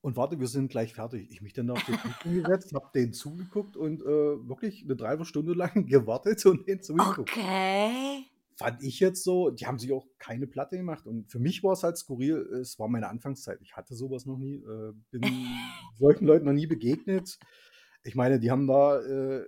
und 0.00 0.16
warte, 0.16 0.38
wir 0.38 0.48
sind 0.48 0.70
gleich 0.70 0.92
fertig. 0.92 1.30
Ich 1.30 1.40
mich 1.40 1.54
dann 1.54 1.70
auf 1.70 1.82
den 1.84 1.96
Tisch 1.96 2.18
hingesetzt, 2.22 2.74
habe 2.74 2.90
denen 2.94 3.12
zugeguckt 3.12 3.76
und 3.76 4.02
äh, 4.02 4.04
wirklich 4.04 4.84
eine 4.84 4.96
Dreiviertelstunde 4.96 5.54
lang 5.54 5.86
gewartet 5.86 6.44
und 6.46 6.68
denen 6.68 6.82
zugeguckt. 6.82 7.30
Okay. 7.32 8.24
Fand 8.56 8.82
ich 8.82 9.00
jetzt 9.00 9.24
so, 9.24 9.50
die 9.50 9.66
haben 9.66 9.78
sich 9.78 9.92
auch 9.92 10.06
keine 10.18 10.46
Platte 10.46 10.76
gemacht 10.76 11.06
und 11.06 11.30
für 11.30 11.40
mich 11.40 11.64
war 11.64 11.72
es 11.72 11.82
halt 11.82 11.96
skurril, 11.96 12.36
es 12.60 12.78
war 12.78 12.88
meine 12.88 13.08
Anfangszeit. 13.08 13.60
Ich 13.62 13.76
hatte 13.76 13.94
sowas 13.94 14.26
noch 14.26 14.36
nie, 14.36 14.56
äh, 14.56 14.92
bin 15.10 15.22
solchen 15.98 16.26
Leuten 16.26 16.44
noch 16.44 16.52
nie 16.52 16.66
begegnet. 16.66 17.38
Ich 18.04 18.14
meine, 18.14 18.38
die 18.38 18.50
haben 18.50 18.66
da 18.66 19.00
äh, 19.00 19.46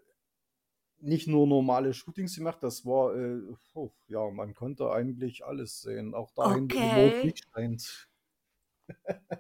nicht 0.99 1.29
nur 1.29 1.47
normale 1.47 1.93
Shootings 1.93 2.37
gemacht, 2.37 2.63
das 2.63 2.85
war, 2.85 3.15
äh, 3.15 3.41
oh, 3.75 3.93
ja, 4.09 4.31
man 4.31 4.55
konnte 4.55 4.91
eigentlich 4.91 5.45
alles 5.45 5.81
sehen, 5.83 6.15
auch 6.15 6.33
dahin, 6.33 6.73
wo 6.73 6.77
Okay. 6.77 6.95
Mond 6.95 7.25
nicht 7.25 7.45
scheint. 7.53 8.09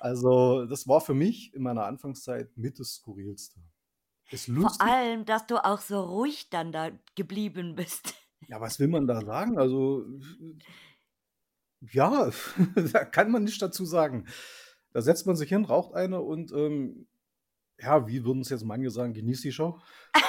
also, 0.00 0.66
das 0.66 0.86
war 0.86 1.00
für 1.00 1.14
mich 1.14 1.54
in 1.54 1.62
meiner 1.62 1.84
Anfangszeit 1.84 2.56
mit 2.56 2.78
das 2.78 2.94
Skurrilste. 2.94 3.60
Ist 4.30 4.46
Vor 4.46 4.80
allem, 4.80 5.24
dass 5.24 5.46
du 5.46 5.64
auch 5.64 5.80
so 5.80 6.00
ruhig 6.00 6.50
dann 6.50 6.70
da 6.70 6.90
geblieben 7.16 7.74
bist. 7.74 8.14
ja, 8.48 8.60
was 8.60 8.78
will 8.78 8.88
man 8.88 9.06
da 9.06 9.20
sagen? 9.20 9.58
Also, 9.58 10.04
ja, 11.80 12.30
da 12.92 13.04
kann 13.04 13.30
man 13.30 13.44
nicht 13.44 13.60
dazu 13.60 13.84
sagen. 13.84 14.26
Da 14.92 15.02
setzt 15.02 15.26
man 15.26 15.36
sich 15.36 15.48
hin, 15.48 15.64
raucht 15.64 15.94
eine 15.94 16.20
und, 16.20 16.52
ähm, 16.52 17.08
ja, 17.80 18.06
wie 18.06 18.24
würden 18.24 18.42
es 18.42 18.48
jetzt 18.50 18.64
manche 18.64 18.90
sagen, 18.90 19.12
genießt 19.12 19.44
die 19.44 19.52
Show? 19.52 19.78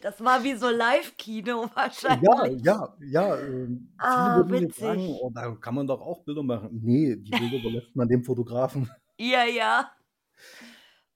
Das 0.00 0.20
war 0.22 0.42
wie 0.44 0.54
so 0.54 0.68
Live-Kino 0.70 1.70
Ja, 2.06 2.18
wahrscheinlich. 2.22 2.62
ja, 2.62 2.96
ja. 3.00 3.36
Ähm, 3.40 3.88
viele 4.06 4.44
Ah, 4.44 4.46
jetzt 4.60 4.78
sagen, 4.78 5.00
witzig. 5.00 5.08
oh, 5.08 5.30
da 5.34 5.50
kann 5.56 5.74
man 5.74 5.86
doch 5.86 6.00
auch 6.00 6.22
Bilder 6.24 6.42
machen. 6.42 6.70
Nee, 6.82 7.16
die 7.16 7.34
Bilder 7.34 7.56
überlässt 7.58 7.94
man 7.96 8.08
dem 8.08 8.22
Fotografen. 8.24 8.90
Ja, 9.18 9.44
ja. 9.44 9.90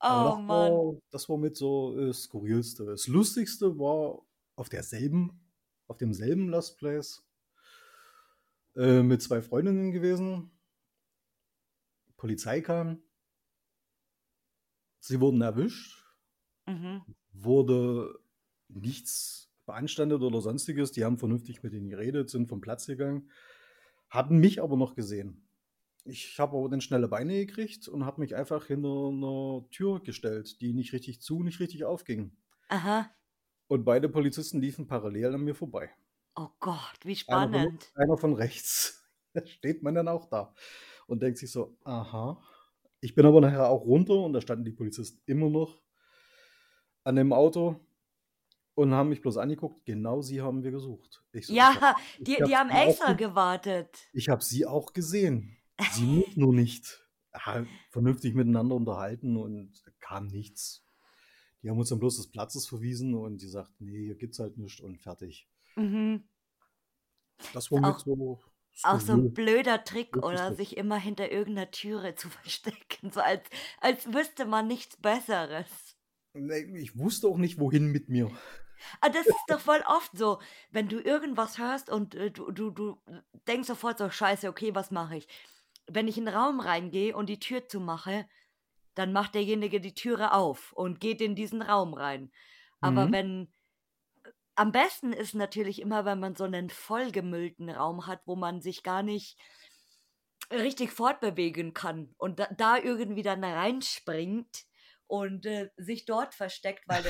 Oh 0.01 0.23
das 0.25 0.39
Mann. 0.39 0.83
war, 0.95 1.01
das 1.11 1.29
war 1.29 1.39
mit 1.39 1.57
so 1.57 1.99
äh, 1.99 2.13
skurrilste. 2.13 2.85
Das 2.87 3.09
lustigste 3.09 3.79
war 3.79 4.23
auf 4.57 4.69
derselben, 4.69 5.41
auf 5.89 5.97
demselben 5.99 6.49
Lost 6.49 6.79
Place 6.79 7.25
äh, 8.77 9.03
mit 9.03 9.23
zwei 9.23 9.43
Freundinnen 9.43 9.91
gewesen. 9.93 10.51
Polizei 12.17 12.61
kam. 12.61 13.03
Sie 15.01 15.21
wurden 15.21 15.41
erwischt. 15.43 16.05
Mhm. 16.67 17.03
Wurde 17.33 18.19
nichts 18.69 19.51
beanstandet 19.67 20.23
oder 20.23 20.41
sonstiges. 20.41 20.93
Die 20.93 21.05
haben 21.05 21.19
vernünftig 21.19 21.63
mit 21.63 21.73
ihnen 21.73 21.89
geredet, 21.91 22.31
sind 22.31 22.49
vom 22.49 22.61
Platz 22.61 22.87
gegangen, 22.87 23.31
hatten 24.11 24.39
mich 24.39 24.63
aber 24.63 24.77
noch 24.77 24.95
gesehen. 24.95 25.49
Ich 26.05 26.39
habe 26.41 26.57
aber 26.57 26.69
dann 26.71 26.81
schnelle 26.81 27.09
Beine 27.09 27.35
gekriegt 27.47 27.89
und 27.89 28.05
habe 28.07 28.21
mich 28.23 28.35
einfach 28.37 28.67
hinter 28.67 29.09
einer 29.09 29.69
Tür 29.71 30.01
gestellt, 30.03 30.61
die 30.61 30.73
nicht 30.73 30.93
richtig 30.95 31.21
zu, 31.23 31.43
nicht 31.43 31.61
richtig 31.61 31.85
aufging. 31.85 32.37
Aha. 32.69 33.11
Und 33.67 33.85
beide 33.85 34.11
Polizisten 34.11 34.61
liefen 34.61 34.87
parallel 34.87 35.35
an 35.35 35.41
mir 35.43 35.55
vorbei. 35.55 35.91
Oh 36.37 36.49
Gott, 36.61 37.01
wie 37.05 37.15
Einer 37.27 37.49
von, 37.49 37.71
spannend. 37.71 37.93
einer 37.95 38.17
von 38.19 38.35
rechts. 38.35 38.95
Da 39.35 39.47
steht 39.47 39.83
man 39.83 39.95
dann 39.95 40.09
auch 40.09 40.25
da 40.31 40.55
und 41.07 41.21
denkt 41.23 41.39
sich 41.39 41.53
so, 41.53 41.77
aha. 41.85 42.43
Ich 43.01 43.15
bin 43.15 43.27
aber 43.27 43.41
nachher 43.41 43.69
auch 43.69 43.85
runter 43.85 44.15
und 44.25 44.33
da 44.33 44.41
standen 44.41 44.65
die 44.65 44.73
Polizisten 44.73 45.21
immer 45.27 45.49
noch 45.51 45.81
an 47.05 47.17
dem 47.17 47.33
Auto 47.33 47.77
und 48.75 48.93
haben 48.93 49.09
mich 49.09 49.21
bloß 49.21 49.37
angeguckt. 49.39 49.85
Genau 49.85 50.21
sie 50.23 50.41
haben 50.41 50.63
wir 50.63 50.71
gesucht. 50.71 51.23
So, 51.41 51.55
hab, 51.55 51.95
Ja, 51.95 51.97
ich 52.19 52.25
die, 52.25 52.37
hab 52.37 52.49
die 52.49 52.57
haben 52.57 52.71
extra 52.71 53.13
ge 53.13 53.29
gewartet. 53.29 54.09
ich 54.13 54.29
habe 54.29 54.43
sie 54.43 54.67
auch 54.67 54.93
gesehen. 54.93 55.57
Sie 55.93 56.07
mich 56.07 56.37
nur 56.37 56.53
nicht. 56.55 57.05
Ja, 57.35 57.65
vernünftig 57.91 58.35
miteinander 58.35 58.75
unterhalten 58.75 59.37
und 59.37 59.85
kam 60.01 60.27
nichts. 60.27 60.85
Die 61.63 61.71
haben 61.71 61.79
uns 61.79 61.89
dann 61.89 61.99
bloß 61.99 62.17
des 62.17 62.31
Platzes 62.31 62.67
verwiesen 62.67 63.15
und 63.15 63.43
die 63.43 63.49
sagten, 63.49 63.85
nee, 63.85 64.05
hier 64.07 64.15
gibt's 64.17 64.39
halt 64.39 64.59
nichts 64.59 64.81
und 64.81 64.99
fertig. 65.01 65.49
Mhm. 65.77 66.29
Das 67.53 67.71
war 67.71 67.81
Ist 67.97 68.07
mit 68.07 68.17
so 68.17 68.41
auch 68.83 69.01
so 69.01 69.15
ein 69.15 69.33
blöder 69.33 69.85
Trick, 69.85 70.23
oder 70.23 70.53
sich 70.53 70.77
immer 70.77 70.97
hinter 70.99 71.31
irgendeiner 71.31 71.71
Türe 71.71 72.15
zu 72.15 72.29
verstecken, 72.31 73.11
so 73.13 73.21
als, 73.21 73.43
als 73.81 74.13
wüsste 74.13 74.47
man 74.47 74.67
nichts 74.69 74.97
Besseres. 74.97 75.97
Nee, 76.33 76.61
ich 76.79 76.97
wusste 76.99 77.29
auch 77.29 77.37
nicht, 77.37 77.59
wohin 77.61 77.93
mit 77.93 78.09
mir. 78.09 78.31
Ah, 79.01 79.09
das 79.09 79.27
ist 79.27 79.51
doch 79.51 79.61
voll 79.61 79.83
oft 79.87 80.17
so, 80.17 80.41
wenn 80.71 80.89
du 80.89 81.01
irgendwas 81.01 81.59
hörst 81.59 81.91
und 81.91 82.15
äh, 82.15 82.31
du, 82.31 82.51
du, 82.53 82.71
du 82.71 83.01
denkst 83.47 83.67
sofort 83.69 83.99
so, 83.99 84.09
scheiße, 84.11 84.49
okay, 84.49 84.75
was 84.75 84.91
mache 84.91 85.17
ich? 85.17 85.29
Wenn 85.87 86.09
ich 86.09 86.19
in 86.19 86.27
den 86.27 86.35
Raum 86.35 86.61
reingehe 86.61 87.17
und 87.17 87.29
die 87.29 87.41
Tür 87.41 87.67
zumache, 87.69 88.29
dann 88.95 89.13
macht 89.13 89.35
derjenige 89.35 89.81
die 89.81 89.95
Türe 89.95 90.33
auf 90.33 90.73
und 90.73 91.01
geht 91.01 91.21
in 91.21 91.35
diesen 91.37 91.63
Raum 91.63 91.95
rein. 91.95 92.33
Aber 92.81 93.07
Mhm. 93.07 93.13
wenn, 93.13 93.53
am 94.59 94.73
besten 94.73 95.13
ist 95.13 95.35
natürlich 95.35 95.81
immer, 95.81 96.05
wenn 96.05 96.21
man 96.21 96.37
so 96.37 96.45
einen 96.45 96.71
vollgemüllten 96.71 97.71
Raum 97.71 98.07
hat, 98.07 98.23
wo 98.27 98.37
man 98.37 98.61
sich 98.61 98.83
gar 98.83 99.03
nicht 99.03 99.39
richtig 100.53 100.93
fortbewegen 100.93 101.75
kann 101.75 102.15
und 102.19 102.39
da, 102.39 102.47
da 102.57 102.79
irgendwie 102.79 103.23
dann 103.23 103.45
reinspringt 103.45 104.65
und 105.07 105.47
äh, 105.47 105.71
sich 105.77 106.05
dort 106.07 106.35
versteckt, 106.35 106.85
weil 106.89 107.05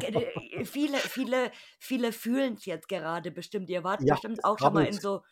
äh, 0.00 0.64
viele, 0.64 0.98
viele, 1.08 1.52
viele 1.78 2.12
fühlen 2.12 2.54
es 2.54 2.64
jetzt 2.66 2.88
gerade 2.88 3.30
bestimmt. 3.30 3.70
Ihr 3.70 3.84
wart 3.84 4.06
Ja, 4.06 4.16
bestimmt 4.16 4.38
es 4.38 4.44
auch 4.44 4.58
schon 4.58 4.74
mal 4.74 4.86
in 4.86 4.98
krabbelt. 4.98 5.00
so, 5.00 5.22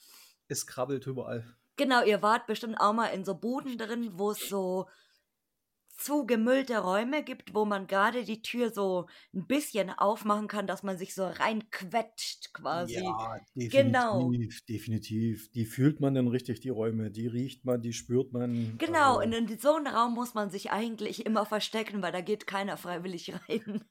Es 0.49 0.66
krabbelt 0.66 1.07
überall. 1.07 1.57
genau, 1.76 2.03
ihr 2.05 2.22
wart 2.22 2.47
bestimmt 2.47 2.76
auch 2.80 2.92
mal 2.92 3.09
in 3.09 3.24
so 3.24 3.34
Buden 3.36 3.78
drin, 3.78 4.18
wo 4.18 4.30
es 4.32 4.49
so 4.49 4.88
zugemüllte 5.97 6.78
Räume 6.78 7.22
gibt, 7.22 7.55
wo 7.55 7.64
man 7.64 7.86
gerade 7.86 8.24
die 8.24 8.42
Tür 8.42 8.70
so 8.72 9.07
ein 9.32 9.47
bisschen 9.47 9.90
aufmachen 9.90 10.49
kann, 10.49 10.66
dass 10.66 10.82
man 10.82 10.99
sich 10.99 11.14
so 11.14 11.26
reinquetscht 11.26 12.53
quasi. 12.53 12.95
Ja, 12.95 13.38
Genau. 13.55 14.18
definitiv, 14.30 14.64
definitiv. 14.66 15.51
Die 15.53 15.64
fühlt 15.66 16.01
man 16.01 16.14
dann 16.14 16.28
richtig, 16.28 16.61
die 16.61 16.68
Räume. 16.70 17.11
Die 17.11 17.26
riecht 17.26 17.64
man, 17.64 17.80
die 17.80 17.92
spürt 17.92 18.32
man. 18.32 18.76
Genau, 18.78 19.18
Also, 19.18 19.20
und 19.20 19.32
in 19.51 19.59
so 19.59 19.74
einem 19.74 19.86
Raum 19.86 20.14
muss 20.14 20.34
man 20.34 20.51
sich 20.51 20.70
eigentlich 20.72 21.24
immer 21.26 21.47
verstecken, 21.47 22.03
weil 22.03 22.12
da 22.12 22.20
geht 22.20 22.47
keiner 22.47 22.76
freiwillig 22.76 23.32
rein. 23.49 23.84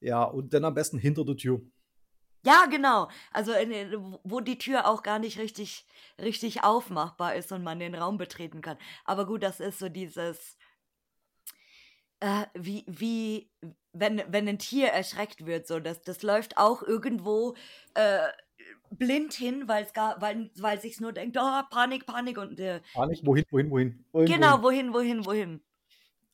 ja, 0.00 0.24
und 0.24 0.54
dann 0.54 0.64
am 0.64 0.74
besten 0.74 0.98
hinter 0.98 1.24
der 1.24 1.36
Tür. 1.36 1.60
Ja, 2.44 2.64
genau. 2.70 3.08
Also 3.32 3.52
in, 3.52 3.92
wo 4.24 4.40
die 4.40 4.56
Tür 4.56 4.86
auch 4.88 5.02
gar 5.02 5.18
nicht 5.18 5.38
richtig, 5.38 5.84
richtig 6.18 6.64
aufmachbar 6.64 7.34
ist 7.34 7.52
und 7.52 7.62
man 7.62 7.78
den 7.78 7.94
Raum 7.94 8.16
betreten 8.16 8.62
kann. 8.62 8.78
Aber 9.04 9.26
gut, 9.26 9.42
das 9.42 9.60
ist 9.60 9.78
so 9.78 9.90
dieses, 9.90 10.56
äh, 12.20 12.46
wie, 12.54 12.84
wie, 12.86 13.50
wenn, 13.92 14.22
wenn 14.28 14.48
ein 14.48 14.58
Tier 14.58 14.88
erschreckt 14.88 15.46
wird, 15.46 15.66
so, 15.66 15.80
das, 15.80 16.02
das 16.02 16.22
läuft 16.22 16.56
auch 16.58 16.82
irgendwo 16.82 17.54
äh, 17.94 18.28
blind 18.90 19.32
hin, 19.32 19.68
weil's 19.68 19.92
gar, 19.92 20.20
weil 20.20 20.50
weil 20.58 20.80
sich's 20.80 21.00
nur 21.00 21.12
denkt, 21.12 21.36
oh, 21.40 21.62
Panik, 21.70 22.06
Panik 22.06 22.38
und 22.38 22.60
äh, 22.60 22.80
Panik, 22.92 23.20
wohin, 23.24 23.44
wohin, 23.50 23.70
wohin? 23.70 24.04
Irgendwo 24.12 24.34
genau, 24.34 24.54
hin. 24.54 24.62
wohin, 24.62 24.94
wohin, 24.94 25.26
wohin. 25.26 25.60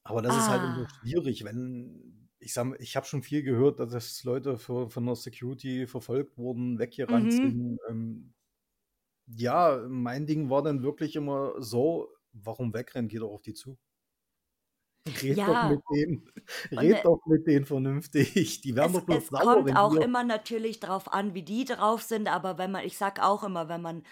Aber 0.05 0.23
das 0.23 0.37
ist 0.37 0.49
halt 0.49 0.63
immer 0.63 0.87
Ah, 0.87 0.89
schwierig, 1.01 1.45
wenn, 1.45 2.29
ich 2.39 2.53
sag 2.53 2.81
ich 2.81 2.97
habe 2.97 3.07
schon 3.07 3.23
viel 3.23 3.43
gehört, 3.43 3.81
dass 3.81 3.93
es 3.93 4.25
Leute 4.25 4.57
für, 4.57 4.89
von 4.89 5.07
der 5.07 5.17
Security 5.17 5.87
verfolgt 5.87 6.39
wurden, 6.39 6.79
weggerannt 6.79 7.27
mhm. 7.27 7.31
sind. 7.31 7.79
Ähm, 7.89 8.35
ja, 9.27 9.85
mein 9.89 10.27
Ding 10.27 10.49
war 10.49 10.63
dann 10.63 10.83
wirklich 10.83 11.17
immer 11.17 11.61
so, 11.61 12.09
warum 12.33 12.73
wegrennen, 12.73 13.09
geh 13.09 13.19
doch 13.19 13.33
auf 13.33 13.43
die 13.43 13.55
zu. 13.55 13.79
Red 15.07 15.47
doch 15.47 15.63
Ja, 15.63 15.63
mit 15.63 15.81
denen, 15.91 16.31
und 16.75 16.79
red 16.81 16.93
äh, 16.93 17.05
doch 17.05 17.21
mit 17.27 17.47
denen 17.47 17.65
vernünftig. 17.65 18.61
Die 18.63 18.75
werden 18.77 18.93
Es, 18.93 18.95
doch 18.95 19.05
bloß 19.07 19.27
es 19.27 19.29
sauer, 19.29 19.41
kommt 19.41 19.65
wenn 19.65 19.77
auch 19.77 19.97
immer 19.97 20.23
natürlich 20.25 20.81
drauf 20.81 21.13
an, 21.13 21.35
wie 21.35 21.43
die 21.43 21.65
drauf 21.65 22.03
sind, 22.03 22.29
aber 22.29 22.59
wenn 22.59 22.71
man, 22.73 22.85
ich 22.85 22.97
sag 22.99 23.21
auch 23.23 23.43
immer, 23.43 23.69
wenn 23.69 23.81
man 23.83 24.03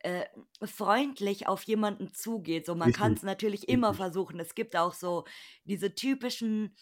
äh, 0.00 0.24
freundlich 0.64 1.46
auf 1.46 1.62
jemanden 1.64 2.12
zugeht, 2.14 2.66
so 2.66 2.74
man 2.74 2.92
kann 2.92 3.12
es 3.14 3.22
natürlich 3.22 3.68
immer 3.68 3.92
richtig. 3.92 3.94
versuchen. 3.94 4.40
Es 4.40 4.54
gibt 4.54 4.76
auch 4.76 4.94
so 4.94 5.24
diese 5.64 5.94
typischen 5.94 6.74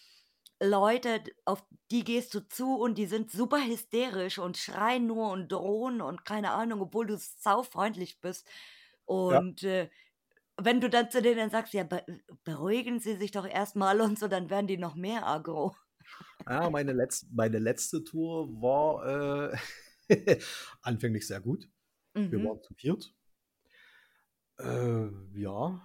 Leute, 0.61 1.23
auf 1.45 1.65
die 1.91 2.03
gehst 2.05 2.33
du 2.33 2.47
zu 2.47 2.75
und 2.77 2.97
die 2.97 3.05
sind 3.07 3.31
super 3.31 3.65
hysterisch 3.65 4.39
und 4.39 4.57
schreien 4.57 5.07
nur 5.07 5.31
und 5.31 5.51
drohen 5.51 6.01
und 6.01 6.25
keine 6.25 6.51
Ahnung, 6.51 6.81
obwohl 6.81 7.07
du 7.07 7.17
saufreundlich 7.17 8.21
bist. 8.21 8.47
Ja, 9.27 9.41
Und 9.45 9.63
äh, 9.63 9.89
wenn 10.57 10.81
du 10.81 10.89
dann 10.89 11.09
zu 11.11 11.21
denen 11.21 11.49
sagst, 11.49 11.73
ja, 11.73 11.83
be 11.83 12.03
beruhigen 12.43 12.99
Sie 12.99 13.15
sich 13.17 13.31
doch 13.31 13.45
erstmal 13.47 14.01
und 14.01 14.19
so, 14.19 14.27
dann 14.27 14.49
werden 14.49 14.67
die 14.67 14.77
noch 14.77 14.95
mehr 14.95 15.27
aggro. 15.27 15.75
ah, 16.45 16.69
meine, 16.69 16.93
letz 16.93 17.25
meine 17.31 17.59
letzte 17.59 18.03
Tour 18.03 18.49
war 18.61 19.51
äh, 20.09 20.37
anfänglich 20.81 21.27
sehr 21.27 21.41
gut. 21.41 21.69
Wir 22.29 22.39
Mhm. 22.39 22.43
waren 22.43 22.61
zu 22.63 22.73
viert. 22.75 23.13
Äh, 24.59 25.09
ja, 25.35 25.81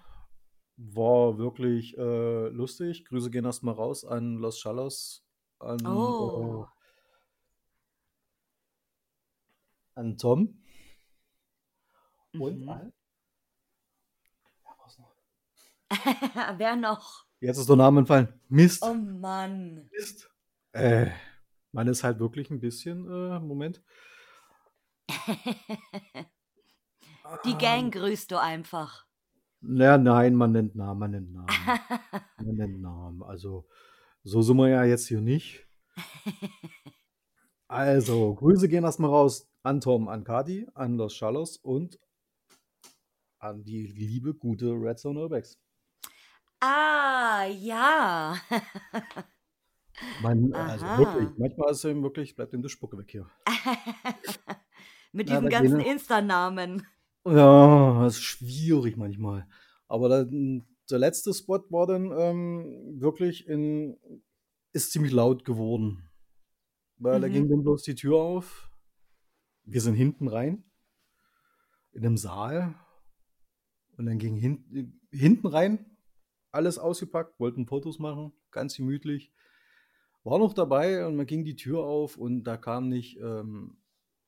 war 0.76 1.38
wirklich 1.38 1.96
äh, 1.98 2.48
lustig. 2.48 3.04
Grüße 3.06 3.30
gehen 3.30 3.44
erstmal 3.44 3.74
raus 3.74 4.04
an 4.04 4.36
Los 4.36 4.60
Chalos, 4.62 5.24
an, 5.58 6.14
äh, 6.18 6.24
Oh. 6.24 6.66
an 9.96 10.16
Tom 10.16 10.62
und 12.38 12.62
Mhm. 12.62 12.68
an. 12.68 12.92
Ja? 15.91 16.55
Wer 16.59 16.76
noch? 16.76 17.24
Jetzt 17.41 17.59
ist 17.59 17.68
der 17.68 17.76
Name 17.76 18.01
entfallen. 18.01 18.28
Mist. 18.49 18.82
Oh 18.82 18.95
Mann. 18.95 19.89
Mist. 19.93 20.28
Äh, 20.72 21.11
man 21.72 21.86
ist 21.89 22.03
halt 22.05 22.18
wirklich 22.18 22.51
ein 22.51 22.61
bisschen, 22.61 23.07
äh, 23.09 23.39
Moment. 23.41 23.82
Die 27.45 27.57
Gang 27.59 27.93
grüßt 27.93 28.30
du 28.30 28.41
einfach. 28.41 29.07
na, 29.61 29.99
nein, 29.99 30.34
man 30.34 30.53
nennt 30.53 30.74
Namen, 30.74 30.99
man 30.99 31.11
nennt 31.11 31.32
Namen. 31.32 31.49
Man 32.39 32.57
nennt 32.57 32.80
Namen. 32.80 33.22
Also, 33.22 33.68
so 34.22 34.41
sind 34.43 34.57
wir 34.57 34.68
ja 34.68 34.84
jetzt 34.84 35.09
hier 35.09 35.20
nicht. 35.20 35.66
Also, 37.66 38.34
Grüße 38.34 38.68
gehen 38.68 38.84
erstmal 38.84 39.11
raus 39.11 39.51
an 39.62 39.80
Tom, 39.80 40.09
an 40.09 40.24
Kati, 40.24 40.66
an 40.74 40.97
Los 40.97 41.14
Chalos 41.18 41.59
und 41.59 41.99
an 43.39 43.62
die 43.62 43.86
liebe, 43.86 44.34
gute 44.34 44.72
Red 44.72 44.99
Zone 44.99 45.20
Urbex. 45.20 45.61
Ah, 46.61 47.44
ja. 47.46 48.34
Man, 50.16 50.52
also 50.54 50.84
wirklich, 50.96 51.30
manchmal 51.38 51.70
ist 51.72 51.84
ihm 51.84 52.02
wirklich, 52.02 52.34
bleibt 52.34 52.52
ihm 52.54 52.62
die 52.62 52.68
Spucke 52.68 52.98
weg 52.98 53.11
hier. 53.11 53.28
Mit 55.12 55.28
Ja, 55.28 55.40
diesen 55.40 55.44
da 55.44 55.50
ganzen 55.50 55.80
Insta-Namen. 55.80 56.86
ja, 57.26 58.02
das 58.02 58.14
ist 58.16 58.22
schwierig 58.22 58.96
manchmal. 58.96 59.46
Aber 59.88 60.09
dann, 60.09 60.66
der 60.90 60.98
letzte 60.98 61.34
Spot 61.34 61.62
war 61.70 61.86
dann 61.86 62.11
ähm, 62.12 63.00
wirklich 63.00 63.46
in, 63.46 63.96
ist 64.72 64.92
ziemlich 64.92 65.12
laut 65.12 65.44
geworden. 65.44 66.11
Weil 66.96 67.20
da 67.20 67.28
ging 67.28 67.44
Mhm. 67.44 67.50
dann 67.50 67.62
bloß 67.62 67.82
die 67.84 67.94
Tür 67.94 68.16
auf. 68.16 68.70
Wir 69.64 69.80
sind 69.80 69.94
hinten 69.94 70.28
rein, 70.28 70.64
in 71.92 72.04
einem 72.06 72.16
Saal. 72.16 72.74
Und 73.96 74.06
dann 74.06 74.18
ging 74.18 74.36
hin, 74.36 75.00
hinten 75.11 75.46
rein 75.48 75.97
alles 76.53 76.78
ausgepackt, 76.78 77.38
wollten 77.38 77.66
Fotos 77.66 77.99
machen, 77.99 78.32
ganz 78.51 78.76
gemütlich. 78.76 79.32
War 80.24 80.38
noch 80.38 80.55
dabei 80.55 81.07
und 81.07 81.16
man 81.16 81.26
ging 81.26 81.44
die 81.44 81.57
Tür 81.57 81.84
auf 81.84 82.16
und 82.16 82.44
da 82.44 82.57
kam 82.57 82.88
nicht, 82.88 83.18
ähm, 83.18 83.78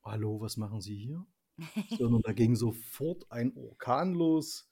hallo, 0.03 0.41
was 0.41 0.57
machen 0.57 0.81
Sie 0.81 0.97
hier? 0.97 1.27
Sondern 1.99 2.23
da 2.23 2.33
ging 2.33 2.57
sofort 2.57 3.31
ein 3.31 3.53
Orkan 3.57 4.15
los. 4.15 4.71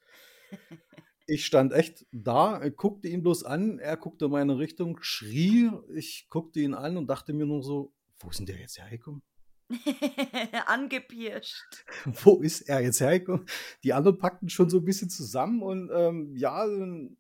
Ich 1.27 1.45
stand 1.45 1.73
echt 1.75 2.07
da, 2.11 2.67
guckte 2.71 3.09
ihn 3.09 3.23
bloß 3.23 3.45
an, 3.45 3.79
er 3.79 3.99
guckte 3.99 4.27
in 4.27 4.31
meine 4.31 4.59
Richtung, 4.59 4.99
schrie, 5.03 5.71
ich 5.95 6.29
guckte 6.31 6.61
ihn 6.61 6.73
an 6.73 6.97
und 6.97 7.09
dachte 7.09 7.35
mir 7.35 7.45
nur 7.45 7.63
so, 7.63 7.93
wo 8.21 8.31
ist 8.31 8.39
denn 8.39 8.47
der 8.47 8.59
jetzt 8.59 8.79
hergekommen? 8.79 9.23
Angepirscht. 10.67 11.85
Wo 12.25 12.41
ist 12.41 12.63
er 12.63 12.81
jetzt 12.81 13.01
hergekommen? 13.01 13.47
Die 13.85 13.93
anderen 13.93 14.19
packten 14.19 14.49
schon 14.49 14.71
so 14.71 14.79
ein 14.79 14.85
bisschen 14.85 15.11
zusammen 15.11 15.63
und 15.63 15.91
ähm, 15.93 16.35
ja, 16.35 16.67
dann 16.67 17.17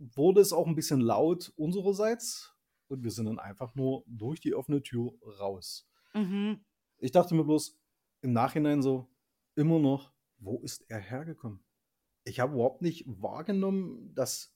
wurde 0.00 0.40
es 0.40 0.52
auch 0.52 0.66
ein 0.66 0.74
bisschen 0.74 1.00
laut 1.00 1.52
unsererseits 1.56 2.54
und 2.88 3.04
wir 3.04 3.10
sind 3.10 3.26
dann 3.26 3.38
einfach 3.38 3.74
nur 3.74 4.02
durch 4.06 4.40
die 4.40 4.54
offene 4.54 4.82
Tür 4.82 5.12
raus. 5.38 5.88
Mhm. 6.14 6.64
Ich 6.98 7.12
dachte 7.12 7.34
mir 7.34 7.44
bloß 7.44 7.78
im 8.22 8.32
Nachhinein 8.32 8.82
so, 8.82 9.08
immer 9.54 9.78
noch, 9.78 10.12
wo 10.38 10.58
ist 10.60 10.84
er 10.88 10.98
hergekommen? 10.98 11.62
Ich 12.24 12.40
habe 12.40 12.54
überhaupt 12.54 12.82
nicht 12.82 13.04
wahrgenommen, 13.06 14.14
dass 14.14 14.54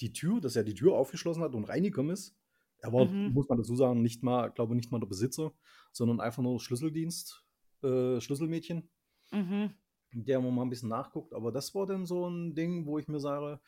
die 0.00 0.12
Tür, 0.12 0.40
dass 0.40 0.56
er 0.56 0.64
die 0.64 0.74
Tür 0.74 0.94
aufgeschlossen 0.94 1.42
hat 1.42 1.54
und 1.54 1.64
reingekommen 1.64 2.12
ist. 2.12 2.36
Er 2.78 2.92
war, 2.92 3.04
Mhm. 3.04 3.32
muss 3.32 3.48
man 3.48 3.58
dazu 3.58 3.76
sagen, 3.76 4.02
nicht 4.02 4.22
mal, 4.24 4.48
glaube 4.50 4.74
nicht 4.74 4.90
mal 4.90 4.98
der 4.98 5.06
Besitzer, 5.06 5.52
sondern 5.92 6.20
einfach 6.20 6.42
nur 6.42 6.58
Schlüsseldienst, 6.58 7.44
äh, 7.84 8.20
Schlüsselmädchen, 8.20 8.90
Mhm. 9.30 9.74
der 10.12 10.40
man 10.40 10.54
mal 10.54 10.62
ein 10.62 10.70
bisschen 10.70 10.88
nachguckt. 10.88 11.32
Aber 11.34 11.52
das 11.52 11.74
war 11.74 11.86
dann 11.86 12.04
so 12.06 12.28
ein 12.28 12.54
Ding, 12.54 12.86
wo 12.86 12.98
ich 12.98 13.06
mir 13.06 13.20
sage, 13.20 13.60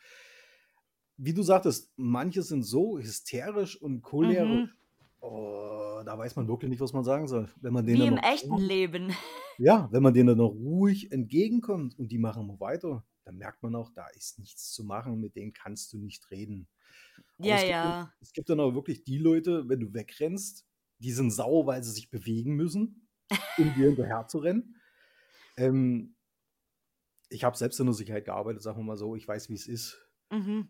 wie 1.17 1.33
du 1.33 1.43
sagtest, 1.43 1.91
manche 1.95 2.41
sind 2.43 2.63
so 2.63 2.97
hysterisch 2.99 3.81
und 3.81 4.01
cholerisch. 4.01 4.69
Mhm. 4.69 4.69
Oh, 5.21 6.01
da 6.05 6.17
weiß 6.17 6.35
man 6.35 6.47
wirklich 6.47 6.69
nicht, 6.69 6.81
was 6.81 6.93
man 6.93 7.03
sagen 7.03 7.27
soll. 7.27 7.49
Wenn 7.61 7.73
man 7.73 7.85
denen 7.85 8.01
Wie 8.01 8.07
im 8.07 8.17
echten 8.17 8.51
ruhig- 8.51 8.67
Leben. 8.67 9.13
ja, 9.57 9.87
wenn 9.91 10.03
man 10.03 10.13
denen 10.13 10.27
dann 10.27 10.37
noch 10.37 10.49
ruhig 10.51 11.11
entgegenkommt 11.11 11.97
und 11.97 12.11
die 12.11 12.19
machen 12.19 12.45
mal 12.45 12.59
weiter, 12.59 13.03
dann 13.23 13.37
merkt 13.37 13.63
man 13.63 13.73
auch, 13.75 13.89
da 13.91 14.05
ist 14.09 14.37
nichts 14.37 14.71
zu 14.71 14.83
machen, 14.83 15.19
mit 15.19 15.35
denen 15.35 15.53
kannst 15.53 15.91
du 15.93 15.97
nicht 15.97 16.29
reden. 16.29 16.67
Aber 17.39 17.47
Ja, 17.47 17.55
es 17.55 17.61
gibt 17.61 17.71
ja. 17.71 18.13
es 18.21 18.33
gibt 18.33 18.49
dann 18.49 18.59
auch 18.59 18.75
wirklich 18.75 19.03
die 19.03 19.17
Leute, 19.17 19.67
wenn 19.67 19.79
du 19.79 19.93
wegrennst, 19.93 20.67
die 20.99 21.11
sind 21.11 21.31
sauer, 21.31 21.65
weil 21.65 21.83
sie 21.83 21.91
sich 21.91 22.09
bewegen 22.11 22.55
müssen, 22.55 23.07
um 23.57 23.73
dir 23.73 23.87
hinterher 23.87 24.27
zu 24.27 24.37
rennen. 24.39 24.75
Ähm, 25.57 26.15
ich 27.29 27.43
habe 27.43 27.57
selbst 27.57 27.79
in 27.79 27.87
der 27.87 27.93
Sicherheit 27.95 28.25
gearbeitet, 28.25 28.61
sagen 28.61 28.77
wir 28.79 28.83
mal 28.83 28.97
so, 28.97 29.15
ich 29.15 29.27
weiß, 29.27 29.49
wie 29.49 29.55
es 29.55 29.67
ist. 29.67 29.97
Mhm. 30.31 30.69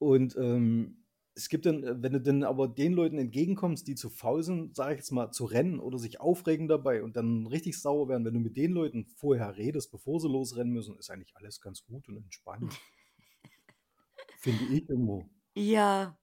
Und 0.00 0.34
ähm, 0.36 1.04
es 1.34 1.48
gibt 1.48 1.66
dann, 1.66 1.84
äh, 1.84 2.02
wenn 2.02 2.12
du 2.12 2.20
dann 2.20 2.42
aber 2.42 2.68
den 2.68 2.92
Leuten 2.94 3.18
entgegenkommst, 3.18 3.86
die 3.86 3.94
zu 3.94 4.08
faul 4.10 4.42
sind, 4.42 4.74
sage 4.74 4.94
ich 4.94 4.98
jetzt 5.00 5.10
mal, 5.12 5.30
zu 5.30 5.44
rennen 5.44 5.78
oder 5.78 5.98
sich 5.98 6.20
aufregen 6.20 6.68
dabei 6.68 7.02
und 7.02 7.16
dann 7.16 7.46
richtig 7.46 7.78
sauer 7.80 8.08
werden, 8.08 8.24
wenn 8.24 8.34
du 8.34 8.40
mit 8.40 8.56
den 8.56 8.72
Leuten 8.72 9.04
vorher 9.06 9.56
redest, 9.56 9.90
bevor 9.92 10.18
sie 10.20 10.28
losrennen 10.28 10.72
müssen, 10.72 10.96
ist 10.98 11.10
eigentlich 11.10 11.36
alles 11.36 11.60
ganz 11.60 11.84
gut 11.84 12.08
und 12.08 12.16
entspannt. 12.16 12.72
Finde 14.38 14.64
ich 14.74 14.88
irgendwo. 14.88 15.30
Ja. 15.54 16.18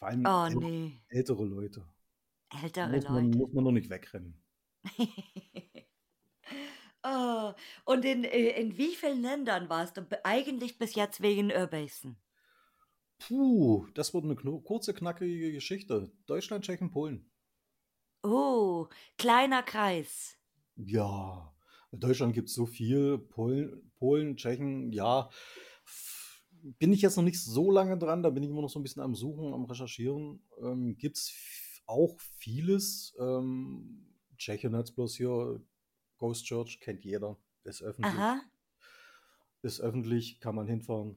Vor 0.00 0.08
allem 0.08 0.24
Oh, 0.24 0.46
äl 0.46 0.56
nee. 0.56 1.00
ältere 1.08 1.44
Leute. 1.44 1.86
Ältere 2.62 2.88
Muss 2.88 3.08
man, 3.08 3.32
Leute. 3.32 3.38
muss 3.38 3.52
man 3.54 3.64
noch 3.64 3.72
nicht 3.72 3.90
wegrennen. 3.90 4.42
Oh, 7.04 7.52
und 7.84 8.04
in, 8.04 8.24
äh, 8.24 8.60
in 8.60 8.76
wie 8.76 8.94
vielen 8.94 9.22
Ländern 9.22 9.68
warst 9.68 9.96
du 9.96 10.06
eigentlich 10.24 10.78
bis 10.78 10.94
jetzt 10.94 11.20
wegen 11.22 11.50
Urbasen? 11.52 12.16
Puh, 13.18 13.86
das 13.94 14.14
wird 14.14 14.24
eine 14.24 14.36
kurze, 14.36 14.94
knackige 14.94 15.52
Geschichte. 15.52 16.10
Deutschland, 16.26 16.64
Tschechien, 16.64 16.90
Polen. 16.90 17.30
Oh, 18.22 18.88
kleiner 19.16 19.62
Kreis. 19.62 20.36
Ja, 20.76 21.54
in 21.92 22.00
Deutschland 22.00 22.34
gibt 22.34 22.48
es 22.48 22.54
so 22.54 22.66
viel. 22.66 23.18
Polen, 23.18 23.90
Polen, 23.98 24.36
Tschechen, 24.36 24.92
ja. 24.92 25.30
Bin 26.78 26.92
ich 26.92 27.02
jetzt 27.02 27.16
noch 27.16 27.24
nicht 27.24 27.40
so 27.40 27.70
lange 27.70 27.96
dran, 27.98 28.22
da 28.22 28.30
bin 28.30 28.42
ich 28.42 28.50
immer 28.50 28.62
noch 28.62 28.70
so 28.70 28.78
ein 28.78 28.82
bisschen 28.82 29.02
am 29.02 29.14
Suchen, 29.14 29.54
am 29.54 29.64
Recherchieren. 29.64 30.42
Ähm, 30.60 30.96
gibt 30.96 31.16
es 31.16 31.32
auch 31.86 32.18
vieles. 32.20 33.16
Ähm, 33.18 34.06
Tschechien 34.36 34.76
hat 34.76 34.86
es 34.86 34.92
bloß 34.92 35.16
hier, 35.16 35.60
Ghost 36.18 36.44
Church 36.44 36.80
kennt 36.80 37.04
jeder, 37.04 37.36
ist 37.64 37.82
öffentlich. 37.82 38.14
Aha. 38.14 38.40
Ist 39.62 39.80
öffentlich, 39.80 40.40
kann 40.40 40.54
man 40.54 40.68
hinfahren, 40.68 41.16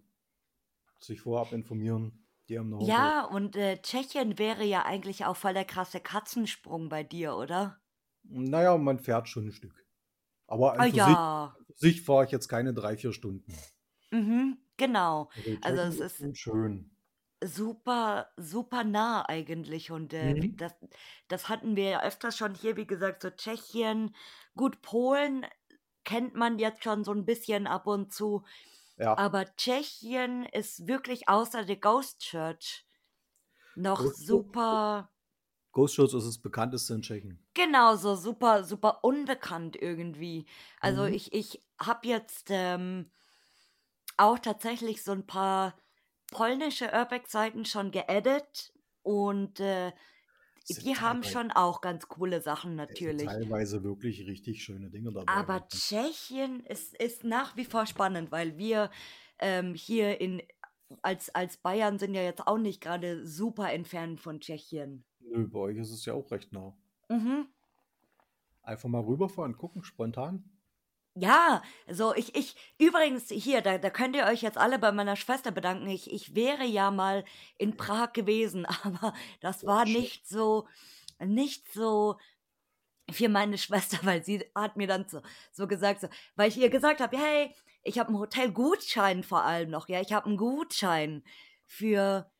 sich 1.03 1.21
vorab 1.21 1.53
informieren. 1.53 2.27
Die 2.49 2.57
haben 2.59 2.67
eine 2.67 2.77
Homepage. 2.77 3.11
Ja, 3.11 3.23
und 3.23 3.55
äh, 3.55 3.81
Tschechien 3.81 4.37
wäre 4.37 4.65
ja 4.65 4.83
eigentlich 4.83 5.23
auch 5.25 5.37
voll 5.37 5.53
der 5.53 5.63
krasse 5.63 6.01
Katzensprung 6.01 6.89
bei 6.89 7.01
dir, 7.03 7.37
oder? 7.37 7.79
Naja, 8.23 8.77
man 8.79 8.97
fährt 8.99 9.29
schon 9.29 9.45
ein 9.47 9.51
Stück. 9.51 9.85
Aber 10.47 10.73
Ah 10.77 10.85
an 10.85 10.87
für 10.87 10.99
sich, 10.99 11.17
ja. 11.17 11.55
für 11.67 11.73
sich 11.77 12.01
fahre 12.03 12.25
ich 12.25 12.31
jetzt 12.31 12.47
keine 12.49 12.73
drei, 12.73 12.97
vier 12.97 13.13
Stunden. 13.13 13.53
Mhm, 14.11 14.57
genau. 14.77 15.29
Also 15.35 15.59
Also 15.61 15.81
es 15.81 15.99
ist 15.99 16.29
schön. 16.33 16.91
super, 17.43 18.31
super 18.37 18.83
nah 18.83 19.23
eigentlich. 19.27 19.91
Und 19.91 20.13
äh, 20.13 20.35
Mhm. 20.35 20.55
das, 20.57 20.73
das 21.27 21.49
hatten 21.49 21.75
wir 21.75 21.89
ja 21.89 22.03
öfters 22.03 22.37
schon 22.37 22.55
hier, 22.55 22.77
wie 22.77 22.87
gesagt, 22.87 23.21
so 23.23 23.29
Tschechien. 23.29 24.15
Gut, 24.55 24.81
Polen 24.81 25.45
kennt 26.03 26.35
man 26.35 26.59
jetzt 26.59 26.83
schon 26.83 27.03
so 27.03 27.13
ein 27.13 27.25
bisschen 27.25 27.67
ab 27.67 27.87
und 27.87 28.13
zu. 28.13 28.43
Ja, 29.01 29.17
Aber 29.17 29.45
Tschechien 29.55 30.45
ist 30.45 30.87
wirklich 30.87 31.29
außer 31.29 31.65
der 31.65 31.77
Ghost 31.77 32.19
Church 32.21 32.85
noch 33.75 34.05
Ghost 34.05 34.15
super, 34.15 35.11
Ghost 35.73 35.95
Church 35.95 36.13
ist 36.13 36.25
das 36.27 36.37
bekannteste 36.37 36.93
in 36.93 37.01
Tschechien. 37.01 37.45
genauso 37.53 38.15
super, 38.15 38.63
super 38.63 39.03
unbekannt 39.03 39.75
irgendwie. 39.81 40.45
Also 40.79 41.05
Mhm. 41.05 41.05
ich, 41.05 41.33
ich 41.33 41.63
habe 41.79 42.07
jetzt 42.07 42.47
ähm, 42.49 43.11
auch 44.17 44.39
tatsächlich 44.39 45.03
so 45.03 45.11
ein 45.11 45.25
paar 45.27 45.77
polnische 46.31 46.91
Urbex-Seiten 46.93 47.65
schon 47.65 47.91
geedit 47.91 48.73
und 49.03 49.59
äh, 49.59 49.91
die 50.69 50.95
haben 50.95 51.23
schon 51.23 51.51
auch 51.51 51.81
ganz 51.81 52.07
coole 52.07 52.41
Sachen 52.41 52.75
natürlich. 52.75 53.25
teilweise 53.25 53.83
wirklich 53.83 54.25
richtig 54.27 54.63
schöne 54.63 54.89
Dinge 54.89 55.11
dabei. 55.11 55.31
Aber 55.31 55.67
Tschechien 55.67 56.61
ist, 56.65 56.95
ist 56.95 57.23
nach 57.23 57.55
wie 57.57 57.65
vor 57.65 57.85
spannend, 57.85 58.31
weil 58.31 58.57
wir 58.57 58.89
ähm, 59.39 59.73
hier 59.73 60.21
in 60.21 60.41
als, 61.01 61.33
als 61.33 61.57
Bayern 61.57 61.99
sind 61.99 62.13
ja 62.13 62.21
jetzt 62.21 62.45
auch 62.47 62.57
nicht 62.57 62.81
gerade 62.81 63.25
super 63.25 63.71
entfernt 63.71 64.19
von 64.19 64.39
Tschechien. 64.39 65.05
Nö, 65.19 65.47
bei 65.47 65.59
euch 65.59 65.77
ist 65.77 65.91
es 65.91 66.05
ja 66.05 66.13
auch 66.13 66.29
recht 66.31 66.51
nah. 66.51 66.75
Mhm. 67.09 67.47
Einfach 68.63 68.89
mal 68.89 69.01
rüberfahren, 69.01 69.57
gucken, 69.57 69.83
spontan. 69.83 70.43
Ja, 71.15 71.61
so 71.89 72.13
ich, 72.15 72.35
ich, 72.35 72.55
übrigens 72.77 73.27
hier, 73.29 73.61
da, 73.61 73.77
da 73.77 73.89
könnt 73.89 74.15
ihr 74.15 74.25
euch 74.25 74.41
jetzt 74.41 74.57
alle 74.57 74.79
bei 74.79 74.93
meiner 74.93 75.17
Schwester 75.17 75.51
bedanken. 75.51 75.87
Ich, 75.89 76.09
ich 76.11 76.35
wäre 76.35 76.63
ja 76.63 76.89
mal 76.89 77.25
in 77.57 77.75
Prag 77.75 78.13
gewesen, 78.13 78.65
aber 78.83 79.13
das 79.41 79.65
Oh, 79.65 79.67
war 79.67 79.85
nicht 79.85 80.27
so, 80.27 80.67
nicht 81.19 81.71
so 81.73 82.17
für 83.11 83.29
meine 83.29 83.57
Schwester, 83.57 83.99
weil 84.03 84.23
sie 84.23 84.45
hat 84.55 84.77
mir 84.77 84.87
dann 84.87 85.07
so, 85.09 85.21
so 85.51 85.67
gesagt, 85.67 86.01
so, 86.01 86.07
weil 86.35 86.49
ich 86.49 86.57
ihr 86.57 86.69
gesagt 86.69 87.01
habe, 87.01 87.17
hey, 87.17 87.55
ich 87.83 87.99
habe 87.99 88.09
einen 88.09 88.19
Hotelgutschein 88.19 89.23
vor 89.23 89.43
allem 89.43 89.69
noch, 89.71 89.89
ja, 89.89 90.01
ich 90.01 90.13
habe 90.13 90.27
einen 90.27 90.37
Gutschein 90.37 91.23
für 91.65 92.31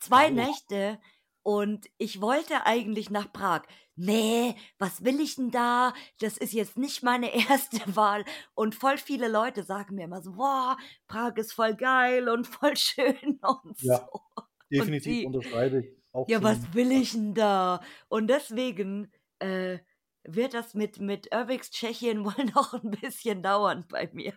zwei 0.00 0.30
Wow. 0.30 0.34
Nächte 0.34 1.00
und 1.48 1.88
ich 1.96 2.20
wollte 2.20 2.66
eigentlich 2.66 3.08
nach 3.08 3.32
Prag. 3.32 3.62
Nee, 3.96 4.54
was 4.78 5.02
will 5.02 5.18
ich 5.18 5.36
denn 5.36 5.50
da? 5.50 5.94
Das 6.20 6.36
ist 6.36 6.52
jetzt 6.52 6.76
nicht 6.76 7.02
meine 7.02 7.34
erste 7.48 7.96
Wahl. 7.96 8.26
Und 8.54 8.74
voll 8.74 8.98
viele 8.98 9.28
Leute 9.28 9.62
sagen 9.62 9.94
mir 9.94 10.04
immer 10.04 10.20
so, 10.20 10.32
boah, 10.32 10.76
Prag 11.06 11.36
ist 11.36 11.54
voll 11.54 11.74
geil 11.74 12.28
und 12.28 12.46
voll 12.46 12.76
schön 12.76 13.16
und 13.40 13.80
Ja, 13.80 13.96
so. 13.96 14.20
Und 14.36 14.46
definitiv 14.70 15.20
sie, 15.20 15.24
unterschreibe 15.24 15.80
ich. 15.80 15.96
Auch 16.12 16.28
ja, 16.28 16.42
was 16.42 16.74
will 16.74 16.92
ich 16.92 17.12
denn 17.12 17.32
da? 17.32 17.80
Und 18.08 18.28
deswegen 18.28 19.10
äh, 19.38 19.78
wird 20.24 20.52
das 20.52 20.74
mit, 20.74 21.00
mit 21.00 21.34
Urbix 21.34 21.70
Tschechien 21.70 22.24
wohl 22.26 22.44
noch 22.54 22.74
ein 22.74 22.90
bisschen 22.90 23.42
dauern 23.42 23.86
bei 23.88 24.10
mir. 24.12 24.34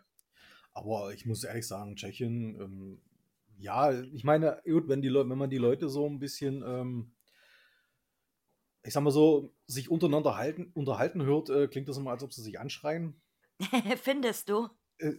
aber 0.72 1.14
ich 1.14 1.26
muss 1.26 1.43
ehrlich 1.43 1.68
sagen, 1.68 1.97
Tschechien, 1.97 2.55
ähm, 2.55 3.01
ja, 3.62 3.91
ich 4.01 4.24
meine, 4.24 4.62
gut, 4.66 4.88
wenn 4.88 5.01
die 5.01 5.09
Leute, 5.09 5.30
wenn 5.30 5.38
man 5.38 5.49
die 5.49 5.57
Leute 5.57 5.89
so 5.89 6.07
ein 6.07 6.20
bisschen, 6.20 6.64
ähm, 6.66 7.14
ich 8.84 8.93
sag 8.93 9.01
mal 9.03 9.12
so, 9.12 9.55
sich 9.68 9.89
untereinander 9.89 10.38
halten, 10.38 10.72
unterhalten 10.74 11.24
hört, 11.24 11.49
äh, 11.49 11.68
klingt 11.68 11.88
das 11.89 11.97
immer, 11.97 12.12
als 12.12 12.24
ob 12.24 12.34
sie 12.34 12.41
sich 12.43 12.59
anschreien. 12.59 13.22
Findest 14.03 14.49
du? 14.49 14.70
Äh, 14.99 15.14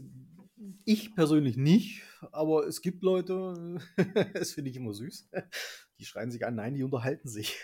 Ich 0.84 1.14
persönlich 1.14 1.56
nicht, 1.56 2.02
aber 2.32 2.66
es 2.66 2.82
gibt 2.82 3.02
Leute, 3.02 3.80
das 4.34 4.52
finde 4.52 4.70
ich 4.70 4.76
immer 4.76 4.94
süß, 4.94 5.30
die 5.98 6.04
schreien 6.04 6.30
sich 6.30 6.46
an, 6.46 6.54
nein, 6.56 6.74
die 6.74 6.84
unterhalten 6.84 7.28
sich. 7.28 7.58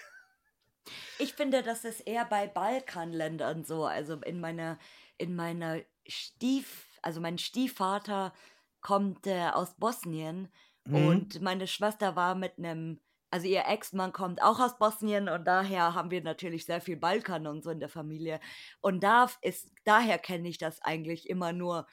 Ich 1.18 1.34
finde, 1.34 1.62
das 1.62 1.84
ist 1.84 2.00
eher 2.00 2.24
bei 2.24 2.46
Balkanländern 2.46 3.64
so. 3.64 3.84
Also 3.84 4.14
in 4.14 4.40
meiner, 4.40 4.78
in 5.18 5.34
meiner 5.34 5.80
Stief, 6.06 6.98
also 7.02 7.20
mein 7.20 7.38
Stiefvater 7.38 8.32
kommt 8.80 9.26
äh, 9.26 9.48
aus 9.52 9.74
Bosnien 9.76 10.48
Mhm. 10.88 11.30
Und 11.30 11.40
meine 11.42 11.66
Schwester 11.66 12.16
war 12.16 12.34
mit 12.34 12.58
einem, 12.58 13.00
also 13.30 13.46
ihr 13.46 13.64
Ex-Mann 13.66 14.12
kommt 14.12 14.42
auch 14.42 14.58
aus 14.60 14.78
Bosnien 14.78 15.28
und 15.28 15.44
daher 15.44 15.94
haben 15.94 16.10
wir 16.10 16.22
natürlich 16.22 16.64
sehr 16.66 16.80
viel 16.80 16.96
Balkan 16.96 17.46
und 17.46 17.62
so 17.62 17.70
in 17.70 17.80
der 17.80 17.88
Familie. 17.90 18.40
Und 18.80 19.02
da 19.04 19.28
ist, 19.42 19.72
daher 19.84 20.18
kenne 20.18 20.48
ich 20.48 20.58
das 20.58 20.80
eigentlich 20.82 21.28
immer 21.28 21.52
nur, 21.52 21.86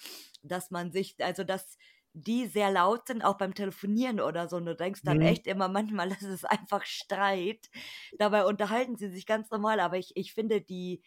dass 0.43 0.71
man 0.71 0.91
sich, 0.91 1.15
also 1.23 1.43
dass 1.43 1.77
die 2.13 2.45
sehr 2.47 2.71
laut 2.71 3.07
sind, 3.07 3.23
auch 3.23 3.37
beim 3.37 3.53
Telefonieren 3.53 4.21
oder 4.21 4.47
so. 4.47 4.55
Und 4.57 4.65
du 4.65 4.75
denkst 4.75 5.03
dann 5.03 5.19
Mhm. 5.19 5.21
echt 5.21 5.47
immer 5.47 5.67
manchmal, 5.67 6.09
ist 6.21 6.45
einfach 6.49 6.85
Streit. 6.85 7.69
Dabei 8.17 8.45
unterhalten 8.45 8.95
sie 8.97 9.09
sich 9.09 9.25
ganz 9.25 9.49
normal, 9.51 9.79
aber 9.81 9.97
ich, 9.97 10.13
ich 10.15 10.33
finde 10.33 10.61
die 10.61 11.03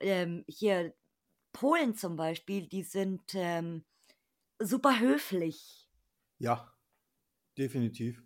ähm, 0.00 0.44
hier 0.48 0.94
Polen 1.52 1.96
zum 1.96 2.16
Beispiel, 2.16 2.68
die 2.68 2.84
sind 2.84 3.34
ähm, 3.34 3.84
super 4.60 5.00
höflich. 5.00 5.88
Ja, 6.38 6.74
definitiv. 7.58 8.22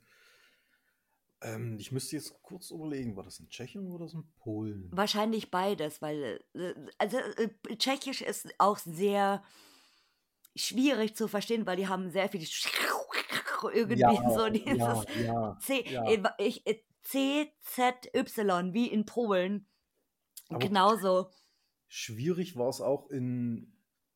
Ähm, 1.43 1.76
ich 1.78 1.91
müsste 1.91 2.16
jetzt 2.16 2.41
kurz 2.43 2.70
überlegen, 2.70 3.16
war 3.16 3.24
das 3.24 3.41
in 3.41 3.49
Tschechien 3.49 3.91
oder 3.91 4.05
das 4.05 4.14
in 4.14 4.24
Polen? 4.39 4.89
Wahrscheinlich 4.93 5.51
beides, 5.51 6.01
weil 6.01 6.41
äh, 6.55 6.74
also 6.99 7.18
äh, 7.18 7.76
Tschechisch 7.76 8.22
ist 8.22 8.49
auch 8.59 8.78
sehr 8.78 9.43
schwierig 10.55 11.16
zu 11.16 11.28
verstehen, 11.28 11.66
weil 11.66 11.76
die 11.76 11.89
haben 11.89 12.11
sehr 12.11 12.28
viel 12.28 12.41
irgendwie 13.72 14.01
Ja, 14.01 14.30
so 14.35 14.49
dieses 14.49 14.78
ja, 15.24 15.57
C, 15.61 15.85
ja. 15.89 16.05
äh, 16.05 16.22
ich, 16.39 16.64
C, 17.03 17.53
Z, 17.62 18.14
Y, 18.14 18.72
wie 18.72 18.87
in 18.87 19.05
Polen. 19.05 19.66
Aber 20.49 20.59
Genauso. 20.59 21.30
schwierig 21.89 22.57
war 22.57 22.68
es 22.68 22.80
auch 22.80 23.09
in, 23.11 23.72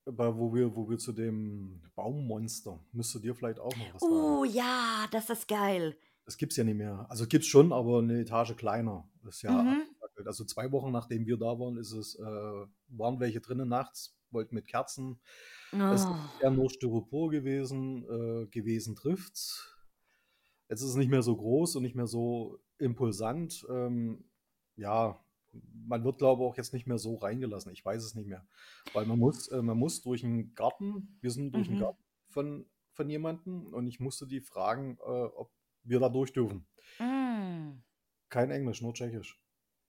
bei, 0.07 0.35
wo 0.37 0.55
wir, 0.55 0.75
wo 0.75 0.89
wir 0.89 0.99
zu 0.99 1.13
dem 1.13 1.83
Baummonster, 1.95 2.79
müsste 2.93 3.21
dir 3.21 3.35
vielleicht 3.35 3.59
auch 3.59 3.77
noch 3.77 3.95
was 3.95 4.01
sagen. 4.01 4.13
Oh 4.15 4.45
ja, 4.45 5.07
das 5.11 5.31
ist 5.31 5.49
geil. 5.49 5.97
Das 6.25 6.37
gibt 6.37 6.53
es 6.53 6.57
ja 6.57 6.65
nicht 6.65 6.77
mehr. 6.77 7.07
Also 7.09 7.27
gibt 7.27 7.45
es 7.45 7.49
schon, 7.49 7.73
aber 7.73 7.99
eine 7.99 8.21
Etage 8.21 8.57
kleiner. 8.57 9.09
Das 9.23 9.37
ist 9.37 9.43
ja 9.43 9.63
Mhm. 9.63 9.83
Also 10.25 10.45
zwei 10.45 10.73
Wochen 10.73 10.93
nachdem 10.93 11.27
wir 11.27 11.37
da 11.37 11.59
waren, 11.59 11.77
ist 11.77 11.93
es, 11.93 12.15
äh, 12.19 12.23
waren 12.23 13.21
welche 13.21 13.41
drinnen 13.43 13.69
nachts, 13.69 14.17
wollten 14.31 14.55
mit 14.55 14.67
Kerzen. 14.67 15.21
Es 15.73 16.01
ist 16.01 16.07
Oh. 16.09 16.17
ja 16.43 16.51
nur 16.51 16.71
Styropor 16.71 17.31
gewesen, 17.31 18.05
äh, 18.09 18.47
gewesen 18.47 18.97
trifft's. 18.97 19.77
Jetzt 20.71 20.81
ist 20.81 20.89
es 20.89 20.97
nicht 20.97 21.11
mehr 21.11 21.23
so 21.23 21.37
groß 21.37 21.77
und 21.77 21.83
nicht 21.83 21.95
mehr 21.97 22.07
so 22.07 22.59
impulsant. 22.79 23.67
Ähm, 23.69 24.25
ja, 24.77 25.21
man 25.53 26.05
wird, 26.05 26.19
glaube 26.19 26.43
ich, 26.43 26.49
auch 26.49 26.57
jetzt 26.57 26.73
nicht 26.73 26.87
mehr 26.87 26.99
so 26.99 27.17
reingelassen. 27.17 27.73
Ich 27.73 27.85
weiß 27.85 28.03
es 28.03 28.15
nicht 28.15 28.27
mehr. 28.29 28.47
Weil 28.93 29.07
man 29.07 29.19
muss, 29.19 29.49
äh, 29.49 29.63
man 29.63 29.79
muss 29.79 30.03
durch 30.03 30.25
einen 30.25 30.55
Garten, 30.55 31.19
wir 31.21 31.31
sind 31.31 31.55
durch 31.55 31.69
einen 31.69 31.77
Mhm. 31.77 31.83
Garten 31.83 32.05
von, 32.29 32.67
von 32.93 33.09
jemandem 33.09 33.73
und 33.73 33.87
ich 33.87 34.01
musste 34.01 34.27
die 34.27 34.41
fragen, 34.41 34.99
äh, 35.01 35.03
ob 35.11 35.51
wir 35.85 36.01
da 36.01 36.09
durch 36.09 36.33
dürfen. 36.33 36.67
Mm. 36.99 37.81
Kein 38.29 38.51
Englisch, 38.51 38.83
nur 38.83 38.93
Tschechisch. 38.95 39.41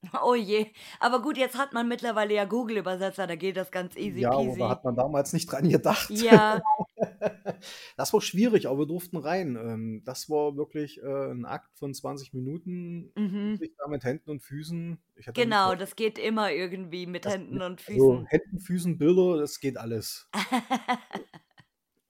Oh 0.23 0.35
je. 0.35 0.67
Aber 0.99 1.21
gut, 1.23 1.37
jetzt 1.37 1.57
hat 1.57 1.73
man 1.73 1.87
mittlerweile 1.87 2.33
ja 2.35 2.45
Google-Übersetzer, 2.45 3.25
da 3.25 3.35
geht 3.35 3.57
das 3.57 3.71
ganz 3.71 3.95
easy 3.95 4.19
Ja, 4.21 4.29
aber 4.31 4.43
da 4.43 4.45
peasy. 4.49 4.59
hat 4.69 4.83
man 4.83 4.95
damals 4.95 5.33
nicht 5.33 5.51
dran 5.51 5.67
gedacht. 5.67 6.09
Ja, 6.11 6.61
Das 7.97 8.13
war 8.13 8.21
schwierig, 8.21 8.67
aber 8.67 8.79
wir 8.79 8.85
durften 8.85 9.17
rein. 9.17 9.55
Ähm, 9.55 10.01
Das 10.05 10.29
war 10.29 10.55
wirklich 10.57 11.01
äh, 11.01 11.31
ein 11.31 11.45
Akt 11.45 11.77
von 11.77 11.93
20 11.93 12.33
Minuten. 12.33 13.11
mhm. 13.15 13.59
Ich 13.61 13.71
da 13.77 13.87
mit 13.87 14.03
Händen 14.03 14.29
und 14.29 14.41
Füßen. 14.41 14.97
Genau, 15.33 15.75
das 15.75 15.95
geht 15.95 16.17
immer 16.19 16.51
irgendwie 16.51 17.05
mit 17.05 17.25
Das- 17.25 17.33
Händen 17.33 17.61
und 17.61 17.79
also 17.87 17.91
Füßen. 18.19 18.25
Händen, 18.27 18.59
Füßen, 18.59 18.97
Bilder, 18.97 19.37
das 19.37 19.59
geht 19.59 19.77
alles. 19.77 20.29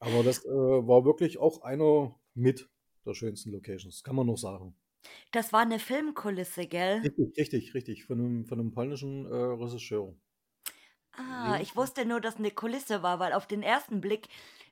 Aber 0.00 0.22
das 0.22 0.44
äh, 0.44 0.48
war 0.48 1.04
wirklich 1.04 1.38
auch 1.38 1.62
einer 1.62 2.14
mit 2.34 2.68
der 3.04 3.14
schönsten 3.14 3.50
Locations, 3.50 4.02
kann 4.04 4.16
man 4.16 4.26
noch 4.26 4.36
sagen. 4.36 4.74
Das 5.32 5.52
war 5.52 5.60
eine 5.60 5.78
Filmkulisse, 5.78 6.66
gell? 6.66 7.00
Richtig, 7.00 7.36
richtig, 7.38 7.74
richtig. 7.74 8.04
Von 8.04 8.18
einem, 8.18 8.46
von 8.46 8.60
einem 8.60 8.70
polnischen 8.70 9.26
äh, 9.26 9.34
Regisseur. 9.34 10.14
Ah, 11.12 11.58
ich 11.60 11.74
wusste 11.74 12.04
nur, 12.04 12.20
dass 12.20 12.36
eine 12.36 12.50
Kulisse 12.52 13.02
war, 13.02 13.18
weil 13.18 13.32
auf 13.32 13.46
den 13.48 13.62
ersten 13.62 14.00
Blick, 14.00 14.28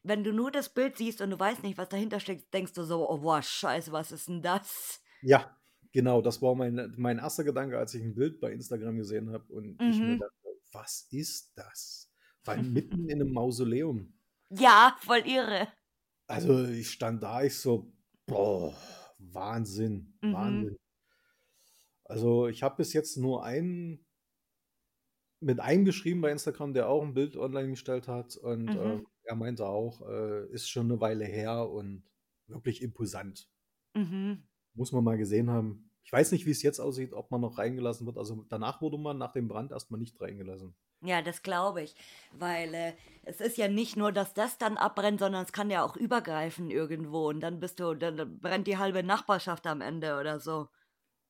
wenn 0.08 0.24
du 0.24 0.32
nur 0.32 0.50
das 0.50 0.68
Bild 0.72 0.96
siehst 0.96 1.20
und 1.20 1.30
du 1.30 1.38
weißt 1.38 1.62
nicht, 1.62 1.78
was 1.78 1.88
dahinter 1.88 2.20
steckt, 2.20 2.52
denkst 2.54 2.72
du 2.74 2.84
so, 2.84 3.08
oh 3.08 3.18
boah, 3.18 3.42
scheiße, 3.42 3.92
was 3.92 4.12
ist 4.12 4.28
denn 4.28 4.42
das? 4.42 5.00
Ja, 5.20 5.56
genau, 5.92 6.22
das 6.22 6.40
war 6.42 6.54
mein, 6.54 6.94
mein 6.96 7.18
erster 7.18 7.44
Gedanke, 7.44 7.78
als 7.78 7.94
ich 7.94 8.02
ein 8.02 8.14
Bild 8.14 8.40
bei 8.40 8.52
Instagram 8.52 8.96
gesehen 8.96 9.30
habe 9.30 9.52
und 9.52 9.80
ich 9.84 10.02
mir 10.02 10.16
Mhm. 10.16 10.16
dachte, 10.16 10.32
was 10.72 11.06
ist 11.10 11.52
das? 11.56 12.10
Allem 12.44 12.72
mitten 12.72 13.08
in 13.08 13.20
einem 13.20 13.32
Mausoleum. 13.32 14.14
Ja, 14.50 14.96
voll 15.02 15.22
irre. 15.26 15.68
Also 16.28 16.64
ich 16.66 16.90
stand 16.92 17.22
da, 17.24 17.42
ich 17.42 17.58
so, 17.58 17.92
boah, 18.26 18.72
Wahnsinn, 19.18 20.18
Mhm. 20.22 20.30
Wahnsinn. 20.30 20.76
Also 22.04 22.48
ich 22.48 22.62
habe 22.64 22.76
bis 22.78 22.92
jetzt 22.94 23.16
nur 23.16 23.44
einen 23.44 24.04
mit 25.40 25.60
einem 25.60 25.84
geschrieben 25.84 26.20
bei 26.20 26.30
Instagram, 26.30 26.72
der 26.74 26.88
auch 26.88 27.02
ein 27.02 27.14
Bild 27.14 27.36
online 27.36 27.70
gestellt 27.70 28.08
hat 28.08 28.36
und 28.36 28.74
Mhm. 28.74 28.74
äh, 28.74 29.00
er 29.26 29.36
meinte 29.36 29.66
auch, 29.66 30.08
äh, 30.08 30.46
ist 30.52 30.68
schon 30.68 30.90
eine 30.90 31.00
Weile 31.00 31.24
her 31.24 31.68
und 31.68 32.04
wirklich 32.46 32.82
imposant. 32.82 33.48
Mhm. 33.94 34.44
Muss 34.74 34.92
man 34.92 35.04
mal 35.04 35.18
gesehen 35.18 35.50
haben. 35.50 35.90
Ich 36.04 36.12
weiß 36.12 36.32
nicht, 36.32 36.46
wie 36.46 36.52
es 36.52 36.62
jetzt 36.62 36.78
aussieht, 36.78 37.12
ob 37.12 37.30
man 37.30 37.40
noch 37.40 37.58
reingelassen 37.58 38.06
wird. 38.06 38.18
Also 38.18 38.44
danach 38.48 38.80
wurde 38.80 38.98
man 38.98 39.18
nach 39.18 39.32
dem 39.32 39.48
Brand 39.48 39.72
erstmal 39.72 39.98
nicht 39.98 40.20
reingelassen. 40.20 40.76
Ja, 41.02 41.20
das 41.20 41.42
glaube 41.42 41.82
ich, 41.82 41.94
weil 42.32 42.72
äh, 42.74 42.92
es 43.22 43.40
ist 43.40 43.58
ja 43.58 43.68
nicht 43.68 43.96
nur, 43.96 44.12
dass 44.12 44.32
das 44.32 44.56
dann 44.56 44.76
abbrennt, 44.76 45.20
sondern 45.20 45.44
es 45.44 45.52
kann 45.52 45.70
ja 45.70 45.84
auch 45.84 45.96
übergreifen 45.96 46.70
irgendwo 46.70 47.28
und 47.28 47.40
dann 47.40 47.60
bist 47.60 47.80
du, 47.80 47.94
dann 47.94 48.38
brennt 48.40 48.66
die 48.66 48.78
halbe 48.78 49.02
Nachbarschaft 49.02 49.66
am 49.66 49.82
Ende 49.82 50.18
oder 50.18 50.40
so. 50.40 50.68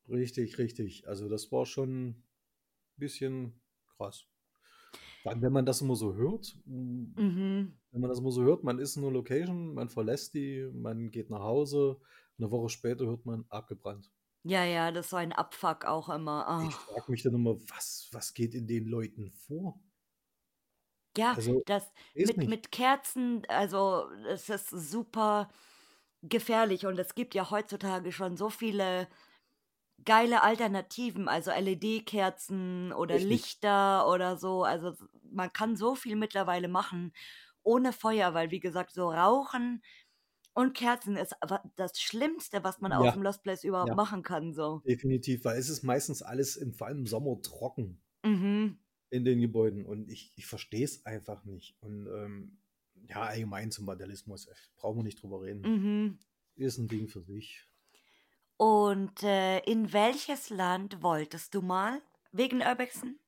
Richtig, 0.09 0.59
richtig. 0.59 1.09
Also 1.09 1.29
das 1.29 1.51
war 1.51 1.67
schon 1.67 2.11
ein 2.11 2.25
bisschen 2.97 3.61
krass. 3.97 4.27
Dann, 5.27 5.43
wenn 5.43 5.53
man 5.53 5.67
das 5.67 5.81
immer 5.83 5.95
so 5.97 6.15
hört, 6.15 6.57
mh, 6.65 7.09
Mhm. 7.17 7.77
wenn 7.93 8.01
man 8.01 8.11
das 8.11 8.21
immer 8.21 8.31
so 8.33 8.43
hört, 8.45 8.65
man 8.65 8.79
ist 8.79 8.97
in 8.97 9.03
einer 9.05 9.13
Location, 9.13 9.75
man 9.75 9.89
verlässt 9.91 10.35
die, 10.35 10.71
man 10.73 11.11
geht 11.11 11.31
nach 11.31 11.41
Hause, 11.43 12.01
eine 12.39 12.51
Woche 12.51 12.69
später 12.71 13.07
hört 13.07 13.27
man 13.27 13.45
abgebrannt. 13.51 14.13
Ja, 14.45 14.65
ja, 14.65 14.91
das 14.93 15.07
ist 15.07 15.11
so 15.11 15.17
ein 15.17 15.33
Abfuck 15.35 15.85
auch 15.85 16.09
immer. 16.09 16.47
Ich 16.59 16.77
Oh. 16.79 16.81
frage 16.81 17.11
mich 17.11 17.23
dann 17.23 17.33
immer, 17.35 17.57
was, 17.71 18.11
was 18.13 18.35
geht 18.35 18.55
in 18.55 18.67
den 18.67 18.85
Leuten 18.85 19.31
vor? 19.31 19.81
Ja, 21.17 21.37
Also, 21.37 21.63
das 21.65 21.93
mit, 22.21 22.37
nicht. 22.37 22.47
mit 22.47 22.71
Kerzen, 22.73 23.43
also 23.49 24.11
es 24.29 24.49
ist 24.51 24.69
super 24.71 25.49
gefährlich 26.23 26.87
und 26.87 26.99
es 26.99 27.15
gibt 27.15 27.35
ja 27.35 27.51
heutzutage 27.51 28.13
schon 28.13 28.37
so 28.37 28.51
viele 28.51 29.09
geile 30.05 30.43
Alternativen, 30.43 31.29
also 31.29 31.51
LED-Kerzen 31.51 32.93
oder 32.93 33.19
Richtig. 33.19 33.19
Lichter 33.19 34.09
oder 34.09 34.37
so. 34.37 34.65
Also 34.65 34.95
man 35.31 35.53
kann 35.53 35.77
so 35.77 35.95
viel 35.95 36.17
mittlerweile 36.17 36.69
machen 36.69 37.13
ohne 37.63 37.93
Feuer, 37.93 38.33
weil 38.35 38.51
wie 38.53 38.61
gesagt, 38.61 38.93
so 38.93 39.11
Rauchen 39.11 39.83
und 40.55 40.75
Kerzen 40.77 41.17
ist 41.17 41.35
das 41.77 42.01
Schlimmste, 42.01 42.65
was 42.65 42.81
man 42.81 42.93
auf 42.93 43.07
Ja, 43.07 43.13
dem 43.13 43.23
Lost 43.23 43.43
Place 43.43 43.65
überhaupt 43.65 43.93
ja, 43.93 43.95
machen 43.95 44.23
kann. 44.23 44.55
So. 44.55 44.85
definitiv, 44.87 45.45
weil 45.45 45.59
es 45.59 45.69
ist 45.69 45.83
meistens 45.83 46.23
alles 46.23 46.57
im, 46.57 46.75
vor 46.75 46.87
allem 46.89 47.01
im 47.01 47.07
Sommer 47.07 47.41
trocken 47.43 48.03
Mhm. 48.25 48.77
in 49.11 49.25
den 49.25 49.41
Gebäuden 49.41 49.87
und 49.87 50.11
ich, 50.11 50.33
ich 50.37 50.47
verstehe 50.47 50.85
es 50.85 51.07
einfach 51.07 51.45
nicht. 51.45 51.77
Und 51.81 52.07
ähm, 52.09 52.59
ja, 53.09 53.23
allgemein 53.23 53.71
zum 53.71 53.87
Vandalismus, 53.87 54.47
äh, 54.47 54.55
brauchen 54.77 54.99
wir 54.99 55.03
nicht 55.05 55.23
drüber 55.23 55.43
reden. 55.43 55.65
Mhm. 55.65 56.19
Ist 56.57 56.79
ein 56.79 56.89
Ding 56.89 57.09
für 57.09 57.23
sich. 57.23 57.69
Und 58.57 59.23
äh, 59.23 59.59
in 59.61 59.93
welches 59.93 60.51
Land 60.51 61.03
wolltest 61.03 61.55
du 61.55 61.61
mal? 61.63 62.01
Wegen 62.33 62.63
Urbexen? 62.63 63.19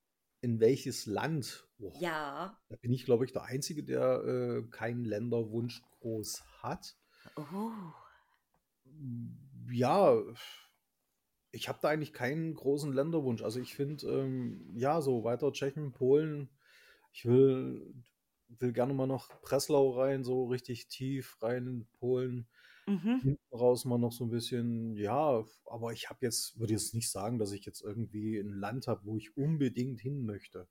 In 0.41 0.59
welches 0.59 1.05
Land? 1.05 1.67
Oh, 1.79 1.91
Ja. 1.99 2.57
da 2.69 2.75
bin 2.77 2.91
ich, 2.93 3.05
glaube 3.05 3.25
ich, 3.25 3.31
der 3.33 3.43
Einzige, 3.43 3.83
der 3.83 4.23
äh, 4.23 4.63
keinen 4.69 5.05
Länderwunsch 5.05 5.81
groß 5.99 6.43
hat. 6.63 6.95
Oh. 7.35 7.71
Ja, 9.71 10.19
ich 11.51 11.67
habe 11.67 11.79
da 11.81 11.89
eigentlich 11.89 12.13
keinen 12.13 12.53
großen 12.53 12.93
Länderwunsch. 12.93 13.41
Also 13.43 13.59
ich 13.59 13.75
finde, 13.75 14.07
ähm, 14.07 14.71
ja, 14.75 15.01
so 15.01 15.23
weiter 15.23 15.51
Tschechien, 15.51 15.91
Polen. 15.91 16.49
Ich 17.11 17.25
will, 17.25 17.93
will 18.47 18.73
gerne 18.73 18.93
mal 18.93 19.07
nach 19.07 19.29
Breslau 19.41 19.91
rein, 19.91 20.23
so 20.23 20.45
richtig 20.45 20.87
tief 20.87 21.41
rein 21.41 21.65
in 21.67 21.87
Polen. 21.99 22.47
Mhm. 22.89 23.21
Raus 23.51 23.83
mal 23.85 23.97
noch 23.97 24.11
so 24.13 24.23
ein 24.25 24.29
bisschen, 24.29 24.95
ja, 24.95 25.43
aber 25.65 25.91
ich 25.91 26.09
habe 26.09 26.19
jetzt, 26.21 26.57
würde 26.59 26.73
jetzt 26.73 26.93
nicht 26.93 27.09
sagen, 27.11 27.37
dass 27.37 27.51
ich 27.51 27.65
jetzt 27.65 27.81
irgendwie 27.81 28.37
ein 28.39 28.53
Land 28.53 28.87
habe, 28.87 29.05
wo 29.05 29.17
ich 29.17 29.35
unbedingt 29.35 29.99
hin 29.99 30.25
möchte. 30.25 30.67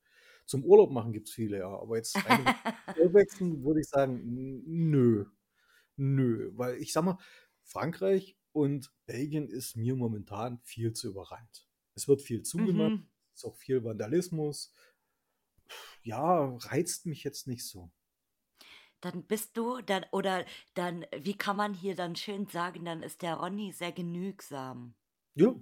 Zum 0.46 0.64
Urlaub 0.64 0.90
machen 0.90 1.12
gibt 1.12 1.28
es 1.28 1.34
viele, 1.34 1.58
ja, 1.58 1.68
aber 1.68 1.96
jetzt 1.96 2.14
wechseln 2.96 3.62
würde 3.64 3.80
ich 3.80 3.88
sagen, 3.88 4.20
nö, 4.66 5.26
nö, 5.96 6.50
weil 6.54 6.76
ich 6.78 6.92
sag 6.92 7.04
mal, 7.04 7.18
Frankreich 7.64 8.38
und 8.52 8.92
Belgien 9.06 9.48
ist 9.48 9.76
mir 9.76 9.94
momentan 9.96 10.58
viel 10.62 10.94
zu 10.94 11.08
überrannt. 11.08 11.68
Es 11.94 12.08
wird 12.08 12.22
viel 12.22 12.42
zugemacht, 12.42 12.92
Mhm. 12.92 13.08
es 13.34 13.40
ist 13.40 13.44
auch 13.44 13.56
viel 13.56 13.84
Vandalismus. 13.84 14.72
Ja, 16.02 16.56
reizt 16.56 17.06
mich 17.06 17.24
jetzt 17.24 17.46
nicht 17.46 17.64
so. 17.64 17.90
Dann 19.00 19.22
bist 19.24 19.56
du 19.56 19.80
dann 19.80 20.04
oder 20.10 20.44
dann, 20.74 21.04
wie 21.16 21.36
kann 21.36 21.56
man 21.56 21.74
hier 21.74 21.94
dann 21.94 22.16
schön 22.16 22.46
sagen, 22.46 22.84
dann 22.84 23.02
ist 23.02 23.22
der 23.22 23.34
Ronny 23.34 23.72
sehr 23.72 23.92
genügsam. 23.92 24.94
Ja. 25.34 25.54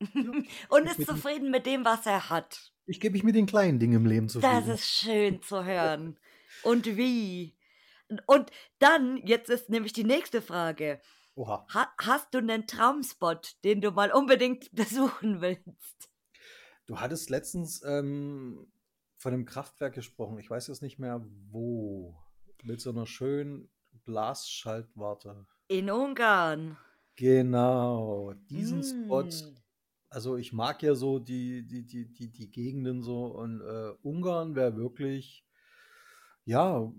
ja. 0.00 0.32
Und 0.68 0.86
ist 0.86 1.06
zufrieden 1.06 1.50
mit 1.50 1.66
dem, 1.66 1.84
was 1.84 2.06
er 2.06 2.30
hat. 2.30 2.72
Ich 2.86 3.00
gebe 3.00 3.14
mich 3.14 3.22
mit 3.22 3.34
den 3.34 3.46
kleinen 3.46 3.78
Dingen 3.78 3.94
im 3.94 4.06
Leben 4.06 4.28
zufrieden. 4.28 4.66
Das 4.66 4.80
ist 4.80 4.88
schön 4.88 5.40
zu 5.42 5.64
hören. 5.64 6.18
Und 6.62 6.96
wie? 6.96 7.56
Und 8.26 8.50
dann, 8.78 9.16
jetzt 9.24 9.48
ist 9.48 9.70
nämlich 9.70 9.92
die 9.92 10.04
nächste 10.04 10.42
Frage. 10.42 11.00
Oha. 11.36 11.66
Ha 11.72 11.92
hast 11.98 12.32
du 12.34 12.38
einen 12.38 12.66
Traumspot, 12.66 13.56
den 13.64 13.80
du 13.80 13.90
mal 13.90 14.12
unbedingt 14.12 14.70
besuchen 14.74 15.40
willst? 15.40 16.10
Du 16.86 17.00
hattest 17.00 17.30
letztens 17.30 17.82
ähm, 17.84 18.70
von 19.16 19.32
einem 19.32 19.46
Kraftwerk 19.46 19.94
gesprochen. 19.94 20.38
Ich 20.38 20.50
weiß 20.50 20.66
jetzt 20.68 20.82
nicht 20.82 20.98
mehr 20.98 21.24
wo. 21.50 22.23
Mit 22.64 22.80
so 22.80 22.90
einer 22.90 23.06
schönen 23.06 23.68
Blasschaltwarte. 24.04 25.46
In 25.68 25.90
Ungarn. 25.90 26.78
Genau, 27.14 28.32
diesen 28.48 28.82
Spot. 28.82 29.24
Mm. 29.24 29.56
Also 30.08 30.36
ich 30.36 30.52
mag 30.54 30.82
ja 30.82 30.94
so 30.94 31.18
die, 31.18 31.66
die, 31.66 31.84
die, 31.84 32.10
die, 32.10 32.32
die 32.32 32.50
Gegenden 32.50 33.02
so 33.02 33.26
und 33.26 33.60
äh, 33.60 33.92
Ungarn 34.02 34.54
wäre 34.54 34.76
wirklich, 34.76 35.44
ja, 36.46 36.90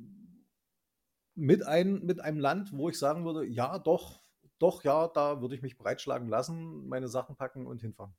mit, 1.34 1.66
ein, 1.66 2.06
mit 2.06 2.20
einem 2.22 2.40
Land, 2.40 2.72
wo 2.72 2.90
ich 2.90 3.00
sagen 3.00 3.26
würde, 3.26 3.46
ja, 3.46 3.80
doch, 3.80 4.22
doch, 4.60 4.84
ja, 4.84 5.08
da 5.08 5.42
würde 5.42 5.56
ich 5.56 5.64
mich 5.64 5.78
breitschlagen 5.78 6.30
lassen, 6.30 6.88
meine 6.88 7.08
Sachen 7.08 7.36
packen 7.36 7.66
und 7.66 7.82
hinfahren. 7.82 8.14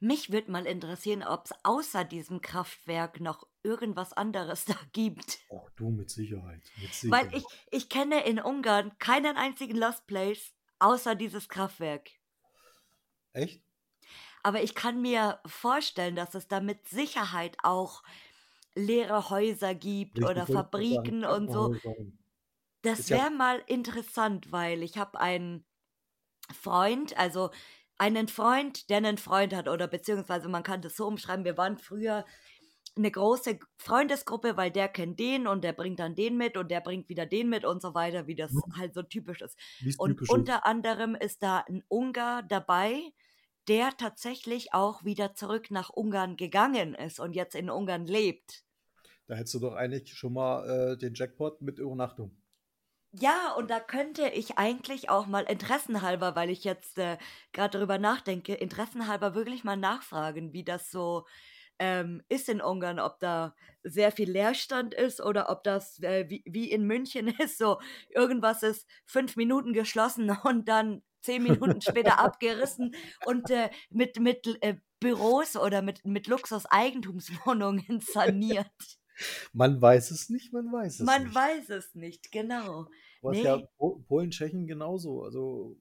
Mich 0.00 0.30
würde 0.30 0.50
mal 0.50 0.66
interessieren, 0.66 1.22
ob 1.22 1.46
es 1.46 1.52
außer 1.64 2.04
diesem 2.04 2.40
Kraftwerk 2.40 3.20
noch 3.20 3.46
irgendwas 3.62 4.12
anderes 4.12 4.64
da 4.66 4.76
gibt. 4.92 5.38
Oh, 5.48 5.66
du 5.76 5.90
mit 5.90 6.10
Sicherheit. 6.10 6.62
Mit 6.80 7.10
Weil 7.10 7.24
Sicherheit. 7.24 7.44
ich, 7.70 7.82
ich 7.82 7.88
kenne 7.88 8.24
in 8.24 8.40
Ungarn 8.40 8.96
keinen 8.98 9.36
einzigen 9.36 9.76
Lost 9.76 10.06
Place 10.06 10.54
außer 10.78 11.14
dieses 11.14 11.48
Kraftwerk. 11.48 12.10
Echt? 13.32 13.62
Aber 14.42 14.62
ich 14.62 14.74
kann 14.74 15.02
mir 15.02 15.40
vorstellen, 15.46 16.16
dass 16.16 16.34
es 16.34 16.48
da 16.48 16.60
mit 16.60 16.88
Sicherheit 16.88 17.56
auch 17.62 18.02
leere 18.74 19.30
Häuser 19.30 19.74
gibt 19.74 20.16
Richtig, 20.18 20.30
oder 20.30 20.46
Fabriken 20.46 21.24
und 21.24 21.50
so. 21.50 21.74
Das 22.82 23.10
wäre 23.10 23.30
mal 23.30 23.62
interessant, 23.66 24.52
weil 24.52 24.82
ich 24.82 24.96
habe 24.96 25.18
einen 25.18 25.64
Freund, 26.52 27.16
also 27.18 27.50
einen 27.98 28.28
Freund, 28.28 28.88
der 28.88 28.98
einen 28.98 29.18
Freund 29.18 29.52
hat, 29.52 29.68
oder 29.68 29.88
beziehungsweise 29.88 30.48
man 30.48 30.62
kann 30.62 30.80
das 30.80 30.96
so 30.96 31.06
umschreiben, 31.06 31.44
wir 31.44 31.56
waren 31.58 31.76
früher 31.76 32.24
eine 32.98 33.10
große 33.10 33.58
Freundesgruppe, 33.78 34.56
weil 34.56 34.70
der 34.70 34.88
kennt 34.88 35.18
den 35.18 35.46
und 35.46 35.64
der 35.64 35.72
bringt 35.72 35.98
dann 36.00 36.14
den 36.14 36.36
mit 36.36 36.56
und 36.56 36.70
der 36.70 36.80
bringt 36.80 37.08
wieder 37.08 37.26
den 37.26 37.48
mit 37.48 37.64
und 37.64 37.80
so 37.80 37.94
weiter, 37.94 38.26
wie 38.26 38.34
das 38.34 38.52
halt 38.76 38.94
so 38.94 39.02
typisch 39.02 39.40
ist. 39.40 39.56
Und 39.98 40.10
typisch 40.10 40.28
ist. 40.28 40.34
unter 40.34 40.66
anderem 40.66 41.14
ist 41.14 41.42
da 41.42 41.64
ein 41.68 41.82
Ungar 41.88 42.42
dabei, 42.42 43.00
der 43.68 43.96
tatsächlich 43.96 44.74
auch 44.74 45.04
wieder 45.04 45.34
zurück 45.34 45.70
nach 45.70 45.90
Ungarn 45.90 46.36
gegangen 46.36 46.94
ist 46.94 47.20
und 47.20 47.34
jetzt 47.34 47.54
in 47.54 47.70
Ungarn 47.70 48.06
lebt. 48.06 48.64
Da 49.26 49.34
hättest 49.34 49.54
du 49.54 49.58
doch 49.60 49.74
eigentlich 49.74 50.14
schon 50.14 50.32
mal 50.32 50.92
äh, 50.92 50.96
den 50.98 51.14
Jackpot 51.14 51.60
mit 51.60 51.78
Übernachtung. 51.78 52.34
Ja, 53.12 53.54
und 53.56 53.70
da 53.70 53.80
könnte 53.80 54.28
ich 54.28 54.58
eigentlich 54.58 55.08
auch 55.08 55.26
mal 55.26 55.44
interessenhalber, 55.44 56.36
weil 56.36 56.50
ich 56.50 56.64
jetzt 56.64 56.98
äh, 56.98 57.16
gerade 57.52 57.78
drüber 57.78 57.98
nachdenke, 57.98 58.54
interessenhalber 58.54 59.34
wirklich 59.34 59.64
mal 59.64 59.76
nachfragen, 59.76 60.52
wie 60.52 60.64
das 60.64 60.90
so 60.90 61.26
ähm, 61.78 62.22
ist 62.28 62.48
in 62.48 62.60
Ungarn, 62.60 62.98
ob 62.98 63.20
da 63.20 63.54
sehr 63.82 64.10
viel 64.12 64.30
Leerstand 64.30 64.94
ist 64.94 65.20
oder 65.20 65.48
ob 65.50 65.62
das 65.64 66.00
äh, 66.02 66.28
wie, 66.28 66.42
wie 66.46 66.70
in 66.70 66.84
München 66.86 67.28
ist, 67.40 67.58
so 67.58 67.78
irgendwas 68.10 68.62
ist 68.62 68.86
fünf 69.06 69.36
Minuten 69.36 69.72
geschlossen 69.72 70.30
und 70.44 70.68
dann 70.68 71.02
zehn 71.20 71.42
Minuten 71.42 71.80
später 71.80 72.18
abgerissen 72.20 72.94
und 73.26 73.50
äh, 73.50 73.70
mit, 73.90 74.18
mit 74.20 74.46
äh, 74.62 74.76
Büros 75.00 75.56
oder 75.56 75.82
mit, 75.82 76.04
mit 76.04 76.26
Luxus-Eigentumswohnungen 76.26 78.00
saniert. 78.00 78.66
Man 79.52 79.80
weiß 79.80 80.10
es 80.12 80.28
nicht, 80.28 80.52
man 80.52 80.72
weiß 80.72 81.00
es 81.00 81.06
Man 81.06 81.24
nicht. 81.24 81.34
weiß 81.34 81.70
es 81.70 81.94
nicht, 81.94 82.30
genau. 82.32 82.86
Was 83.20 83.36
Nee. 83.36 83.42
ja 83.44 83.58
Po- 83.76 84.04
Polen, 84.06 84.30
Tschechien 84.30 84.66
genauso. 84.66 85.24
Also, 85.24 85.76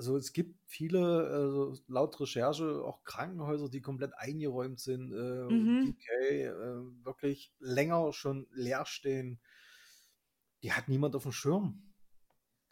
also 0.00 0.16
es 0.16 0.32
gibt 0.32 0.58
viele, 0.66 1.00
also 1.28 1.74
laut 1.88 2.18
Recherche, 2.20 2.82
auch 2.84 3.04
Krankenhäuser, 3.04 3.68
die 3.68 3.82
komplett 3.82 4.14
eingeräumt 4.16 4.80
sind. 4.80 5.12
Äh, 5.12 5.44
Mhm. 5.48 5.90
UK 5.90 6.08
äh, 6.46 7.04
wirklich 7.04 7.54
länger 7.58 8.12
schon 8.12 8.46
leer 8.52 8.86
stehen. 8.86 9.40
Die 10.62 10.72
hat 10.72 10.88
niemand 10.88 11.14
auf 11.16 11.22
dem 11.24 11.32
Schirm. 11.32 11.92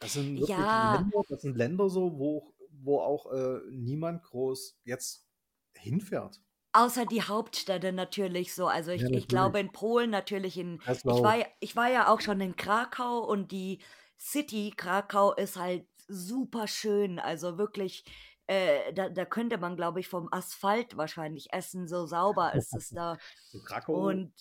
Das 0.00 0.14
sind 0.14 0.40
wirklich 0.40 0.68
Ja. 0.68 0.72
Länder, 0.72 1.22
das 1.28 1.42
sind 1.42 1.56
Länder 1.56 1.90
so, 1.90 2.18
wo, 2.18 2.54
wo 2.70 3.00
auch 3.00 3.32
äh, 3.32 3.60
niemand 3.70 4.24
groß 4.24 4.80
jetzt 4.84 5.28
hinfährt. 5.74 6.42
Außer 6.72 7.06
die 7.06 7.22
Hauptstädte 7.22 7.92
natürlich 7.92 8.54
so. 8.54 8.66
Also 8.68 8.90
ich, 8.92 9.02
Ja, 9.02 9.08
ich 9.14 9.26
glaube 9.28 9.58
in 9.58 9.72
Polen 9.72 10.10
natürlich 10.10 10.56
in. 10.58 10.80
Ich 11.06 11.22
war, 11.22 11.36
ich 11.60 11.76
war 11.76 11.88
ja 11.90 12.08
auch 12.12 12.20
schon 12.20 12.40
in 12.40 12.56
Krakau 12.56 13.20
und 13.20 13.50
die 13.52 13.80
City 14.18 14.72
Krakau 14.76 15.32
ist 15.34 15.56
halt 15.56 15.86
super 16.08 16.66
schön. 16.66 17.18
Also 17.18 17.58
wirklich, 17.58 18.04
äh, 18.46 18.92
da, 18.92 19.08
da 19.08 19.24
könnte 19.24 19.58
man, 19.58 19.76
glaube 19.76 20.00
ich, 20.00 20.08
vom 20.08 20.28
Asphalt 20.32 20.96
wahrscheinlich 20.96 21.52
essen. 21.52 21.86
So 21.86 22.06
sauber 22.06 22.54
ist 22.54 22.74
es 22.74 22.90
da. 22.90 23.18
Und 23.86 24.32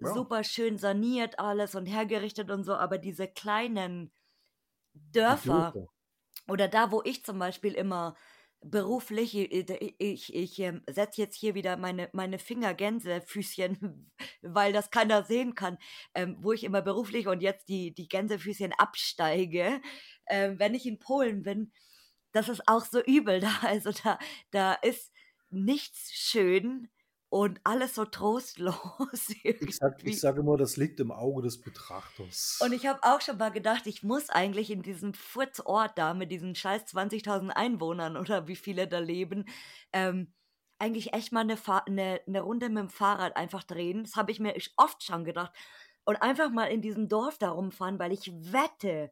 ja. 0.00 0.12
super 0.12 0.44
schön 0.44 0.78
saniert 0.78 1.38
alles 1.38 1.74
und 1.74 1.86
hergerichtet 1.86 2.50
und 2.50 2.64
so. 2.64 2.74
Aber 2.74 2.98
diese 2.98 3.28
kleinen 3.28 4.12
Dörfer. 4.92 5.72
Oder 6.48 6.68
da, 6.68 6.92
wo 6.92 7.02
ich 7.04 7.24
zum 7.24 7.38
Beispiel 7.38 7.72
immer 7.72 8.14
beruflich, 8.60 9.36
ich, 9.36 9.70
ich, 9.98 10.34
ich 10.34 10.58
ähm, 10.58 10.82
setze 10.88 11.20
jetzt 11.20 11.36
hier 11.36 11.54
wieder 11.54 11.76
meine, 11.76 12.08
meine 12.12 12.38
Finger-Gänsefüßchen, 12.38 14.10
weil 14.42 14.72
das 14.72 14.90
keiner 14.90 15.24
sehen 15.24 15.54
kann, 15.54 15.78
ähm, 16.14 16.36
wo 16.40 16.52
ich 16.52 16.64
immer 16.64 16.82
beruflich 16.82 17.28
und 17.28 17.42
jetzt 17.42 17.68
die, 17.68 17.94
die 17.94 18.08
Gänsefüßchen 18.08 18.72
absteige, 18.72 19.80
ähm, 20.28 20.58
wenn 20.58 20.74
ich 20.74 20.86
in 20.86 20.98
Polen 20.98 21.42
bin, 21.42 21.72
das 22.32 22.48
ist 22.48 22.68
auch 22.68 22.84
so 22.84 23.02
übel 23.02 23.40
da. 23.40 23.50
Also 23.62 23.90
da, 23.92 24.18
da 24.50 24.74
ist 24.74 25.12
nichts 25.50 26.12
schön 26.12 26.88
und 27.28 27.60
alles 27.64 27.94
so 27.94 28.04
trostlos. 28.04 29.28
Ich 29.28 29.76
sage 29.76 29.94
irgendwie. 29.94 30.10
ich 30.10 30.20
sag 30.20 30.36
immer, 30.36 30.56
das 30.56 30.76
liegt 30.76 31.00
im 31.00 31.10
Auge 31.10 31.42
des 31.42 31.60
Betrachters. 31.60 32.58
Und 32.62 32.72
ich 32.72 32.86
habe 32.86 33.00
auch 33.02 33.20
schon 33.20 33.38
mal 33.38 33.50
gedacht, 33.50 33.86
ich 33.86 34.02
muss 34.02 34.30
eigentlich 34.30 34.70
in 34.70 34.82
diesem 34.82 35.14
Furzort 35.14 35.98
da 35.98 36.14
mit 36.14 36.30
diesen 36.30 36.54
scheiß 36.54 36.84
20.000 36.94 37.50
Einwohnern 37.50 38.16
oder 38.16 38.48
wie 38.48 38.56
viele 38.56 38.86
da 38.86 38.98
leben, 38.98 39.46
ähm, 39.92 40.32
eigentlich 40.78 41.14
echt 41.14 41.32
mal 41.32 41.40
eine, 41.40 41.56
eine, 41.86 42.20
eine 42.26 42.40
Runde 42.42 42.68
mit 42.68 42.78
dem 42.78 42.90
Fahrrad 42.90 43.36
einfach 43.36 43.64
drehen. 43.64 44.04
Das 44.04 44.16
habe 44.16 44.30
ich 44.30 44.40
mir 44.40 44.54
oft 44.76 45.02
schon 45.02 45.24
gedacht. 45.24 45.52
Und 46.04 46.16
einfach 46.16 46.50
mal 46.50 46.66
in 46.66 46.82
diesem 46.82 47.08
Dorf 47.08 47.38
da 47.38 47.50
rumfahren, 47.50 47.98
weil 47.98 48.12
ich 48.12 48.30
wette, 48.32 49.10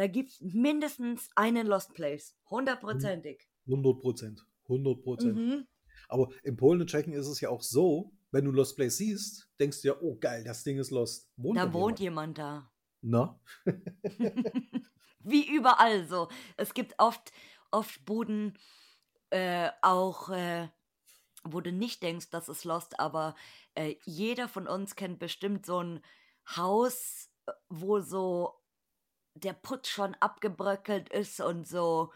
da 0.00 0.06
gibt 0.06 0.30
es 0.30 0.40
mindestens 0.40 1.28
einen 1.36 1.66
Lost 1.66 1.92
Place. 1.92 2.34
Hundertprozentig. 2.48 3.50
100 3.66 4.00
Prozent. 4.00 4.46
100 4.62 5.02
Prozent. 5.02 5.36
Mhm. 5.36 5.66
Aber 6.08 6.30
in 6.42 6.56
Polen 6.56 6.80
und 6.80 6.86
Tschechien 6.88 7.12
ist 7.12 7.26
es 7.26 7.42
ja 7.42 7.50
auch 7.50 7.60
so, 7.60 8.10
wenn 8.30 8.46
du 8.46 8.50
Lost 8.50 8.76
Place 8.76 8.96
siehst, 8.96 9.50
denkst 9.60 9.82
du 9.82 9.88
ja, 9.88 9.94
oh 10.00 10.16
geil, 10.18 10.42
das 10.42 10.64
Ding 10.64 10.78
ist 10.78 10.90
Lost. 10.90 11.30
Wohnt 11.36 11.58
Da 11.58 11.74
wohnt 11.74 12.00
jemand? 12.00 12.38
jemand 12.38 12.38
da. 12.38 12.72
Na? 13.02 13.40
Wie 15.20 15.54
überall 15.54 16.08
so. 16.08 16.28
Es 16.56 16.72
gibt 16.72 16.94
oft, 16.96 17.30
oft 17.70 18.02
Buden, 18.06 18.56
äh, 19.28 19.68
auch, 19.82 20.30
äh, 20.30 20.68
wo 21.44 21.60
du 21.60 21.72
nicht 21.72 22.02
denkst, 22.02 22.30
das 22.30 22.48
ist 22.48 22.64
Lost, 22.64 22.98
aber 22.98 23.34
äh, 23.74 23.96
jeder 24.06 24.48
von 24.48 24.66
uns 24.66 24.96
kennt 24.96 25.18
bestimmt 25.18 25.66
so 25.66 25.82
ein 25.82 26.00
Haus, 26.56 27.28
wo 27.68 28.00
so 28.00 28.59
der 29.34 29.52
Putz 29.54 29.88
schon 29.88 30.14
abgebröckelt 30.16 31.08
ist 31.10 31.40
und 31.40 31.66
so 31.66 32.12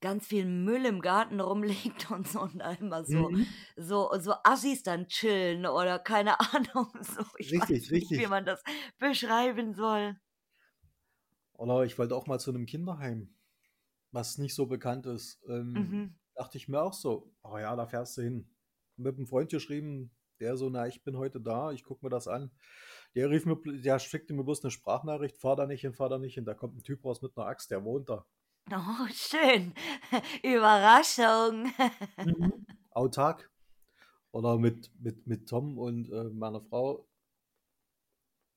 ganz 0.00 0.26
viel 0.26 0.46
Müll 0.46 0.84
im 0.86 1.00
Garten 1.00 1.40
rumliegt 1.40 2.10
und 2.10 2.28
so 2.28 2.40
und 2.42 2.58
da 2.58 2.72
immer 2.72 3.04
so, 3.04 3.30
Mhm. 3.30 3.46
so, 3.76 4.10
so 4.18 4.34
Assis 4.44 4.82
dann 4.82 5.08
chillen 5.08 5.66
oder 5.66 5.98
keine 5.98 6.38
Ahnung. 6.40 6.88
So. 7.02 7.22
Ich 7.38 7.56
weiß 7.56 7.70
Richtig, 7.70 7.90
nicht, 7.90 8.16
wie 8.16 8.24
richtig. 8.24 8.28
man 8.28 8.44
das 8.44 8.62
beschreiben 8.98 9.74
soll. 9.74 10.16
Oder 11.54 11.84
ich 11.84 11.98
wollte 11.98 12.16
auch 12.16 12.26
mal 12.26 12.38
zu 12.40 12.50
einem 12.50 12.66
Kinderheim, 12.66 13.34
was 14.12 14.38
nicht 14.38 14.54
so 14.54 14.66
bekannt 14.66 15.06
ist. 15.06 15.40
Ähm, 15.48 15.74
Mhm. 15.74 16.14
Dachte 16.36 16.58
ich 16.58 16.68
mir 16.68 16.82
auch 16.82 16.94
so, 16.94 17.32
oh 17.44 17.58
ja, 17.58 17.76
da 17.76 17.86
fährst 17.86 18.16
du 18.18 18.22
hin. 18.22 18.50
Mit 18.96 19.16
einem 19.16 19.26
Freund 19.26 19.50
geschrieben, 19.50 20.10
der 20.40 20.56
so, 20.56 20.70
na, 20.70 20.86
ich 20.88 21.04
bin 21.04 21.16
heute 21.16 21.40
da, 21.40 21.72
ich 21.72 21.84
gucke 21.84 22.04
mir 22.04 22.10
das 22.10 22.28
an. 22.28 22.50
Der 23.14 23.30
rief 23.30 23.46
mir, 23.46 23.56
der 23.64 23.98
schickte 23.98 24.34
mir 24.34 24.44
bloß 24.44 24.64
eine 24.64 24.70
Sprachnachricht, 24.70 25.36
fahr 25.36 25.56
da 25.56 25.66
nicht 25.66 25.82
hin, 25.82 25.94
fahr 25.94 26.08
da 26.08 26.18
nicht 26.18 26.34
hin. 26.34 26.44
Da 26.44 26.54
kommt 26.54 26.76
ein 26.76 26.82
Typ 26.82 27.04
raus 27.04 27.22
mit 27.22 27.36
einer 27.36 27.46
Axt, 27.46 27.70
der 27.70 27.84
wohnt 27.84 28.08
da. 28.08 28.26
Oh, 28.72 29.06
schön. 29.12 29.74
Überraschung. 30.42 31.72
Autark. 32.90 33.50
Oder 34.32 34.58
mit, 34.58 34.90
mit, 34.98 35.26
mit 35.26 35.48
Tom 35.48 35.78
und 35.78 36.10
äh, 36.10 36.24
meiner 36.24 36.60
Frau 36.60 37.06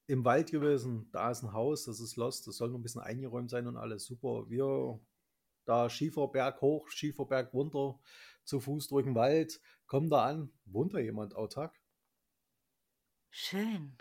im 0.08 0.26
Wald 0.26 0.49
gewesen. 0.49 1.10
Da 1.12 1.30
ist 1.30 1.43
ein 1.43 1.53
Haus, 1.53 1.86
das 1.86 1.99
ist 1.99 2.16
lost. 2.16 2.47
Das 2.47 2.58
soll 2.58 2.70
noch 2.70 2.80
ein 2.80 2.84
bisschen 2.84 3.01
eingeräumt 3.01 3.49
sein 3.49 3.68
und 3.68 3.78
alles 3.78 4.05
super. 4.05 4.49
Wir 4.49 4.99
da 5.68 5.89
Schieferberg 5.89 6.62
hoch, 6.62 6.89
Schieferberg 6.89 7.53
runter, 7.53 7.99
zu 8.43 8.60
Fuß 8.60 8.88
durch 8.88 9.05
den 9.05 9.16
Wald, 9.16 9.62
kommen 9.86 10.10
da 10.10 10.26
an. 10.26 10.51
Wohnt 10.66 10.93
da 10.93 10.99
jemand 10.99 11.36
autark? 11.36 11.76
Schön. 13.30 13.97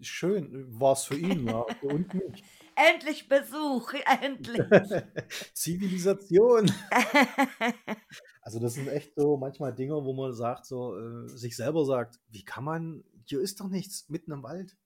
Schön, 0.00 0.66
war 0.78 0.92
es 0.92 1.04
für 1.04 1.16
ihn, 1.16 1.46
ja, 1.46 1.64
für 1.80 1.88
uns 1.88 2.06
nicht. 2.14 2.44
Endlich 2.76 3.28
Besuch, 3.28 3.92
endlich. 4.20 4.60
Zivilisation. 5.54 6.70
also 8.42 8.58
das 8.58 8.74
sind 8.74 8.88
echt 8.88 9.14
so 9.14 9.36
manchmal 9.36 9.74
Dinge, 9.74 9.94
wo 9.94 10.12
man 10.12 10.32
sagt, 10.32 10.66
so 10.66 10.98
äh, 10.98 11.28
sich 11.28 11.56
selber 11.56 11.84
sagt, 11.84 12.20
wie 12.28 12.44
kann 12.44 12.64
man, 12.64 13.04
hier 13.24 13.40
ist 13.40 13.60
doch 13.60 13.68
nichts 13.68 14.08
mitten 14.08 14.32
im 14.32 14.42
Wald. 14.42 14.76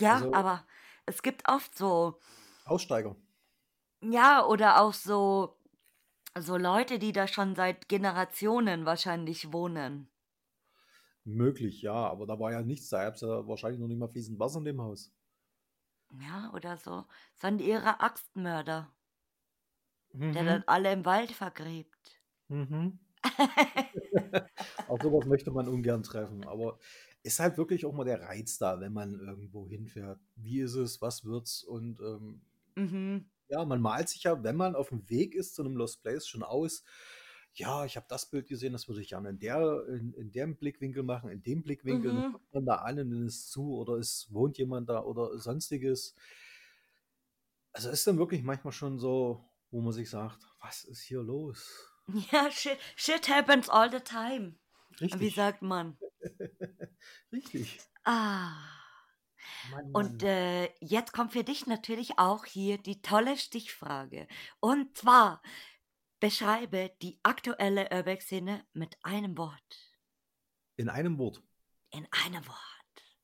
Ja, 0.00 0.16
also, 0.16 0.32
aber 0.32 0.66
es 1.06 1.22
gibt 1.22 1.48
oft 1.48 1.76
so 1.76 2.18
Aussteiger. 2.64 3.16
Ja, 4.02 4.44
oder 4.44 4.80
auch 4.80 4.94
so 4.94 5.56
so 6.38 6.56
Leute, 6.56 6.98
die 6.98 7.12
da 7.12 7.28
schon 7.28 7.54
seit 7.54 7.88
Generationen 7.88 8.86
wahrscheinlich 8.86 9.52
wohnen. 9.52 10.08
Möglich, 11.24 11.82
ja, 11.82 11.94
aber 11.94 12.26
da 12.26 12.38
war 12.38 12.52
ja 12.52 12.62
nichts, 12.62 12.88
da 12.88 13.02
gab 13.04 13.14
es 13.14 13.20
ja 13.22 13.46
wahrscheinlich 13.48 13.80
noch 13.80 13.88
nicht 13.88 13.98
mal 13.98 14.08
fließend 14.08 14.38
Wasser 14.38 14.58
in 14.58 14.64
dem 14.66 14.80
Haus. 14.80 15.12
Ja, 16.20 16.50
oder 16.54 16.76
so. 16.78 17.06
Sind 17.34 17.60
ihre 17.60 18.00
Axtmörder, 18.00 18.94
der 20.34 20.42
Mhm. 20.42 20.44
dann 20.44 20.64
alle 20.66 20.92
im 20.92 21.04
Wald 21.06 21.32
vergräbt. 21.32 22.20
Mhm. 22.48 22.98
Auf 24.86 25.00
sowas 25.02 25.26
möchte 25.26 25.50
man 25.50 25.68
ungern 25.68 26.02
treffen, 26.02 26.46
aber 26.46 26.78
ist 27.22 27.40
halt 27.40 27.56
wirklich 27.58 27.84
auch 27.86 27.92
mal 27.92 28.04
der 28.04 28.20
Reiz 28.22 28.58
da, 28.58 28.80
wenn 28.80 28.92
man 28.92 29.18
irgendwo 29.20 29.68
hinfährt. 29.68 30.20
Wie 30.36 30.60
ist 30.60 30.74
es, 30.74 31.00
was 31.02 31.24
wird's? 31.24 31.62
Und 31.62 32.00
ähm, 32.00 32.42
Mhm. 32.76 33.30
ja, 33.48 33.64
man 33.64 33.80
malt 33.80 34.08
sich 34.08 34.22
ja, 34.24 34.42
wenn 34.42 34.56
man 34.56 34.74
auf 34.74 34.88
dem 34.88 35.08
Weg 35.10 35.34
ist 35.34 35.54
zu 35.54 35.62
einem 35.62 35.76
Lost 35.76 36.02
Place, 36.02 36.26
schon 36.26 36.42
aus. 36.42 36.84
Ja, 37.54 37.84
ich 37.84 37.96
habe 37.96 38.06
das 38.08 38.30
Bild 38.30 38.48
gesehen, 38.48 38.72
das 38.72 38.88
würde 38.88 39.02
ich 39.02 39.08
gerne 39.08 39.28
in 39.28 39.38
der, 39.38 39.86
in, 39.88 40.14
in 40.14 40.32
dem 40.32 40.56
Blickwinkel 40.56 41.02
machen, 41.02 41.30
in 41.30 41.42
dem 41.42 41.62
Blickwinkel. 41.62 42.12
Mhm. 42.12 42.32
kommt 42.32 42.54
man 42.54 42.64
da 42.66 42.76
an 42.76 42.98
und 42.98 43.10
dann 43.10 43.26
ist 43.26 43.50
zu 43.50 43.74
oder 43.76 43.94
es 43.94 44.32
wohnt 44.32 44.56
jemand 44.58 44.88
da 44.88 45.02
oder 45.02 45.38
sonstiges. 45.38 46.14
Also 47.72 47.90
ist 47.90 48.06
dann 48.06 48.18
wirklich 48.18 48.42
manchmal 48.42 48.72
schon 48.72 48.98
so, 48.98 49.44
wo 49.70 49.80
man 49.80 49.92
sich 49.92 50.08
sagt, 50.10 50.38
was 50.60 50.84
ist 50.84 51.02
hier 51.02 51.22
los? 51.22 51.88
Ja, 52.32 52.50
shit, 52.50 52.78
shit 52.96 53.28
happens 53.28 53.68
all 53.68 53.88
the 53.90 54.00
time. 54.00 54.56
Wie 54.98 55.04
Richtig, 55.04 55.34
sagt 55.36 55.62
man? 55.62 55.96
richtig. 57.32 57.80
Ah. 58.04 58.56
Mann, 59.70 59.90
Und 59.92 60.22
Mann. 60.22 60.30
äh, 60.30 60.70
jetzt 60.80 61.12
kommt 61.12 61.32
für 61.32 61.44
dich 61.44 61.66
natürlich 61.66 62.18
auch 62.18 62.44
hier 62.44 62.78
die 62.78 63.02
tolle 63.02 63.36
Stichfrage. 63.36 64.26
Und 64.60 64.96
zwar, 64.96 65.42
beschreibe 66.22 66.92
die 67.02 67.18
aktuelle 67.24 67.90
Urbex-Szene 67.90 68.64
mit 68.74 68.96
einem 69.02 69.36
Wort. 69.36 69.98
In 70.76 70.88
einem 70.88 71.18
Wort, 71.18 71.42
In 71.90 72.06
einem 72.12 72.46
Wort. 72.46 73.16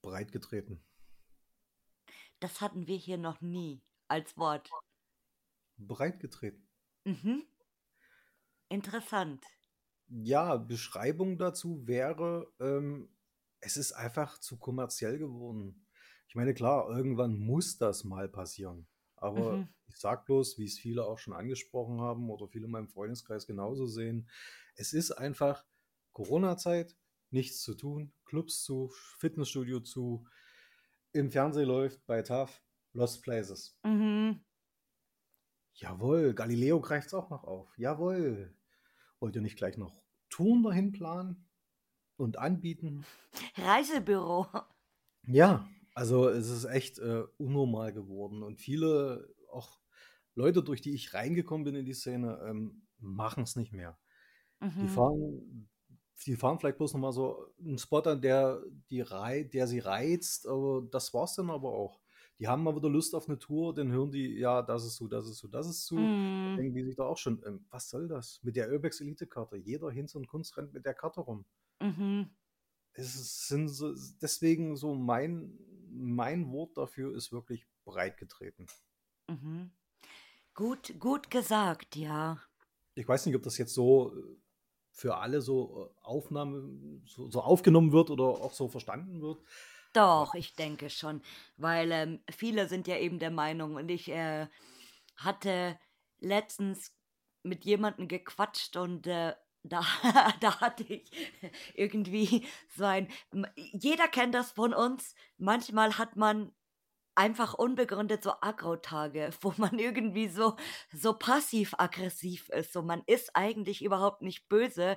breit 0.00 0.32
getreten. 0.32 0.82
Das 2.40 2.62
hatten 2.62 2.86
wir 2.86 2.96
hier 2.96 3.18
noch 3.18 3.42
nie 3.42 3.82
als 4.08 4.34
Wort. 4.38 4.70
Breit 5.76 6.18
getreten. 6.18 6.66
Mhm. 7.04 7.46
Interessant. 8.70 9.44
Ja, 10.08 10.56
Beschreibung 10.56 11.36
dazu 11.36 11.86
wäre, 11.86 12.50
ähm, 12.60 13.14
es 13.60 13.76
ist 13.76 13.92
einfach 13.92 14.38
zu 14.38 14.58
kommerziell 14.58 15.18
geworden. 15.18 15.86
Ich 16.28 16.34
meine, 16.34 16.54
klar, 16.54 16.88
irgendwann 16.88 17.38
muss 17.38 17.76
das 17.76 18.04
mal 18.04 18.26
passieren. 18.26 18.88
Aber 19.16 19.58
Mhm. 19.58 19.68
ich 19.88 19.96
sag 19.96 20.26
bloß, 20.26 20.58
wie 20.58 20.64
es 20.66 20.78
viele 20.78 21.04
auch 21.04 21.18
schon 21.18 21.32
angesprochen 21.34 22.00
haben 22.00 22.30
oder 22.30 22.48
viele 22.48 22.66
in 22.66 22.70
meinem 22.72 22.88
Freundeskreis 22.88 23.46
genauso 23.46 23.86
sehen, 23.86 24.28
es 24.74 24.92
ist 24.92 25.12
einfach 25.12 25.64
Corona-Zeit, 26.12 26.96
nichts 27.30 27.60
zu 27.62 27.74
tun, 27.74 28.12
Clubs 28.24 28.62
zu, 28.62 28.90
Fitnessstudio 29.18 29.80
zu, 29.80 30.26
im 31.12 31.30
Fernsehen 31.30 31.66
läuft 31.66 32.04
bei 32.06 32.22
TAF 32.22 32.62
Lost 32.92 33.22
Places. 33.22 33.78
Mhm. 33.84 34.40
Jawohl, 35.74 36.34
Galileo 36.34 36.80
greift 36.80 37.08
es 37.08 37.14
auch 37.14 37.30
noch 37.30 37.44
auf. 37.44 37.76
Jawohl. 37.78 38.54
Wollt 39.20 39.34
ihr 39.36 39.42
nicht 39.42 39.56
gleich 39.56 39.76
noch 39.76 40.02
Touren 40.30 40.62
dahin 40.62 40.92
planen 40.92 41.48
und 42.16 42.38
anbieten? 42.38 43.04
Reisebüro. 43.56 44.46
Ja, 45.26 45.68
also 45.96 46.28
es 46.28 46.50
ist 46.50 46.66
echt 46.66 46.98
äh, 47.00 47.24
unnormal 47.38 47.92
geworden 47.92 48.42
und 48.44 48.60
viele, 48.60 49.34
auch 49.50 49.80
Leute, 50.36 50.62
durch 50.62 50.82
die 50.82 50.94
ich 50.94 51.14
reingekommen 51.14 51.64
bin 51.64 51.74
in 51.76 51.86
die 51.86 51.94
Szene, 51.94 52.40
ähm, 52.46 52.86
machen 52.98 53.44
es 53.44 53.56
nicht 53.56 53.72
mehr. 53.72 53.98
Die 54.80 54.86
Mhm. 54.86 54.88
fahren, 54.88 55.70
die 56.26 56.36
fahren 56.36 56.58
vielleicht 56.58 56.78
bloß 56.78 56.94
nochmal 56.94 57.12
so 57.12 57.54
einen 57.60 57.78
Spot 57.78 58.00
an, 58.02 58.20
der, 58.22 58.62
die 58.90 59.00
rei 59.02 59.44
der 59.44 59.66
sie 59.66 59.80
reizt, 59.80 60.46
aber 60.48 60.86
das 60.90 61.14
war's 61.14 61.34
dann 61.36 61.50
aber 61.50 61.70
auch. 61.72 62.00
Die 62.38 62.48
haben 62.48 62.62
mal 62.64 62.76
wieder 62.76 62.90
Lust 62.90 63.14
auf 63.14 63.28
eine 63.28 63.38
Tour, 63.38 63.74
dann 63.74 63.90
hören 63.92 64.12
die, 64.12 64.38
ja, 64.38 64.62
das 64.62 64.84
ist 64.86 64.96
so, 64.96 65.08
das 65.08 65.28
ist 65.28 65.38
so, 65.38 65.48
das 65.48 65.68
ist 65.68 65.86
so. 65.86 65.96
Mhm. 65.96 66.56
denken 66.56 66.74
die 66.74 66.84
sich 66.84 66.96
doch 66.96 67.06
auch 67.08 67.18
schon, 67.18 67.42
ähm, 67.46 67.66
was 67.70 67.88
soll 67.90 68.08
das? 68.08 68.40
Mit 68.42 68.56
der 68.56 68.70
Urbex 68.72 69.00
Elite-Karte. 69.00 69.56
Jeder 69.56 69.90
Hinz 69.90 70.14
und 70.14 70.28
Kunst 70.28 70.56
rennt 70.58 70.74
mit 70.74 70.84
der 70.86 70.94
Karte 70.94 71.20
rum. 71.22 71.46
Mhm. 71.80 72.30
Es 72.94 73.14
ist- 73.14 73.48
sind 73.48 73.68
so, 73.68 73.94
deswegen 74.20 74.76
so 74.76 74.94
mein, 74.94 75.58
mein 75.96 76.50
Wort 76.52 76.76
dafür 76.76 77.14
ist 77.14 77.32
wirklich 77.32 77.66
breit 77.84 78.18
getreten. 78.18 78.66
Mhm. 79.28 79.70
Gut, 80.54 80.98
gut 80.98 81.30
gesagt, 81.30 81.96
ja. 81.96 82.40
Ich 82.94 83.06
weiß 83.06 83.26
nicht, 83.26 83.36
ob 83.36 83.42
das 83.42 83.58
jetzt 83.58 83.74
so 83.74 84.16
äh, 84.16 84.36
für 84.90 85.16
alle 85.16 85.42
so 85.42 85.92
äh, 85.94 86.00
Aufnahme 86.02 87.00
so, 87.04 87.30
so 87.30 87.42
aufgenommen 87.42 87.92
wird 87.92 88.10
oder 88.10 88.24
auch 88.24 88.54
so 88.54 88.68
verstanden 88.68 89.20
wird. 89.20 89.42
Doch, 89.92 90.34
ich 90.34 90.54
denke 90.54 90.90
schon, 90.90 91.22
weil 91.56 91.90
ähm, 91.92 92.20
viele 92.30 92.68
sind 92.68 92.86
ja 92.86 92.96
eben 92.98 93.18
der 93.18 93.30
Meinung 93.30 93.74
und 93.76 93.90
ich 93.90 94.10
äh, 94.10 94.46
hatte 95.16 95.78
letztens 96.18 96.92
mit 97.42 97.64
jemandem 97.64 98.08
gequatscht 98.08 98.76
und 98.76 99.06
äh, 99.06 99.34
da, 99.68 99.82
da 100.40 100.60
hatte 100.60 100.84
ich 100.84 101.10
irgendwie 101.74 102.46
so 102.76 102.84
ein, 102.84 103.08
jeder 103.54 104.08
kennt 104.08 104.34
das 104.34 104.52
von 104.52 104.74
uns, 104.74 105.14
manchmal 105.38 105.98
hat 105.98 106.16
man 106.16 106.52
einfach 107.16 107.54
unbegründet 107.54 108.22
so 108.22 108.32
Agro-Tage, 108.40 109.30
wo 109.40 109.52
man 109.56 109.78
irgendwie 109.78 110.28
so, 110.28 110.56
so 110.92 111.14
passiv-aggressiv 111.14 112.48
ist, 112.50 112.72
so 112.72 112.82
man 112.82 113.02
ist 113.06 113.34
eigentlich 113.34 113.82
überhaupt 113.82 114.22
nicht 114.22 114.48
böse, 114.48 114.96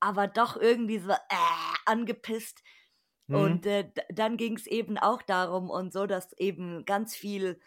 aber 0.00 0.26
doch 0.26 0.56
irgendwie 0.56 0.98
so 0.98 1.12
äh, 1.12 1.16
angepisst. 1.86 2.62
Mhm. 3.28 3.36
Und 3.36 3.66
äh, 3.66 3.90
dann 4.10 4.36
ging 4.36 4.56
es 4.56 4.66
eben 4.66 4.98
auch 4.98 5.22
darum 5.22 5.70
und 5.70 5.92
so, 5.92 6.06
dass 6.06 6.32
eben 6.34 6.84
ganz 6.84 7.16
viel 7.16 7.58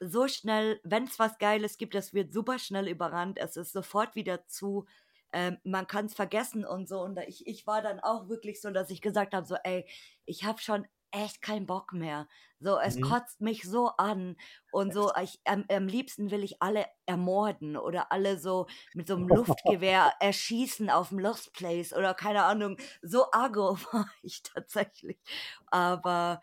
so 0.00 0.28
schnell, 0.28 0.80
wenn 0.82 1.04
es 1.04 1.18
was 1.18 1.38
Geiles 1.38 1.76
gibt, 1.76 1.94
das 1.94 2.14
wird 2.14 2.32
super 2.32 2.58
schnell 2.58 2.88
überrannt. 2.88 3.38
Es 3.38 3.56
ist 3.56 3.72
sofort 3.72 4.14
wieder 4.14 4.46
zu. 4.46 4.86
Ähm, 5.32 5.58
man 5.64 5.86
kann 5.86 6.06
es 6.06 6.14
vergessen 6.14 6.64
und 6.64 6.88
so. 6.88 7.00
Und 7.00 7.18
ich, 7.26 7.46
ich 7.46 7.66
war 7.66 7.82
dann 7.82 8.00
auch 8.00 8.28
wirklich 8.28 8.60
so, 8.60 8.70
dass 8.70 8.90
ich 8.90 9.00
gesagt 9.02 9.34
habe: 9.34 9.46
so, 9.46 9.56
ey, 9.64 9.86
ich 10.26 10.44
habe 10.44 10.60
schon 10.60 10.86
echt 11.12 11.42
keinen 11.42 11.66
Bock 11.66 11.92
mehr. 11.92 12.28
So, 12.60 12.78
es 12.78 13.00
Mhm. 13.00 13.00
kotzt 13.00 13.40
mich 13.40 13.62
so 13.64 13.88
an. 13.98 14.36
Und 14.70 14.92
so, 14.92 15.10
ich, 15.20 15.40
am, 15.44 15.64
am 15.68 15.88
liebsten 15.88 16.30
will 16.30 16.44
ich 16.44 16.62
alle 16.62 16.86
ermorden 17.06 17.76
oder 17.76 18.12
alle 18.12 18.38
so 18.38 18.66
mit 18.92 19.08
so 19.08 19.16
einem 19.16 19.28
Luftgewehr 19.28 20.14
erschießen 20.20 20.88
auf 20.90 21.08
dem 21.08 21.18
Lost 21.18 21.52
Place 21.52 21.92
oder 21.92 22.14
keine 22.14 22.44
Ahnung. 22.44 22.76
So 23.02 23.26
agro 23.32 23.76
war 23.92 24.08
ich 24.22 24.42
tatsächlich. 24.42 25.18
Aber 25.66 26.40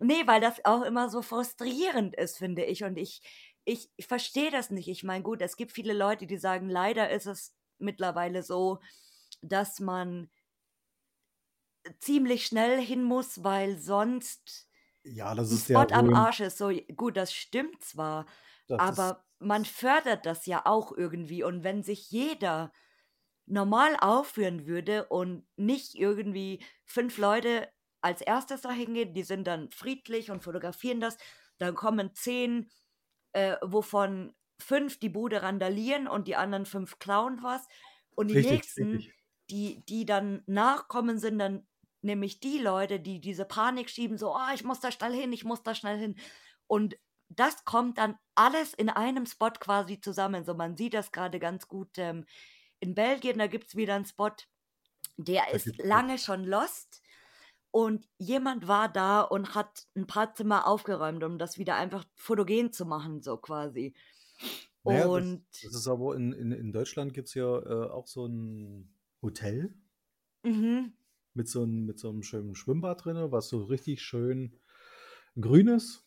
nee, 0.00 0.26
weil 0.26 0.40
das 0.40 0.64
auch 0.64 0.82
immer 0.82 1.08
so 1.10 1.22
frustrierend 1.22 2.16
ist, 2.16 2.38
finde 2.38 2.64
ich. 2.64 2.84
Und 2.84 2.96
ich, 2.98 3.22
ich, 3.64 3.90
ich 3.96 4.06
verstehe 4.06 4.50
das 4.50 4.70
nicht. 4.70 4.88
Ich 4.88 5.04
meine, 5.04 5.22
gut, 5.24 5.42
es 5.42 5.56
gibt 5.56 5.72
viele 5.72 5.92
Leute, 5.92 6.26
die 6.26 6.38
sagen, 6.38 6.68
leider 6.68 7.10
ist 7.10 7.26
es 7.26 7.54
mittlerweile 7.80 8.42
so, 8.42 8.80
dass 9.42 9.80
man 9.80 10.30
ziemlich 12.00 12.46
schnell 12.46 12.80
hin 12.80 13.02
muss, 13.02 13.42
weil 13.44 13.78
sonst 13.78 14.68
Ja, 15.04 15.34
das 15.34 15.50
ist 15.52 15.68
Spot 15.68 15.86
am. 15.92 16.10
Arsch 16.12 16.40
ist. 16.40 16.58
So, 16.58 16.70
gut, 16.96 17.16
das 17.16 17.32
stimmt 17.34 17.82
zwar, 17.82 18.26
Das 18.66 18.82
aber 18.92 19.26
man 19.38 19.64
fördert 19.64 20.26
das 20.26 20.46
ja 20.46 20.62
auch 20.66 20.92
irgendwie. 20.92 21.42
Und 21.44 21.64
wenn 21.64 21.82
sich 21.82 22.10
jeder 22.10 22.72
normal 23.46 23.96
aufführen 24.00 24.66
würde 24.66 25.06
und 25.08 25.46
nicht 25.56 25.94
irgendwie 25.96 26.64
fünf 26.84 27.18
Leute 27.18 27.70
als 28.02 28.22
erstes 28.22 28.62
dahin 28.62 28.94
gehen, 28.94 29.14
die 29.14 29.24
sind 29.24 29.46
dann 29.46 29.70
friedlich 29.70 30.30
und 30.30 30.44
fotografieren 30.44 31.00
das, 31.00 31.18
dann 31.58 31.74
kommen 31.74 32.14
zehn, 32.14 32.70
äh, 33.32 33.56
wovon 33.62 34.34
fünf 34.58 34.98
die 34.98 35.08
Bude 35.08 35.42
randalieren 35.42 36.08
und 36.08 36.28
die 36.28 36.36
anderen 36.36 36.66
fünf 36.66 36.98
klauen 36.98 37.42
was. 37.42 37.66
Und 38.14 38.28
die 38.28 38.34
richtig, 38.34 38.52
nächsten, 38.52 38.90
richtig. 38.96 39.14
die, 39.50 39.84
die 39.86 40.04
dann 40.04 40.42
nachkommen, 40.46 41.18
sind 41.18 41.38
dann 41.38 41.66
nämlich 42.02 42.40
die 42.40 42.58
Leute, 42.58 43.00
die 43.00 43.20
diese 43.20 43.44
Panik 43.44 43.90
schieben, 43.90 44.18
so, 44.18 44.34
oh, 44.34 44.54
ich 44.54 44.64
muss 44.64 44.80
da 44.80 44.90
schnell 44.90 45.12
hin, 45.12 45.32
ich 45.32 45.44
muss 45.44 45.62
da 45.62 45.74
schnell 45.74 45.98
hin. 45.98 46.16
Und 46.66 46.96
das 47.28 47.64
kommt 47.64 47.98
dann 47.98 48.16
alles 48.34 48.74
in 48.74 48.88
einem 48.88 49.26
Spot 49.26 49.50
quasi 49.50 50.00
zusammen. 50.00 50.44
So, 50.44 50.54
man 50.54 50.76
sieht 50.76 50.94
das 50.94 51.12
gerade 51.12 51.38
ganz 51.38 51.68
gut 51.68 51.98
ähm, 51.98 52.24
in 52.80 52.94
Belgien, 52.94 53.38
da 53.38 53.46
gibt 53.46 53.68
es 53.68 53.76
wieder 53.76 53.94
einen 53.94 54.06
Spot, 54.06 54.30
der 55.16 55.42
Da 55.46 55.50
ist 55.50 55.78
lange 55.78 56.18
schon 56.18 56.44
lost. 56.44 57.02
Und 57.70 58.08
jemand 58.16 58.66
war 58.66 58.88
da 58.88 59.20
und 59.20 59.54
hat 59.54 59.86
ein 59.94 60.06
paar 60.06 60.34
Zimmer 60.34 60.66
aufgeräumt, 60.66 61.22
um 61.22 61.38
das 61.38 61.58
wieder 61.58 61.76
einfach 61.76 62.04
fotogen 62.14 62.72
zu 62.72 62.86
machen, 62.86 63.20
so 63.20 63.36
quasi. 63.36 63.94
Naja, 64.84 65.04
das, 65.04 65.10
Und 65.10 65.46
das 65.50 65.74
ist 65.74 65.88
aber 65.88 66.16
in, 66.16 66.32
in, 66.32 66.52
in 66.52 66.72
Deutschland 66.72 67.12
gibt 67.14 67.28
es 67.28 67.34
ja 67.34 67.58
äh, 67.58 67.90
auch 67.90 68.06
so 68.06 68.26
ein 68.26 68.92
Hotel 69.22 69.74
mhm, 70.42 70.92
mit 71.34 71.48
so, 71.48 71.62
einem, 71.62 71.84
mit 71.86 71.98
so 71.98 72.08
einem 72.08 72.22
schönen 72.22 72.54
Schwimmbad 72.54 73.04
drin, 73.04 73.16
was 73.30 73.48
so 73.48 73.64
richtig 73.64 74.02
schön 74.02 74.56
grün 75.40 75.68
ist. 75.68 76.06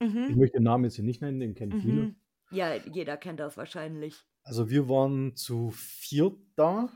Ich 0.00 0.14
mhm, 0.14 0.38
möchte 0.38 0.58
den 0.58 0.64
Namen 0.64 0.84
jetzt 0.84 0.96
hier 0.96 1.04
nicht 1.04 1.22
nennen, 1.22 1.40
den 1.40 1.54
kennen 1.54 1.80
viele. 1.80 2.02
mhm. 2.02 2.16
Ja, 2.50 2.74
jeder 2.76 3.16
kennt 3.16 3.40
das 3.40 3.56
wahrscheinlich. 3.56 4.24
Also 4.42 4.70
wir 4.70 4.88
waren 4.88 5.36
zu 5.36 5.70
viert 5.70 6.38
da, 6.56 6.88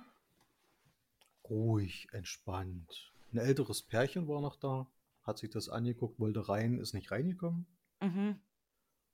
ruhig, 1.44 2.08
entspannt. 2.12 3.12
Ein 3.32 3.38
älteres 3.38 3.82
Pärchen 3.82 4.28
war 4.28 4.40
noch 4.40 4.56
da, 4.56 4.90
hat 5.22 5.38
sich 5.38 5.50
das 5.50 5.68
angeguckt, 5.68 6.18
wollte 6.18 6.48
rein, 6.48 6.78
ist 6.78 6.94
nicht 6.94 7.10
reingekommen. 7.10 7.66
Mhm, 8.00 8.40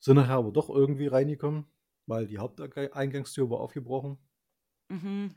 Sind 0.00 0.16
nachher 0.16 0.36
aber 0.36 0.52
doch 0.52 0.70
irgendwie 0.70 1.06
reingekommen, 1.08 1.66
weil 2.06 2.26
die 2.26 2.38
Haupteingangstür 2.38 3.50
war 3.50 3.60
aufgebrochen. 3.60 4.18
mhm, 4.90 5.34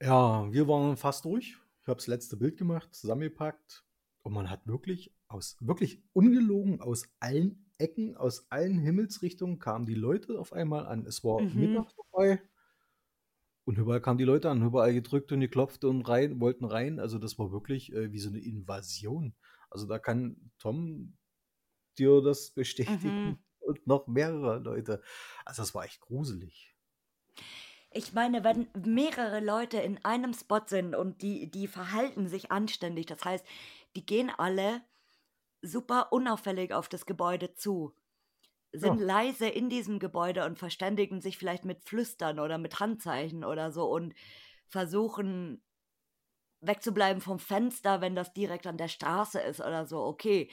Ja, 0.00 0.52
wir 0.52 0.68
waren 0.68 0.96
fast 0.96 1.24
durch. 1.24 1.56
Ich 1.82 1.88
habe 1.88 1.96
das 1.96 2.06
letzte 2.06 2.36
Bild 2.36 2.56
gemacht, 2.58 2.94
zusammengepackt 2.94 3.84
und 4.22 4.32
man 4.32 4.50
hat 4.50 4.66
wirklich 4.66 5.14
aus, 5.28 5.56
wirklich 5.60 6.02
ungelogen 6.12 6.80
aus 6.80 7.08
allen 7.20 7.70
Ecken, 7.78 8.16
aus 8.16 8.50
allen 8.50 8.78
Himmelsrichtungen 8.78 9.58
kamen 9.58 9.86
die 9.86 9.94
Leute 9.94 10.38
auf 10.38 10.52
einmal 10.52 10.86
an. 10.86 11.06
Es 11.06 11.24
war 11.24 11.42
mhm. 11.42 11.52
Mittag 11.52 11.90
vorbei 11.92 12.40
und 13.64 13.78
überall 13.78 14.00
kamen 14.00 14.18
die 14.18 14.24
Leute 14.24 14.48
an, 14.50 14.62
überall 14.62 14.94
gedrückt 14.94 15.32
und 15.32 15.40
geklopft 15.40 15.84
und 15.84 16.02
rein, 16.02 16.40
wollten 16.40 16.64
rein. 16.64 17.00
Also 17.00 17.18
das 17.18 17.38
war 17.38 17.50
wirklich 17.52 17.92
äh, 17.92 18.12
wie 18.12 18.18
so 18.18 18.28
eine 18.28 18.38
Invasion. 18.38 19.34
Also 19.70 19.86
da 19.86 19.98
kann 19.98 20.52
Tom 20.58 21.16
das 22.22 22.50
bestätigen 22.50 23.16
Mhm. 23.16 23.38
und 23.60 23.86
noch 23.86 24.06
mehrere 24.06 24.58
Leute. 24.58 25.02
Also 25.44 25.62
das 25.62 25.74
war 25.74 25.84
echt 25.84 26.00
gruselig. 26.00 26.76
Ich 27.90 28.12
meine, 28.12 28.44
wenn 28.44 28.68
mehrere 28.84 29.40
Leute 29.40 29.78
in 29.78 30.04
einem 30.04 30.34
Spot 30.34 30.60
sind 30.66 30.94
und 30.94 31.22
die, 31.22 31.50
die 31.50 31.66
verhalten 31.66 32.28
sich 32.28 32.50
anständig, 32.52 33.06
das 33.06 33.24
heißt, 33.24 33.46
die 33.94 34.04
gehen 34.04 34.30
alle 34.36 34.82
super 35.62 36.12
unauffällig 36.12 36.74
auf 36.74 36.88
das 36.88 37.06
Gebäude 37.06 37.54
zu, 37.54 37.94
sind 38.72 38.98
Ja, 38.98 39.00
leise 39.00 39.48
in 39.48 39.70
diesem 39.70 39.98
Gebäude 40.00 40.46
und 40.46 40.58
verständigen 40.58 41.20
sich 41.22 41.38
vielleicht 41.38 41.64
mit 41.66 41.84
Flüstern 41.84 42.40
oder 42.40 42.58
mit 42.58 42.80
Handzeichen 42.80 43.44
oder 43.44 43.72
so 43.72 43.86
und 43.90 44.14
versuchen 44.68 45.62
wegzubleiben 46.60 47.20
vom 47.22 47.38
Fenster, 47.38 48.00
wenn 48.00 48.14
das 48.16 48.32
direkt 48.32 48.66
an 48.66 48.76
der 48.78 48.88
Straße 48.88 49.40
ist 49.40 49.60
oder 49.60 49.86
so. 49.86 50.02
Okay, 50.04 50.50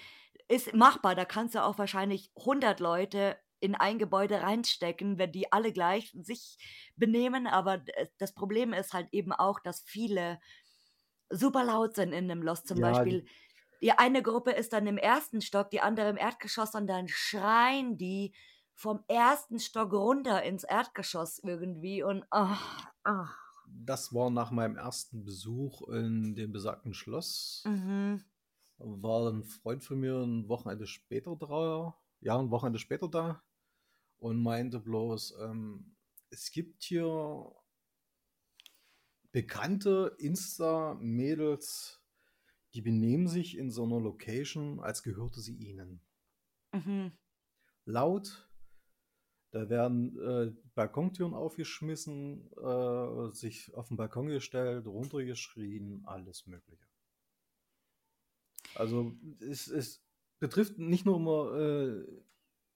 ist 0.48 0.74
machbar. 0.74 1.16
Da 1.16 1.26
kannst 1.26 1.56
du 1.56 1.64
auch 1.64 1.78
wahrscheinlich 1.78 2.32
100 2.36 2.80
Leute 2.80 3.38
in 3.60 3.76
ein 3.76 3.98
Gebäude 3.98 4.42
reinstecken, 4.42 5.18
wenn 5.18 5.32
die 5.32 5.52
alle 5.54 5.72
gleich 5.72 6.14
sich 6.22 6.58
benehmen. 6.98 7.48
Aber 7.48 7.78
d- 7.78 7.94
das 8.18 8.34
Problem 8.34 8.74
ist 8.74 8.94
halt 8.94 9.08
eben 9.14 9.32
auch, 9.32 9.60
dass 9.60 9.82
viele 9.82 10.40
super 11.30 11.64
laut 11.64 11.96
sind 11.96 12.14
in 12.14 12.30
einem 12.30 12.42
Lost. 12.44 12.68
Zum 12.68 12.80
ja, 12.80 12.82
Beispiel, 12.82 13.26
die 13.82 13.92
eine 13.94 14.24
Gruppe 14.24 14.52
ist 14.52 14.74
dann 14.74 14.88
im 14.88 14.98
ersten 14.98 15.42
Stock, 15.42 15.70
die 15.72 15.82
andere 15.82 16.10
im 16.10 16.18
Erdgeschoss 16.18 16.76
und 16.76 16.88
dann 16.88 17.08
schreien 17.08 17.98
die 17.98 18.36
vom 18.76 19.04
ersten 19.08 19.60
Stock 19.60 19.94
runter 19.94 20.44
ins 20.44 20.64
Erdgeschoss 20.64 21.40
irgendwie 21.40 22.04
und 22.04 22.26
ach, 22.32 22.88
ach. 23.04 23.43
Das 23.76 24.14
war 24.14 24.30
nach 24.30 24.52
meinem 24.52 24.78
ersten 24.78 25.24
Besuch 25.24 25.88
in 25.90 26.36
dem 26.36 26.52
besagten 26.52 26.94
Schloss. 26.94 27.64
Mhm. 27.66 28.24
War 28.78 29.32
ein 29.32 29.44
Freund 29.44 29.84
von 29.84 30.00
mir 30.00 30.18
ein 30.18 30.48
Wochenende 30.48 30.88
später 30.88 31.36
da, 31.36 31.98
ja, 32.20 32.38
ein 32.38 32.52
Wochenende 32.52 32.80
später 32.80 33.08
da 33.08 33.44
und 34.18 34.42
meinte 34.42 34.80
bloß, 34.80 35.36
ähm, 35.42 35.96
es 36.30 36.52
gibt 36.52 36.84
hier 36.84 37.54
bekannte 39.32 40.16
Insta-Mädels, 40.20 42.02
die 42.74 42.82
benehmen 42.82 43.28
sich 43.28 43.58
in 43.58 43.70
so 43.70 43.84
einer 43.84 44.00
Location, 44.00 44.80
als 44.80 45.04
gehörte 45.04 45.42
sie 45.42 45.56
ihnen. 45.56 46.02
Mhm. 46.72 47.12
Laut, 47.86 48.50
da 49.54 49.70
werden 49.70 50.18
äh, 50.20 50.52
Balkontüren 50.76 51.34
aufgeschmissen, 51.36 52.52
äh, 52.58 53.32
sich 53.34 53.74
auf 53.76 53.88
den 53.90 53.98
Balkon 53.98 54.28
gestellt, 54.28 54.88
runtergeschrien, 54.88 56.04
alles 56.06 56.48
Mögliche. 56.48 56.86
Also 58.76 59.16
es, 59.40 59.68
es 59.68 60.04
betrifft 60.40 60.78
nicht 60.78 61.06
nur 61.06 61.18
immer 61.18 61.60
äh, 61.60 62.22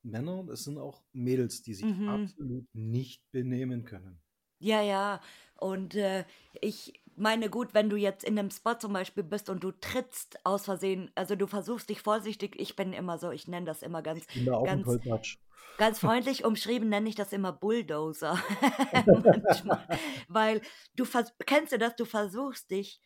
Männer, 0.04 0.48
es 0.50 0.64
sind 0.64 0.78
auch 0.78 1.04
Mädels, 1.14 1.62
die 1.64 1.74
sich 1.74 1.88
Mhm. 1.88 2.06
absolut 2.06 2.68
nicht 2.74 3.30
benehmen 3.32 3.84
können. 3.86 4.22
Ja, 4.60 4.82
ja. 4.82 5.22
Und 5.56 5.96
äh, 5.96 6.26
ich 6.62 6.94
meine, 7.16 7.50
gut, 7.50 7.74
wenn 7.74 7.90
du 7.90 7.96
jetzt 7.96 8.24
in 8.24 8.38
einem 8.38 8.50
Spot 8.52 8.76
zum 8.76 8.94
Beispiel 8.94 9.24
bist 9.24 9.50
und 9.50 9.64
du 9.64 9.72
trittst 9.72 10.40
aus 10.46 10.66
Versehen, 10.66 11.12
also 11.16 11.36
du 11.36 11.48
versuchst 11.48 11.90
dich 11.90 12.02
vorsichtig, 12.02 12.56
ich 12.60 12.76
bin 12.76 12.94
immer 12.94 13.18
so, 13.20 13.32
ich 13.32 13.48
nenne 13.48 13.66
das 13.66 13.84
immer 13.84 14.02
ganz, 14.02 14.26
Ich 14.26 14.32
bin 14.32 14.46
da 14.46 14.54
auch 14.56 14.72
ein 14.72 14.80
ganz, 14.80 14.82
Tollpatsch. 14.82 15.38
Ganz 15.78 16.00
freundlich 16.00 16.44
umschrieben, 16.46 16.90
nenne 16.90 17.10
ich 17.10 17.16
das 17.16 17.34
immer 17.34 17.54
Bulldozer 17.54 18.40
manchmal. 19.06 19.88
Weil 20.28 20.62
du 20.96 21.06
kennst 21.46 21.72
du 21.72 21.78
das, 21.78 21.96
du 21.96 22.06
versuchst 22.06 22.72
dich 22.72 23.02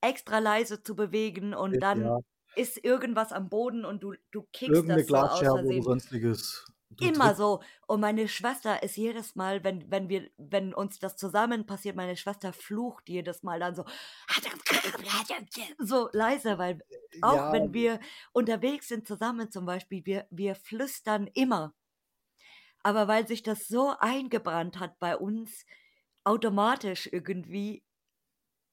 extra 0.00 0.38
leise 0.38 0.82
zu 0.82 0.96
bewegen 0.96 1.54
und 1.54 1.80
dann 1.80 2.02
Ja, 2.02 2.18
ist 2.56 2.84
irgendwas 2.84 3.32
am 3.32 3.48
Boden 3.48 3.84
und 3.84 4.02
du, 4.02 4.14
du 4.30 4.42
kickst 4.52 4.74
irgendeine 4.74 5.02
das 5.02 5.08
so 5.08 5.16
aus 5.16 5.60
oder 5.60 5.82
sonstiges. 5.82 6.64
Du 6.90 7.06
Immer 7.06 7.34
so. 7.34 7.60
Und 7.88 8.00
meine 8.00 8.28
Schwester 8.28 8.82
ist 8.84 8.96
jedes 8.96 9.34
Mal, 9.34 9.64
wenn, 9.64 9.90
wenn 9.90 10.08
wir, 10.08 10.30
wenn 10.36 10.72
uns 10.72 11.00
das 11.00 11.16
zusammen 11.16 11.66
passiert, 11.66 11.96
meine 11.96 12.16
Schwester 12.16 12.52
flucht 12.52 13.08
jedes 13.08 13.42
Mal 13.42 13.58
dann 13.58 13.74
so, 13.74 13.84
so 15.78 16.08
leise, 16.12 16.56
weil 16.58 16.78
auch 17.20 17.34
ja, 17.34 17.52
wenn 17.52 17.74
wir 17.74 17.98
unterwegs 18.32 18.86
sind 18.86 19.08
zusammen 19.08 19.50
zum 19.50 19.66
Beispiel, 19.66 20.06
wir, 20.06 20.28
wir 20.30 20.54
flüstern 20.54 21.28
immer. 21.34 21.74
Aber 22.84 23.08
weil 23.08 23.28
sich 23.28 23.42
das 23.44 23.68
so 23.68 23.94
eingebrannt 24.00 24.80
hat 24.80 25.00
bei 25.00 25.16
uns, 25.18 25.66
automatisch 26.24 27.08
irgendwie, 27.12 27.84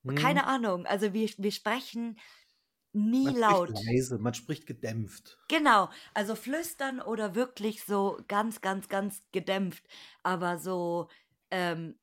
hm, 0.03 0.11
keine 0.15 0.45
Ahnung, 0.47 0.85
also 0.85 1.13
wir, 1.13 1.29
wir 1.37 1.51
sprechen 1.51 2.19
nie 2.93 3.33
man 3.33 3.33
spricht 3.35 3.67
laut. 3.67 3.79
leise, 3.87 4.19
man 4.19 4.35
spricht 4.35 4.67
gedämpft. 4.67 5.39
Genau, 5.49 5.89
also 6.13 6.35
flüstern 6.35 7.01
oder 7.01 7.35
wirklich 7.35 7.83
so 7.83 8.17
ganz, 8.29 8.61
ganz, 8.61 8.87
ganz 8.87 9.21
gedämpft, 9.33 9.85
aber 10.23 10.57
so 10.59 11.09
ähm, 11.51 11.99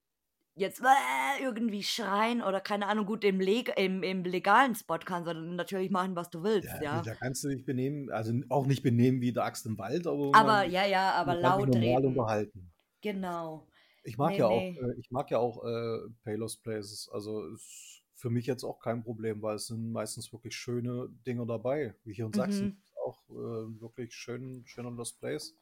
jetzt 0.58 0.80
äh, 0.80 1.42
irgendwie 1.42 1.82
schreien 1.82 2.42
oder 2.42 2.60
keine 2.60 2.86
Ahnung, 2.86 3.06
gut, 3.06 3.24
im, 3.24 3.40
leg 3.40 3.72
im, 3.76 4.02
im 4.02 4.24
legalen 4.24 4.74
Spot 4.74 4.98
kannst 4.98 5.28
du 5.30 5.34
natürlich 5.34 5.90
machen, 5.90 6.16
was 6.16 6.30
du 6.30 6.42
willst, 6.42 6.80
Ja, 6.80 6.80
ja. 6.80 7.04
da 7.04 7.14
kannst 7.16 7.42
du 7.44 7.48
dich 7.48 7.64
benehmen, 7.64 8.10
also 8.10 8.32
auch 8.48 8.66
nicht 8.66 8.82
benehmen 8.82 9.20
wie 9.20 9.32
der 9.32 9.44
Axt 9.44 9.66
im 9.66 9.78
Wald, 9.78 10.06
aber 10.06 10.24
Aber 10.32 10.64
ja, 10.64 10.84
ja, 10.86 11.12
aber 11.12 11.34
laut 11.34 11.74
normal 11.74 12.04
reden, 12.06 12.06
unterhalten. 12.06 12.72
genau. 13.02 13.68
Ich 14.02 14.16
mag 14.18 14.38
Nee, 14.38 14.38
ja 14.38 14.46
auch, 14.48 14.64
nee. 14.64 14.82
äh, 14.82 14.94
ich 14.98 15.10
mag 15.10 15.30
ja 15.30 15.38
auch 15.38 15.64
äh, 15.64 16.08
Palos 16.24 16.56
Places. 16.56 17.08
Also 17.12 17.46
ist 17.54 18.02
für 18.14 18.30
mich 18.30 18.46
jetzt 18.46 18.64
auch 18.64 18.80
kein 18.80 19.02
Problem, 19.02 19.42
weil 19.42 19.56
es 19.56 19.66
sind 19.66 19.92
meistens 19.92 20.32
wirklich 20.32 20.56
schöne 20.56 21.08
Dinge 21.26 21.46
dabei. 21.46 21.94
Wie 22.04 22.14
hier 22.14 22.26
in 22.26 22.32
Sachsen 22.32 22.68
Mhm, 22.68 22.80
auch 23.04 23.28
äh, 23.30 23.34
wirklich 23.80 24.14
schön, 24.14 24.64
schöner 24.66 24.90
Lost 24.90 25.20
Place, 25.20 25.54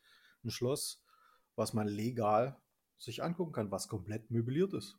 ein 0.44 0.50
Schloss, 0.50 1.02
was 1.54 1.72
man 1.74 1.86
legal 1.88 2.56
sich 2.98 3.22
angucken 3.22 3.52
kann, 3.52 3.70
was 3.70 3.88
komplett 3.88 4.30
möbliert 4.30 4.72
ist. 4.74 4.98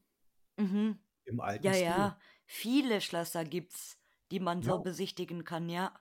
mhm. 0.58 1.00
Im 1.26 1.39
alten 1.41 1.66
Ja, 1.66 1.74
Stil. 1.74 1.86
ja, 1.86 2.20
viele 2.45 3.02
Schlösser 3.02 3.43
gibt's, 3.45 4.00
die 4.32 4.39
man 4.39 4.64
so 4.64 4.76
Ja, 4.76 4.78
besichtigen 4.78 5.43
kann, 5.43 5.70
ja. 5.70 5.93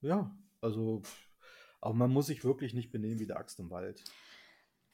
ja. 0.00 0.36
Also, 0.60 1.02
aber 1.80 1.94
man 1.94 2.10
muss 2.12 2.26
sich 2.26 2.44
wirklich 2.44 2.74
nicht 2.74 2.90
benehmen 2.92 3.20
wie 3.20 3.26
der 3.26 3.38
Axt 3.38 3.58
im 3.60 3.70
Wald. 3.70 4.02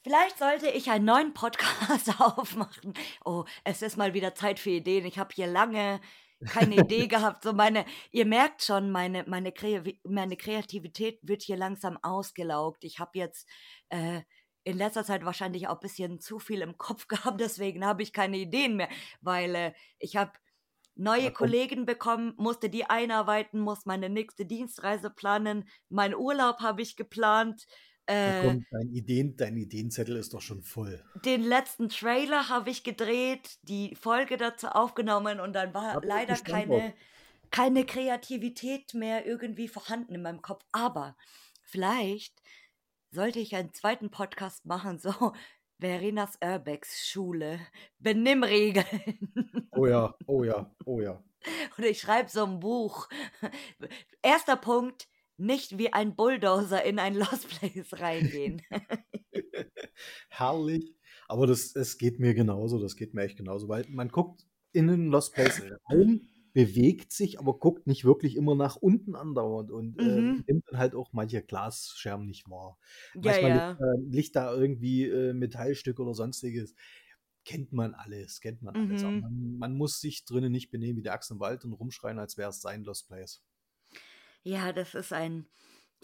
Vielleicht 0.05 0.39
sollte 0.39 0.69
ich 0.69 0.91
einen 0.91 1.05
neuen 1.05 1.33
Podcast 1.35 2.21
aufmachen. 2.21 2.95
Oh, 3.25 3.45
es 3.65 3.83
ist 3.83 3.97
mal 3.97 4.15
wieder 4.15 4.35
Zeit 4.35 4.59
für 4.59 4.71
Ideen. 4.71 5.05
Ich 5.07 5.19
habe 5.19 5.33
hier 5.35 5.47
lange 5.47 6.01
keine 6.49 6.77
Idee 6.81 7.07
gehabt. 7.07 7.45
So 7.45 7.53
meine, 7.53 7.85
ihr 8.11 8.27
merkt 8.27 8.63
schon, 8.65 8.91
meine, 8.91 9.25
meine, 9.29 9.53
Kre 9.53 9.83
meine 10.05 10.37
Kreativität 10.37 11.21
wird 11.23 11.43
hier 11.43 11.57
langsam 11.57 11.99
ausgelaugt. 12.03 12.83
Ich 12.85 12.99
habe 12.99 13.17
jetzt 13.19 13.49
äh, 13.91 14.23
in 14.65 14.77
letzter 14.77 15.05
Zeit 15.05 15.25
wahrscheinlich 15.25 15.69
auch 15.69 15.75
ein 15.75 15.81
bisschen 15.81 16.21
zu 16.21 16.39
viel 16.39 16.61
im 16.61 16.79
Kopf 16.79 17.09
gehabt, 17.09 17.41
deswegen 17.41 17.85
habe 17.85 18.03
ich 18.03 18.13
keine 18.13 18.39
Ideen 18.39 18.77
mehr, 18.77 18.89
weil 19.21 19.55
äh, 19.55 19.73
ich 19.99 20.17
habe 20.17 20.33
neue 20.95 21.33
Kollegen 21.33 21.87
bekommen, 21.87 22.35
musste 22.37 22.69
die 22.69 22.85
einarbeiten, 22.85 23.61
muss 23.61 23.87
meine 23.87 24.09
nächste 24.09 24.45
Dienstreise 24.45 25.11
planen, 25.11 25.69
meinen 25.89 26.15
Urlaub 26.15 26.61
habe 26.61 26.83
ich 26.83 26.97
geplant. 26.97 27.67
Äh, 28.07 28.43
komm, 28.45 28.67
dein, 28.71 28.89
Ideen, 28.91 29.37
dein 29.37 29.57
Ideenzettel 29.57 30.17
ist 30.17 30.35
doch 30.35 30.41
schon 30.41 30.63
voll. 30.63 31.03
Den 31.25 31.43
letzten 31.43 31.89
Trailer 31.89 32.49
habe 32.49 32.71
ich 32.71 32.85
gedreht, 32.85 33.59
die 33.63 33.95
Folge 33.95 34.37
dazu 34.37 34.69
aufgenommen 34.69 35.41
und 35.41 35.55
dann 35.55 35.73
war 35.73 35.95
Hab 35.95 36.05
leider 36.05 36.35
keine, 36.37 36.95
keine 37.51 37.87
Kreativität 37.87 38.93
mehr 38.95 39.25
irgendwie 39.25 39.69
vorhanden 39.69 40.15
in 40.15 40.23
meinem 40.23 40.43
Kopf. 40.43 40.65
Aber 40.73 41.17
vielleicht 41.63 42.43
sollte 43.13 43.41
ich 43.41 43.55
einen 43.55 43.73
zweiten 43.73 44.11
Podcast 44.11 44.65
machen, 44.67 44.99
so 44.99 45.13
Verenas 45.79 46.39
Urbex 46.43 47.07
Schule, 47.07 47.61
Benimmregeln. 47.99 48.87
Oh 49.75 49.87
ja, 49.87 50.15
oh 50.27 50.45
ja, 50.45 50.71
oh 50.85 51.01
ja. 51.01 51.25
Und 51.77 51.85
ich 51.85 51.99
schreibe 51.99 52.29
so 52.29 52.45
ein 52.45 52.61
Buch. 52.61 53.09
Erster 54.21 54.57
Punkt, 54.57 55.09
nicht 55.39 55.79
wie 55.79 55.93
ein 55.95 56.15
Bulldozer 56.15 56.85
in 56.85 56.99
ein 56.99 57.15
Lost 57.15 57.49
Place 57.49 57.99
reingehen. 57.99 58.61
Herrlich. 60.29 60.95
Aber 61.27 61.47
das, 61.47 61.73
das 61.73 61.97
geht 61.97 62.21
mir 62.21 62.35
genauso, 62.35 62.79
das 62.79 62.97
geht 62.97 63.15
mir 63.15 63.23
echt 63.23 63.39
genauso, 63.39 63.67
weil 63.67 63.87
man 63.89 64.11
guckt 64.11 64.47
in 64.73 64.91
einen 64.91 65.09
Lost 65.09 65.35
Place 65.35 65.63
rein, 65.89 66.21
bewegt 66.53 67.13
sich, 67.13 67.39
aber 67.39 67.59
guckt 67.59 67.87
nicht 67.87 68.05
wirklich 68.05 68.37
immer 68.37 68.55
nach 68.55 68.77
unten 68.77 69.15
andauernd 69.15 69.71
und 69.71 69.99
äh, 69.99 70.21
mhm. 70.21 70.45
nimmt 70.47 70.65
dann 70.69 70.79
halt 70.79 70.95
auch 70.95 71.13
manche 71.13 71.43
Glasscherben 71.43 72.27
nicht 72.27 72.49
wahr. 72.51 72.79
Ja, 73.15 73.21
Manchmal 73.33 73.51
ja. 73.51 73.71
Liegt, 73.71 73.81
äh, 73.81 74.17
liegt, 74.17 74.37
da 74.37 74.55
irgendwie 74.55 75.05
äh, 75.07 75.33
Metallstück 75.33 75.99
oder 75.99 76.15
sonstiges. 76.15 76.75
Kennt 77.45 77.73
man 77.73 77.95
alles, 77.95 78.41
kennt 78.41 78.63
man 78.63 78.77
alles. 78.77 79.03
Mhm. 79.03 79.21
Man, 79.21 79.59
man, 79.59 79.77
muss 79.77 80.01
sich 80.01 80.25
drinnen 80.25 80.53
nicht 80.53 80.71
benehmen 80.71 80.99
wie 80.99 81.03
der 81.03 81.15
Axt 81.15 81.31
im 81.31 81.41
Wald 81.41 81.65
und 81.65 81.73
rumschreien, 81.73 82.19
als 82.19 82.37
wäre 82.37 82.51
es 82.51 82.61
sein 82.61 82.85
Lost 82.85 83.09
Place. 83.09 83.43
Ja, 84.45 84.73
das 84.73 84.95
ist 84.95 85.13
ein 85.13 85.47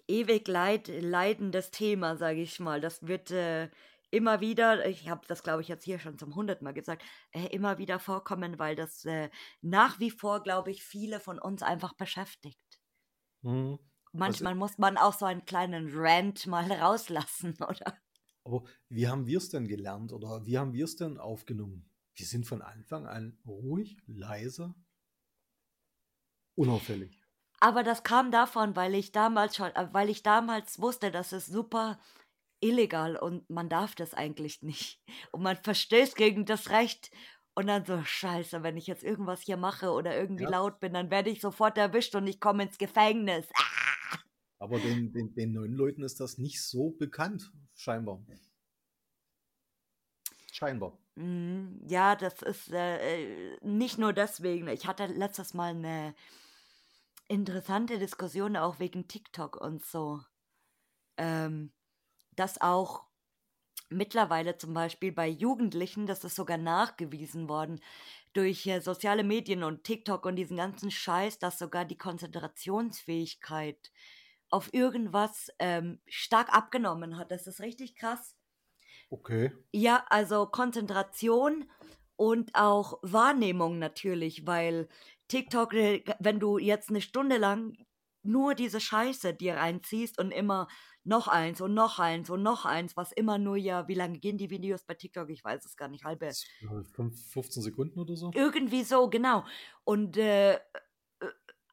ewig 0.09 0.49
leid, 0.49 0.88
leidendes 0.88 1.70
Thema, 1.70 2.16
sage 2.16 2.40
ich 2.40 2.59
mal. 2.59 2.80
Das 2.80 3.07
wird 3.07 3.30
äh, 3.30 3.68
immer 4.11 4.40
wieder, 4.40 4.86
ich 4.86 5.09
habe 5.09 5.26
das 5.26 5.42
glaube 5.42 5.62
ich 5.62 5.68
jetzt 5.68 5.84
hier 5.84 5.98
schon 5.98 6.18
zum 6.18 6.34
hunderten 6.34 6.64
Mal 6.64 6.74
gesagt, 6.74 7.02
äh, 7.32 7.46
immer 7.46 7.78
wieder 7.78 7.98
vorkommen, 7.98 8.59
weil 8.59 8.76
das 8.76 9.04
äh, 9.04 9.30
nach 9.61 10.00
wie 10.00 10.11
vor, 10.11 10.42
glaube 10.42 10.70
ich, 10.70 10.82
viele 10.82 11.20
von 11.20 11.38
uns 11.38 11.62
einfach 11.62 11.94
beschäftigt. 11.94 12.80
Mhm. 13.42 13.78
Manchmal 14.12 14.54
also, 14.54 14.61
muss 14.61 14.78
man 14.78 14.96
auch 14.96 15.12
so 15.12 15.26
einen 15.26 15.44
kleinen 15.44 15.90
Rant 15.92 16.46
mal 16.46 16.70
rauslassen, 16.72 17.54
oder? 17.54 17.98
Aber 18.44 18.64
wie 18.88 19.06
haben 19.06 19.26
wir 19.26 19.38
es 19.38 19.50
denn 19.50 19.68
gelernt 19.68 20.12
oder 20.12 20.46
wie 20.46 20.59
haben 20.59 20.72
wir 20.72 20.84
es 20.84 20.96
denn 20.96 21.18
aufgenommen? 21.18 21.90
Wir 22.14 22.26
sind 22.26 22.46
von 22.46 22.62
Anfang 22.62 23.06
an 23.06 23.38
ruhig, 23.46 23.98
leise, 24.06 24.74
unauffällig. 26.56 27.20
Aber 27.61 27.82
das 27.82 28.02
kam 28.02 28.30
davon, 28.30 28.76
weil 28.76 28.94
ich 28.94 29.12
damals 29.12 29.56
schon, 29.56 29.70
äh, 29.74 29.88
weil 29.92 30.09
ich 30.09 30.22
damals 30.22 30.80
wusste, 30.80 31.11
dass 31.11 31.32
es 31.32 31.46
super 31.46 31.98
illegal 32.61 33.16
und 33.16 33.48
man 33.50 33.68
darf 33.68 33.94
das 33.94 34.14
eigentlich 34.14 34.62
nicht. 34.62 35.00
Und 35.32 35.42
man 35.42 35.56
verstößt 35.56 36.16
gegen 36.16 36.44
das 36.44 36.70
Recht. 36.70 37.11
Und 37.54 37.66
dann 37.66 37.84
so, 37.84 38.00
scheiße, 38.02 38.62
wenn 38.62 38.76
ich 38.76 38.86
jetzt 38.86 39.02
irgendwas 39.02 39.42
hier 39.42 39.56
mache 39.56 39.90
oder 39.90 40.16
irgendwie 40.16 40.44
ja. 40.44 40.50
laut 40.50 40.78
bin, 40.78 40.94
dann 40.94 41.11
werde 41.11 41.30
ich 41.30 41.40
sofort 41.40 41.76
erwischt 41.76 42.14
und 42.14 42.26
ich 42.26 42.38
komme 42.38 42.62
ins 42.64 42.78
Gefängnis. 42.78 43.48
Ah! 43.54 44.18
Aber 44.61 44.78
den, 44.78 45.12
den, 45.12 45.34
den 45.34 45.52
neuen 45.52 45.72
Leuten 45.72 46.02
ist 46.02 46.20
das 46.20 46.38
nicht 46.38 46.62
so 46.62 46.90
bekannt, 46.90 47.52
scheinbar. 47.74 48.24
Scheinbar. 50.52 50.98
Mhm, 51.14 51.80
ja, 51.86 52.16
das 52.16 52.42
ist 52.42 52.72
äh, 52.72 53.52
äh, 53.52 53.59
nicht 53.62 53.98
nur 53.98 54.12
deswegen. 54.12 54.68
Ich 54.68 54.86
hatte 54.86 55.06
letztes 55.06 55.54
Mal 55.54 55.70
eine 55.70 56.14
interessante 57.28 57.98
Diskussion 57.98 58.56
auch 58.56 58.78
wegen 58.80 59.06
TikTok 59.06 59.56
und 59.61 59.84
so. 59.84 60.20
Ähm, 61.16 61.72
dass 62.39 62.61
auch 62.61 63.05
mittlerweile 63.91 64.59
zum 64.59 64.74
Beispiel 64.74 65.12
bei 65.12 65.28
Jugendlichen, 65.28 66.07
das 66.07 66.24
ist 66.24 66.36
sogar 66.36 66.59
nachgewiesen 66.59 67.49
worden, 67.49 67.80
durch 68.32 68.66
äh, 68.66 68.80
soziale 68.80 69.24
Medien 69.24 69.62
und 69.62 69.84
TikTok 69.84 70.26
und 70.26 70.36
diesen 70.36 70.57
ganzen 70.57 70.91
Scheiß, 70.91 71.39
dass 71.39 71.59
sogar 71.59 71.84
die 71.84 71.99
Konzentrationsfähigkeit 71.99 73.91
auf 74.51 74.72
irgendwas 74.72 75.51
ähm, 75.59 76.01
stark 76.07 76.53
abgenommen 76.55 77.18
hat. 77.18 77.30
Das 77.30 77.47
ist 77.47 77.61
richtig 77.61 77.97
krass. 77.97 78.36
Okay. 79.11 79.53
Ja, 79.72 80.05
also 80.11 80.47
Konzentration 80.47 81.70
und 82.16 82.55
auch 82.55 82.99
Wahrnehmung 83.03 83.78
natürlich, 83.78 84.47
weil 84.47 84.89
TikTok, 85.28 85.74
äh, 85.74 86.05
wenn 86.18 86.41
du 86.41 86.59
jetzt 86.59 86.91
eine 86.91 87.01
Stunde 87.01 87.39
lang 87.39 87.76
nur 88.28 88.54
diese 88.54 88.80
Scheiße 88.80 89.34
dir 89.34 89.56
reinziehst 89.56 90.18
und 90.18 90.30
immer 90.30 90.68
noch 91.04 91.26
eins 91.26 91.60
und 91.60 91.74
noch 91.74 91.98
eins 91.98 92.28
und 92.28 92.42
noch 92.42 92.64
eins, 92.64 92.96
was 92.96 93.12
immer 93.12 93.38
nur 93.38 93.56
ja, 93.56 93.88
wie 93.88 93.94
lange 93.94 94.18
gehen 94.18 94.36
die 94.36 94.50
Videos 94.50 94.84
bei 94.84 94.94
TikTok? 94.94 95.30
Ich 95.30 95.42
weiß 95.42 95.64
es 95.64 95.76
gar 95.76 95.88
nicht, 95.88 96.04
halbe. 96.04 96.30
15 97.14 97.62
Sekunden 97.62 97.98
oder 97.98 98.14
so? 98.14 98.30
Irgendwie 98.34 98.84
so, 98.84 99.08
genau. 99.08 99.44
Und 99.84 100.18
äh, 100.18 100.54
äh, 100.54 100.58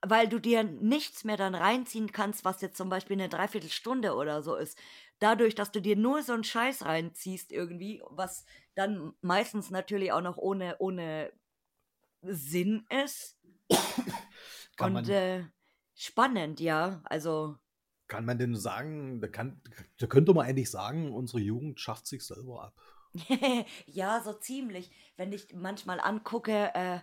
weil 0.02 0.30
du 0.30 0.40
dir 0.40 0.64
nichts 0.64 1.26
mehr 1.26 1.38
dann 1.38 1.56
reinziehen 1.56 2.12
kannst, 2.12 2.46
was 2.46 2.62
jetzt 2.62 2.78
zum 2.78 2.90
Beispiel 2.90 3.18
eine 3.18 3.30
Dreiviertelstunde 3.30 4.16
oder 4.16 4.42
so 4.42 4.56
ist. 4.56 4.78
Dadurch, 5.20 5.56
dass 5.56 5.72
du 5.72 5.82
dir 5.82 5.96
nur 5.96 6.24
so 6.24 6.34
einen 6.34 6.44
Scheiß 6.44 6.86
reinziehst 6.86 7.52
irgendwie, 7.52 8.02
was 8.10 8.46
dann 8.76 9.14
meistens 9.22 9.70
natürlich 9.70 10.12
auch 10.12 10.22
noch 10.22 10.38
ohne, 10.38 10.76
ohne 10.80 11.34
Sinn 12.22 12.86
ist. 12.90 13.38
und 14.80 15.10
äh, 15.10 15.44
spannend, 15.96 16.60
ja. 16.60 17.02
Also 17.06 17.58
kann 18.08 18.26
man 18.26 18.38
denn 18.38 18.56
sagen, 18.56 19.20
da, 19.20 19.28
kann, 19.28 19.62
da 19.98 20.08
könnte 20.08 20.34
man 20.34 20.46
eigentlich 20.46 20.70
sagen, 20.70 21.12
unsere 21.14 21.40
Jugend 21.40 21.80
schafft 21.80 22.06
sich 22.06 22.24
selber 22.24 22.64
ab. 22.64 22.80
ja, 23.88 24.22
so 24.22 24.34
ziemlich. 24.34 24.92
Wenn 25.18 25.32
ich 25.32 25.54
manchmal 25.54 26.00
angucke, 26.00 26.72
äh, 26.76 27.00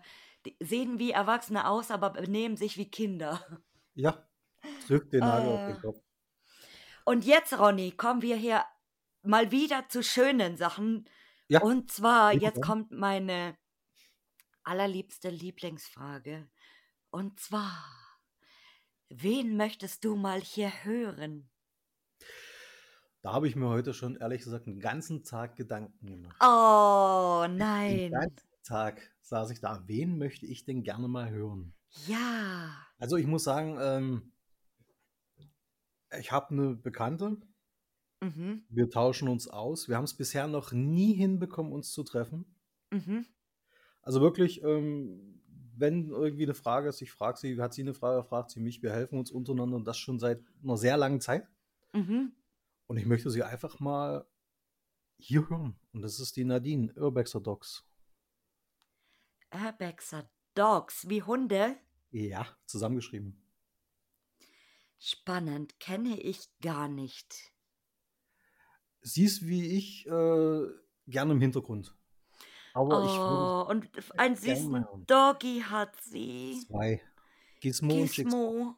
sehen 0.60 0.98
wie 0.98 1.10
Erwachsene 1.10 1.68
aus, 1.68 1.90
aber 1.90 2.10
benehmen 2.10 2.56
sich 2.56 2.76
wie 2.76 2.90
Kinder. 2.90 3.44
Ja, 3.94 4.26
trifft 4.86 5.12
den 5.12 5.20
Nagel 5.20 5.48
äh, 5.48 5.52
auf 5.52 5.66
den 5.66 5.80
Kopf. 5.80 6.02
Und 7.04 7.24
jetzt, 7.24 7.58
Ronny, 7.58 7.92
kommen 7.92 8.22
wir 8.22 8.36
hier 8.36 8.64
mal 9.22 9.50
wieder 9.50 9.88
zu 9.88 10.02
schönen 10.02 10.56
Sachen. 10.56 11.08
Ja. 11.48 11.60
Und 11.62 11.90
zwar, 11.90 12.32
jetzt 12.32 12.62
kommt 12.62 12.92
meine 12.92 13.56
allerliebste 14.62 15.30
Lieblingsfrage. 15.30 16.48
Und 17.10 17.40
zwar, 17.40 17.84
Wen 19.14 19.58
möchtest 19.58 20.04
du 20.04 20.16
mal 20.16 20.40
hier 20.40 20.70
hören? 20.84 21.50
Da 23.20 23.34
habe 23.34 23.46
ich 23.46 23.56
mir 23.56 23.68
heute 23.68 23.92
schon 23.92 24.16
ehrlich 24.16 24.42
gesagt 24.42 24.66
einen 24.66 24.80
ganzen 24.80 25.22
Tag 25.22 25.54
Gedanken 25.56 26.06
gemacht. 26.06 26.36
Oh 26.40 27.46
nein. 27.46 27.98
Den 27.98 28.12
ganzen 28.12 28.48
Tag 28.64 29.12
saß 29.20 29.50
ich 29.50 29.60
da. 29.60 29.82
Wen 29.86 30.16
möchte 30.16 30.46
ich 30.46 30.64
denn 30.64 30.82
gerne 30.82 31.08
mal 31.08 31.30
hören? 31.30 31.74
Ja. 32.06 32.74
Also 32.98 33.16
ich 33.16 33.26
muss 33.26 33.44
sagen, 33.44 33.76
ähm, 33.80 34.32
ich 36.18 36.32
habe 36.32 36.50
eine 36.50 36.74
Bekannte. 36.74 37.36
Mhm. 38.20 38.64
Wir 38.70 38.88
tauschen 38.88 39.28
uns 39.28 39.46
aus. 39.46 39.88
Wir 39.88 39.96
haben 39.96 40.04
es 40.04 40.16
bisher 40.16 40.46
noch 40.46 40.72
nie 40.72 41.12
hinbekommen, 41.12 41.72
uns 41.72 41.92
zu 41.92 42.02
treffen. 42.02 42.56
Mhm. 42.90 43.26
Also 44.00 44.22
wirklich, 44.22 44.62
ähm, 44.62 45.31
wenn 45.76 46.10
irgendwie 46.10 46.44
eine 46.44 46.54
Frage 46.54 46.88
ist, 46.88 47.00
ich 47.02 47.12
frage 47.12 47.38
sie, 47.38 47.60
hat 47.60 47.74
sie 47.74 47.82
eine 47.82 47.94
Frage, 47.94 48.24
fragt 48.24 48.50
sie 48.50 48.60
mich, 48.60 48.82
wir 48.82 48.92
helfen 48.92 49.18
uns 49.18 49.30
untereinander 49.30 49.76
und 49.76 49.84
das 49.86 49.98
schon 49.98 50.18
seit 50.18 50.40
einer 50.62 50.76
sehr 50.76 50.96
langen 50.96 51.20
Zeit. 51.20 51.48
Mhm. 51.92 52.32
Und 52.86 52.96
ich 52.96 53.06
möchte 53.06 53.30
sie 53.30 53.42
einfach 53.42 53.80
mal 53.80 54.26
hier 55.18 55.48
hören. 55.48 55.76
Und 55.92 56.02
das 56.02 56.20
ist 56.20 56.36
die 56.36 56.44
Nadine, 56.44 56.92
Urbexer 56.94 57.40
Dogs. 57.40 57.84
Urbexer 59.52 60.28
Dogs, 60.54 61.08
wie 61.08 61.22
Hunde? 61.22 61.76
Ja, 62.10 62.46
zusammengeschrieben. 62.66 63.40
Spannend, 64.98 65.80
kenne 65.80 66.20
ich 66.20 66.48
gar 66.60 66.88
nicht. 66.88 67.52
Sie 69.00 69.24
ist 69.24 69.46
wie 69.46 69.76
ich 69.76 70.06
äh, 70.06 70.66
gerne 71.06 71.32
im 71.32 71.40
Hintergrund. 71.40 71.96
Aber 72.74 73.66
oh, 73.66 73.70
und 73.70 73.88
einen 74.16 74.36
süßen 74.36 74.86
Doggy 75.06 75.62
hat 75.68 75.94
sie. 76.00 76.64
Zwei. 76.66 77.02
Gizmo, 77.60 77.94
Gizmo. 77.94 78.00
und 78.00 78.16
Jigsaw. 78.16 78.74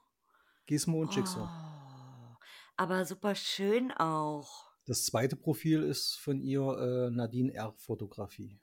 Gizmo 0.67 1.01
und 1.01 1.15
Jigsaw. 1.15 1.49
Oh, 1.49 2.37
aber 2.77 3.05
super 3.05 3.35
schön 3.35 3.93
auch. 3.93 4.65
Das 4.87 5.07
zweite 5.07 5.37
Profil 5.37 5.83
ist 5.83 6.17
von 6.17 6.41
ihr 6.41 6.61
äh, 6.61 7.11
Nadine 7.11 7.55
R. 7.55 7.73
Fotografie. 7.73 8.59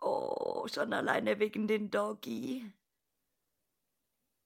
Oh, 0.00 0.66
schon 0.68 0.92
alleine 0.92 1.38
wegen 1.38 1.66
den 1.66 1.90
Doggy. 1.90 2.70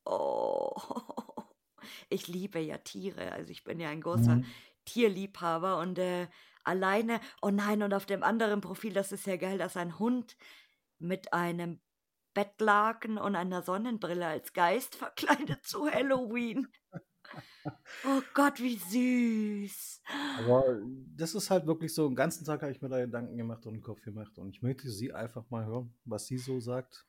Oh, 0.04 0.74
ich 2.08 2.28
liebe 2.28 2.60
ja 2.60 2.78
Tiere. 2.78 3.32
Also 3.32 3.50
ich 3.50 3.64
bin 3.64 3.80
ja 3.80 3.88
ein 3.88 4.00
großer 4.00 4.36
mhm. 4.36 4.46
Tierliebhaber 4.84 5.78
und 5.78 5.98
äh, 5.98 6.28
alleine, 6.66 7.20
oh 7.42 7.50
nein, 7.50 7.82
und 7.82 7.94
auf 7.94 8.06
dem 8.06 8.22
anderen 8.22 8.60
Profil, 8.60 8.92
das 8.92 9.12
ist 9.12 9.26
ja 9.26 9.36
geil, 9.36 9.58
dass 9.58 9.76
ein 9.76 9.98
Hund 9.98 10.36
mit 10.98 11.32
einem 11.32 11.80
Bettlaken 12.34 13.16
und 13.16 13.34
einer 13.34 13.62
Sonnenbrille 13.62 14.26
als 14.26 14.52
Geist 14.52 14.94
verkleidet 14.96 15.64
zu 15.64 15.90
Halloween. 15.90 16.68
Oh 18.04 18.22
Gott, 18.34 18.60
wie 18.60 18.76
süß. 18.76 20.02
Aber 20.38 20.80
das 21.16 21.34
ist 21.34 21.50
halt 21.50 21.66
wirklich 21.66 21.92
so, 21.92 22.06
den 22.06 22.14
ganzen 22.14 22.44
Tag 22.44 22.62
habe 22.62 22.70
ich 22.70 22.80
mir 22.80 22.88
da 22.88 23.00
Gedanken 23.00 23.36
gemacht 23.36 23.66
und 23.66 23.74
einen 23.74 23.82
Kopf 23.82 24.00
gemacht. 24.02 24.38
Und 24.38 24.50
ich 24.50 24.62
möchte 24.62 24.88
sie 24.90 25.12
einfach 25.12 25.48
mal 25.50 25.66
hören, 25.66 25.94
was 26.04 26.26
sie 26.26 26.38
so 26.38 26.60
sagt. 26.60 27.06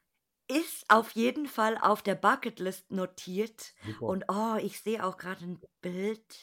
Ist 0.48 0.86
auf 0.90 1.12
jeden 1.12 1.46
Fall 1.46 1.78
auf 1.78 2.02
der 2.02 2.16
Bucketlist 2.16 2.90
notiert. 2.92 3.74
Super. 3.86 4.06
Und 4.06 4.26
oh, 4.30 4.56
ich 4.62 4.80
sehe 4.80 5.06
auch 5.06 5.18
gerade 5.18 5.44
ein 5.44 5.62
Bild. 5.82 6.40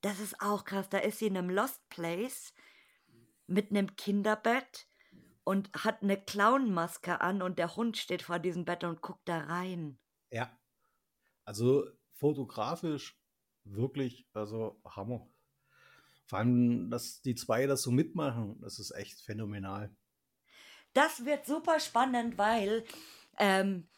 Das 0.00 0.20
ist 0.20 0.40
auch 0.40 0.64
krass. 0.64 0.88
Da 0.88 0.98
ist 0.98 1.18
sie 1.18 1.26
in 1.26 1.36
einem 1.36 1.50
Lost 1.50 1.88
Place 1.88 2.52
mit 3.46 3.70
einem 3.70 3.96
Kinderbett 3.96 4.88
und 5.44 5.70
hat 5.84 6.02
eine 6.02 6.20
Clownmaske 6.20 7.20
an 7.20 7.42
und 7.42 7.58
der 7.58 7.76
Hund 7.76 7.96
steht 7.96 8.22
vor 8.22 8.38
diesem 8.38 8.64
Bett 8.64 8.84
und 8.84 9.00
guckt 9.00 9.28
da 9.28 9.38
rein. 9.38 9.98
Ja. 10.30 10.50
Also 11.44 11.86
fotografisch 12.14 13.20
wirklich, 13.64 14.26
also 14.32 14.80
Hammer. 14.84 15.28
Vor 16.26 16.40
allem, 16.40 16.90
dass 16.90 17.22
die 17.22 17.36
zwei 17.36 17.66
das 17.66 17.82
so 17.82 17.92
mitmachen, 17.92 18.60
das 18.60 18.80
ist 18.80 18.90
echt 18.90 19.20
phänomenal. 19.20 19.94
Das 20.92 21.24
wird 21.24 21.46
super 21.46 21.78
spannend, 21.78 22.38
weil 22.38 22.84
ähm, 23.38 23.88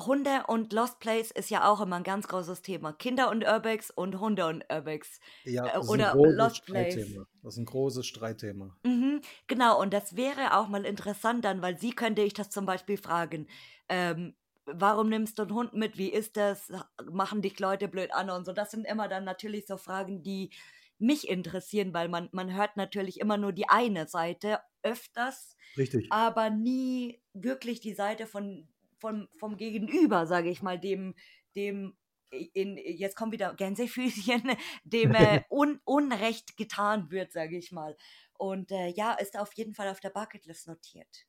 Hunde 0.00 0.44
und 0.46 0.72
Lost 0.72 1.00
Place 1.00 1.30
ist 1.30 1.50
ja 1.50 1.70
auch 1.70 1.80
immer 1.80 1.96
ein 1.96 2.02
ganz 2.02 2.26
großes 2.28 2.62
Thema. 2.62 2.92
Kinder 2.92 3.30
und 3.30 3.44
Urbex 3.44 3.90
und 3.90 4.18
Hunde 4.20 4.46
und 4.46 4.64
Urbex. 4.72 5.20
Ja, 5.44 5.66
Äh, 5.66 5.72
das 5.74 5.84
ist 5.84 5.90
oder 5.90 6.12
ein 6.12 6.16
großes 6.18 6.36
Lost 6.38 6.64
Place. 6.66 6.92
Streitthema. 6.94 7.26
Das 7.42 7.54
ist 7.54 7.58
ein 7.58 7.64
großes 7.66 8.06
Streitthema. 8.06 8.76
Mhm, 8.84 9.20
genau, 9.46 9.80
und 9.80 9.92
das 9.92 10.16
wäre 10.16 10.56
auch 10.58 10.68
mal 10.68 10.84
interessant 10.86 11.44
dann, 11.44 11.60
weil 11.62 11.78
sie 11.78 11.90
könnte 11.92 12.22
ich 12.22 12.32
das 12.34 12.50
zum 12.50 12.64
Beispiel 12.66 12.96
fragen. 12.96 13.48
Ähm, 13.88 14.34
warum 14.64 15.08
nimmst 15.08 15.38
du 15.38 15.42
einen 15.42 15.54
Hund 15.54 15.74
mit? 15.74 15.98
Wie 15.98 16.10
ist 16.10 16.36
das? 16.36 16.72
Machen 17.10 17.42
dich 17.42 17.58
Leute 17.60 17.88
blöd 17.88 18.12
an 18.14 18.30
und 18.30 18.44
so? 18.46 18.52
Das 18.52 18.70
sind 18.70 18.86
immer 18.86 19.08
dann 19.08 19.24
natürlich 19.24 19.66
so 19.66 19.76
Fragen, 19.76 20.22
die 20.22 20.50
mich 20.98 21.28
interessieren, 21.28 21.92
weil 21.92 22.08
man, 22.08 22.28
man 22.32 22.54
hört 22.54 22.76
natürlich 22.76 23.18
immer 23.20 23.36
nur 23.36 23.52
die 23.52 23.68
eine 23.68 24.06
Seite 24.06 24.60
öfters, 24.82 25.56
Richtig. 25.76 26.06
aber 26.10 26.48
nie 26.50 27.20
wirklich 27.32 27.80
die 27.80 27.94
Seite 27.94 28.26
von, 28.26 28.68
von, 29.02 29.28
vom 29.36 29.56
Gegenüber, 29.56 30.26
sage 30.26 30.48
ich 30.48 30.62
mal, 30.62 30.78
dem, 30.78 31.14
dem 31.56 31.96
in, 32.30 32.78
jetzt 32.78 33.16
kommt 33.16 33.32
wieder 33.32 33.52
Gänsefüßchen, 33.54 34.42
dem 34.84 35.14
äh, 35.14 35.42
un, 35.50 35.80
Unrecht 35.84 36.56
getan 36.56 37.10
wird, 37.10 37.32
sage 37.32 37.58
ich 37.58 37.72
mal. 37.72 37.96
Und 38.38 38.70
äh, 38.70 38.88
ja, 38.88 39.12
ist 39.14 39.36
auf 39.36 39.52
jeden 39.54 39.74
Fall 39.74 39.88
auf 39.88 40.00
der 40.00 40.10
Bucketlist 40.10 40.68
notiert. 40.68 41.26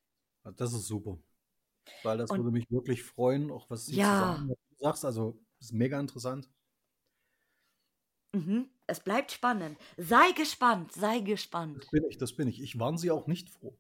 Das 0.56 0.72
ist 0.74 0.86
super. 0.88 1.18
Weil 2.04 2.20
das 2.20 2.30
Und- 2.30 2.38
würde 2.38 2.52
mich 2.52 2.70
wirklich 2.70 3.02
freuen, 3.04 3.50
auch 3.52 3.70
was 3.70 3.88
sie 3.88 3.96
Ja. 3.96 4.36
zusammen 4.36 4.54
sagst. 4.78 5.04
Also, 5.04 5.38
ist 5.60 5.74
mega 5.74 6.00
interessant. 6.00 6.50
Mhm. 8.34 8.70
Es 8.88 9.00
bleibt 9.00 9.32
spannend. 9.32 9.78
Sei 9.98 10.32
gespannt, 10.32 10.92
sei 10.92 11.20
gespannt. 11.20 11.84
Das 11.84 11.90
bin 11.92 12.04
ich, 12.10 12.18
das 12.18 12.36
bin 12.36 12.48
ich. 12.48 12.62
Ich 12.62 12.80
warne 12.80 12.98
sie 12.98 13.12
auch 13.12 13.28
nicht 13.28 13.50
froh. 13.50 13.78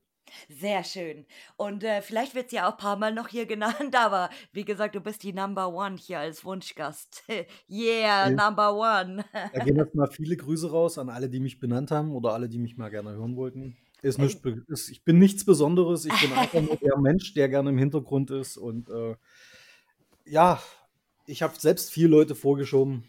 Sehr 0.49 0.83
schön. 0.83 1.25
Und 1.57 1.83
äh, 1.83 2.01
vielleicht 2.01 2.35
wird 2.35 2.49
sie 2.49 2.59
auch 2.59 2.71
ein 2.71 2.77
paar 2.77 2.97
Mal 2.97 3.13
noch 3.13 3.27
hier 3.27 3.45
genannt, 3.45 3.95
aber 3.97 4.29
wie 4.51 4.65
gesagt, 4.65 4.95
du 4.95 5.01
bist 5.01 5.23
die 5.23 5.33
Number 5.33 5.73
One 5.73 5.97
hier 5.97 6.19
als 6.19 6.43
Wunschgast. 6.45 7.23
yeah, 7.69 8.29
Ja. 8.29 8.29
Number 8.29 8.75
One. 8.75 9.25
Da 9.53 9.63
gehen 9.63 9.77
jetzt 9.77 9.95
mal 9.95 10.07
viele 10.07 10.37
Grüße 10.37 10.69
raus 10.69 10.97
an 10.97 11.09
alle, 11.09 11.29
die 11.29 11.39
mich 11.39 11.59
benannt 11.59 11.91
haben 11.91 12.11
oder 12.11 12.33
alle, 12.33 12.49
die 12.49 12.59
mich 12.59 12.77
mal 12.77 12.89
gerne 12.89 13.11
hören 13.11 13.35
wollten. 13.35 13.77
Ist 14.01 14.19
nicht, 14.19 14.45
ist, 14.67 14.89
ich 14.89 15.03
bin 15.05 15.17
nichts 15.17 15.45
Besonderes. 15.45 16.05
Ich 16.05 16.21
bin 16.21 16.33
einfach 16.37 16.61
nur 16.61 16.75
der 16.75 16.97
Mensch, 16.97 17.33
der 17.33 17.47
gerne 17.47 17.69
im 17.69 17.77
Hintergrund 17.77 18.31
ist. 18.31 18.57
Und 18.57 18.89
äh, 18.89 19.15
ja, 20.25 20.61
ich 21.25 21.41
habe 21.41 21.57
selbst 21.57 21.91
vier 21.91 22.09
Leute 22.09 22.35
vorgeschoben. 22.35 23.05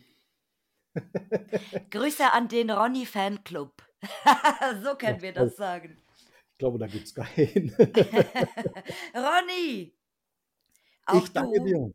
Grüße 1.90 2.32
an 2.32 2.46
den 2.46 2.70
Ronny 2.70 3.06
Fanclub. 3.06 3.82
so 4.84 4.94
können 4.94 5.20
wir 5.20 5.32
das 5.32 5.56
sagen. 5.56 5.96
Ich 6.54 6.58
glaube, 6.58 6.78
da 6.78 6.86
gibt 6.86 7.06
es 7.06 7.14
keinen. 7.14 7.74
Ronny! 9.14 9.92
Auch 11.06 11.24
ich 11.24 11.32
danke 11.32 11.60
du 11.60 11.64
dir. 11.64 11.94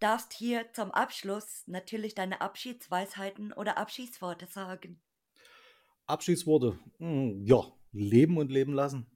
darfst 0.00 0.32
hier 0.34 0.72
zum 0.72 0.90
Abschluss 0.92 1.64
natürlich 1.66 2.14
deine 2.14 2.40
Abschiedsweisheiten 2.40 3.52
oder 3.52 3.78
Abschiedsworte 3.78 4.46
sagen. 4.46 5.00
Abschiedsworte. 6.06 6.78
Hm, 6.98 7.44
ja, 7.44 7.60
leben 7.92 8.38
und 8.38 8.50
leben 8.50 8.72
lassen. 8.72 9.06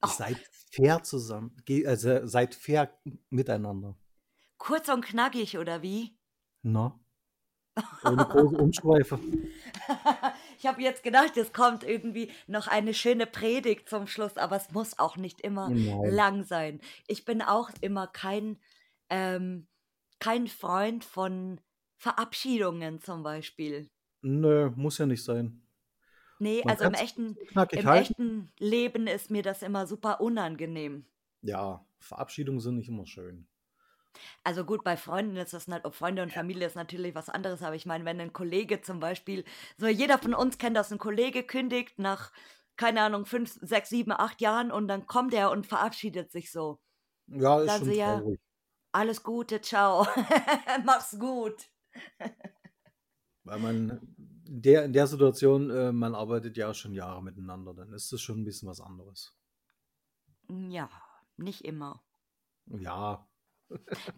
Ach. 0.00 0.12
Seid 0.12 0.38
fair 0.72 1.02
zusammen. 1.02 1.56
Also, 1.86 2.26
seid 2.26 2.54
fair 2.54 2.98
miteinander. 3.30 3.96
Kurz 4.58 4.88
und 4.88 5.04
knackig, 5.04 5.58
oder 5.58 5.82
wie? 5.82 6.16
Na? 6.62 7.00
Ohne 8.02 8.26
große 8.26 8.56
Umschweife. 8.58 9.20
ich 10.58 10.66
habe 10.66 10.82
jetzt 10.82 11.02
gedacht, 11.02 11.36
es 11.36 11.52
kommt 11.52 11.84
irgendwie 11.84 12.30
noch 12.46 12.66
eine 12.66 12.92
schöne 12.92 13.26
Predigt 13.26 13.88
zum 13.88 14.06
Schluss, 14.06 14.36
aber 14.36 14.56
es 14.56 14.70
muss 14.72 14.98
auch 14.98 15.16
nicht 15.16 15.40
immer 15.40 15.70
Nein. 15.70 16.10
lang 16.10 16.44
sein. 16.44 16.80
Ich 17.06 17.24
bin 17.24 17.42
auch 17.42 17.70
immer 17.80 18.08
kein, 18.08 18.58
ähm, 19.08 19.68
kein 20.18 20.48
Freund 20.48 21.04
von 21.04 21.60
Verabschiedungen 21.96 23.00
zum 23.00 23.22
Beispiel. 23.22 23.88
Nö, 24.20 24.70
muss 24.74 24.98
ja 24.98 25.06
nicht 25.06 25.22
sein. 25.22 25.62
Nee, 26.40 26.62
Man 26.64 26.72
also 26.72 26.84
im 26.84 26.94
echten, 26.94 27.36
im 27.72 27.88
echten 27.88 28.52
Leben 28.58 29.06
ist 29.06 29.30
mir 29.30 29.42
das 29.42 29.62
immer 29.62 29.86
super 29.86 30.20
unangenehm. 30.20 31.06
Ja, 31.42 31.84
Verabschiedungen 32.00 32.60
sind 32.60 32.76
nicht 32.76 32.88
immer 32.88 33.06
schön. 33.06 33.46
Also 34.42 34.64
gut, 34.64 34.84
bei 34.84 34.96
Freunden 34.96 35.36
ist 35.36 35.52
das 35.52 35.68
nicht, 35.68 35.84
ob 35.84 35.94
Freunde 35.94 36.22
und 36.22 36.32
Familie 36.32 36.66
ist 36.66 36.76
natürlich 36.76 37.14
was 37.14 37.28
anderes, 37.28 37.62
aber 37.62 37.76
ich 37.76 37.86
meine, 37.86 38.04
wenn 38.04 38.20
ein 38.20 38.32
Kollege 38.32 38.80
zum 38.80 39.00
Beispiel, 39.00 39.44
so 39.76 39.86
jeder 39.86 40.18
von 40.18 40.34
uns 40.34 40.58
kennt 40.58 40.76
das, 40.76 40.90
ein 40.92 40.98
Kollege 40.98 41.42
kündigt 41.42 41.98
nach, 41.98 42.32
keine 42.76 43.02
Ahnung, 43.02 43.26
fünf, 43.26 43.58
sechs, 43.60 43.90
sieben, 43.90 44.12
acht 44.12 44.40
Jahren 44.40 44.72
und 44.72 44.88
dann 44.88 45.06
kommt 45.06 45.34
er 45.34 45.50
und 45.50 45.66
verabschiedet 45.66 46.30
sich 46.32 46.50
so. 46.50 46.80
Ja, 47.26 47.60
ist 47.60 47.68
Dann 47.68 47.78
schon 47.78 47.88
so, 47.88 47.94
ja, 47.94 48.18
traurig. 48.20 48.40
Alles 48.92 49.22
Gute, 49.22 49.60
ciao. 49.60 50.06
Mach's 50.84 51.18
gut. 51.18 51.70
Weil 53.44 53.58
man 53.58 53.90
in 54.46 54.62
der, 54.62 54.84
in 54.86 54.92
der 54.92 55.06
Situation, 55.06 55.70
äh, 55.70 55.92
man 55.92 56.14
arbeitet 56.14 56.56
ja 56.56 56.72
schon 56.72 56.94
Jahre 56.94 57.22
miteinander, 57.22 57.74
dann 57.74 57.92
ist 57.92 58.10
das 58.12 58.20
schon 58.20 58.40
ein 58.40 58.44
bisschen 58.44 58.68
was 58.68 58.80
anderes. 58.80 59.36
Ja, 60.48 60.88
nicht 61.36 61.64
immer. 61.64 62.02
Ja, 62.66 63.28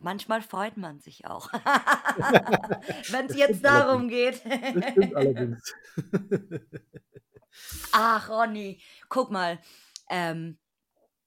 Manchmal 0.01 0.43
freut 0.43 0.77
man 0.77 1.01
sich 1.01 1.27
auch. 1.27 1.52
Wenn 3.10 3.27
es 3.27 3.36
jetzt 3.36 3.64
darum 3.64 4.09
geht. 4.09 4.43
das 4.44 4.90
stimmt 4.93 5.16
allerdings. 5.16 5.74
Ach, 7.93 8.28
Ronny, 8.28 8.81
guck 9.09 9.31
mal. 9.31 9.59
Ähm, 10.09 10.59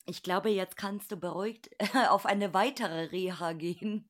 ich 0.06 0.24
glaube, 0.24 0.50
jetzt 0.50 0.78
kannst 0.78 1.12
du 1.12 1.18
beruhigt 1.18 1.70
auf 2.10 2.26
eine 2.26 2.54
weitere 2.54 3.06
Reha 3.06 3.54
gehen. 3.54 4.10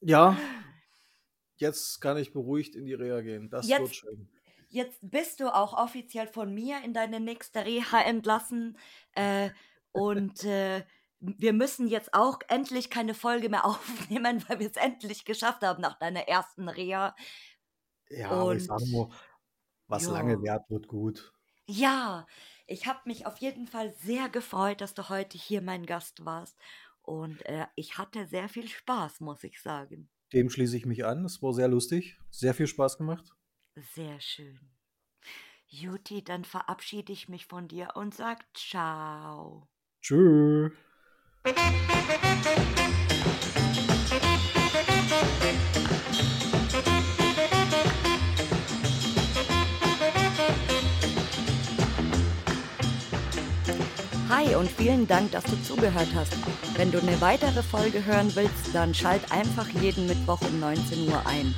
ja, 0.00 0.36
jetzt 1.56 2.00
kann 2.00 2.16
ich 2.16 2.32
beruhigt 2.32 2.74
in 2.74 2.86
die 2.86 2.94
Reha 2.94 3.20
gehen. 3.20 3.50
Das 3.50 3.68
wird 3.68 3.80
Jetzt, 3.80 3.94
schön. 3.96 4.28
jetzt 4.68 4.98
bist 5.02 5.40
du 5.40 5.54
auch 5.54 5.72
offiziell 5.72 6.26
von 6.26 6.52
mir 6.52 6.82
in 6.84 6.92
deine 6.92 7.20
nächste 7.20 7.64
Reha 7.64 8.00
entlassen. 8.02 8.76
Äh, 9.12 9.50
und 9.92 10.42
äh, 10.44 10.84
wir 11.38 11.52
müssen 11.52 11.86
jetzt 11.86 12.12
auch 12.14 12.38
endlich 12.48 12.90
keine 12.90 13.14
Folge 13.14 13.48
mehr 13.48 13.64
aufnehmen, 13.66 14.44
weil 14.48 14.60
wir 14.60 14.70
es 14.70 14.76
endlich 14.76 15.24
geschafft 15.24 15.62
haben 15.62 15.80
nach 15.80 15.98
deiner 15.98 16.28
ersten 16.28 16.68
Reha. 16.68 17.14
Ja, 18.10 18.30
aber 18.30 18.54
ich 18.54 18.62
Und 18.62 18.80
sage 18.80 18.90
nur, 18.90 19.14
was 19.86 20.06
lange 20.06 20.34
ja. 20.34 20.42
währt, 20.42 20.70
wird 20.70 20.88
gut. 20.88 21.32
Ja, 21.66 22.26
ich 22.66 22.86
habe 22.86 23.00
mich 23.06 23.26
auf 23.26 23.38
jeden 23.38 23.66
Fall 23.66 23.94
sehr 23.94 24.28
gefreut, 24.28 24.80
dass 24.80 24.94
du 24.94 25.08
heute 25.08 25.38
hier 25.38 25.62
mein 25.62 25.86
Gast 25.86 26.24
warst. 26.24 26.58
Und 27.02 27.44
äh, 27.46 27.66
ich 27.74 27.98
hatte 27.98 28.26
sehr 28.26 28.48
viel 28.48 28.68
Spaß, 28.68 29.20
muss 29.20 29.44
ich 29.44 29.60
sagen. 29.60 30.10
Dem 30.32 30.50
schließe 30.50 30.76
ich 30.76 30.86
mich 30.86 31.04
an. 31.04 31.24
Es 31.24 31.42
war 31.42 31.52
sehr 31.52 31.68
lustig, 31.68 32.18
sehr 32.30 32.54
viel 32.54 32.66
Spaß 32.66 32.98
gemacht. 32.98 33.34
Sehr 33.94 34.20
schön. 34.20 34.58
Juti, 35.66 36.22
dann 36.22 36.44
verabschiede 36.44 37.12
ich 37.12 37.28
mich 37.28 37.46
von 37.46 37.68
dir 37.68 37.90
und 37.94 38.14
sag 38.14 38.44
ciao. 38.56 39.68
Tschüss. 40.00 40.72
Hi 41.46 41.52
und 54.54 54.70
vielen 54.70 55.06
Dank, 55.06 55.32
dass 55.32 55.44
du 55.44 55.62
zugehört 55.62 56.08
hast. 56.14 56.32
Wenn 56.78 56.90
du 56.90 56.98
eine 56.98 57.20
weitere 57.20 57.62
Folge 57.62 58.02
hören 58.06 58.34
willst, 58.34 58.74
dann 58.74 58.94
schalt 58.94 59.30
einfach 59.30 59.68
jeden 59.68 60.06
Mittwoch 60.06 60.40
um 60.40 60.60
19 60.60 61.08
Uhr 61.08 61.26
ein. 61.26 61.54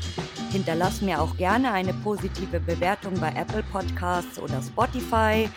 Hinterlass 0.52 1.02
mir 1.02 1.20
auch 1.20 1.36
gerne 1.36 1.73
eine 1.73 1.93
positive 1.93 2.60
Bewertung 2.60 3.18
bei 3.20 3.32
Apple 3.35 3.62
Podcasts 3.73 4.39
oder 4.39 4.62
Spotify 4.62 5.48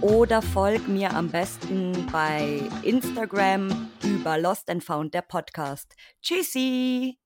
oder 0.00 0.42
folg 0.42 0.86
mir 0.86 1.12
am 1.14 1.28
besten 1.28 2.06
bei 2.12 2.60
Instagram 2.82 3.90
über 4.02 4.38
Lost 4.38 4.70
and 4.70 4.84
Found 4.84 5.14
der 5.14 5.22
Podcast. 5.22 5.94
Tschüssi! 6.22 7.23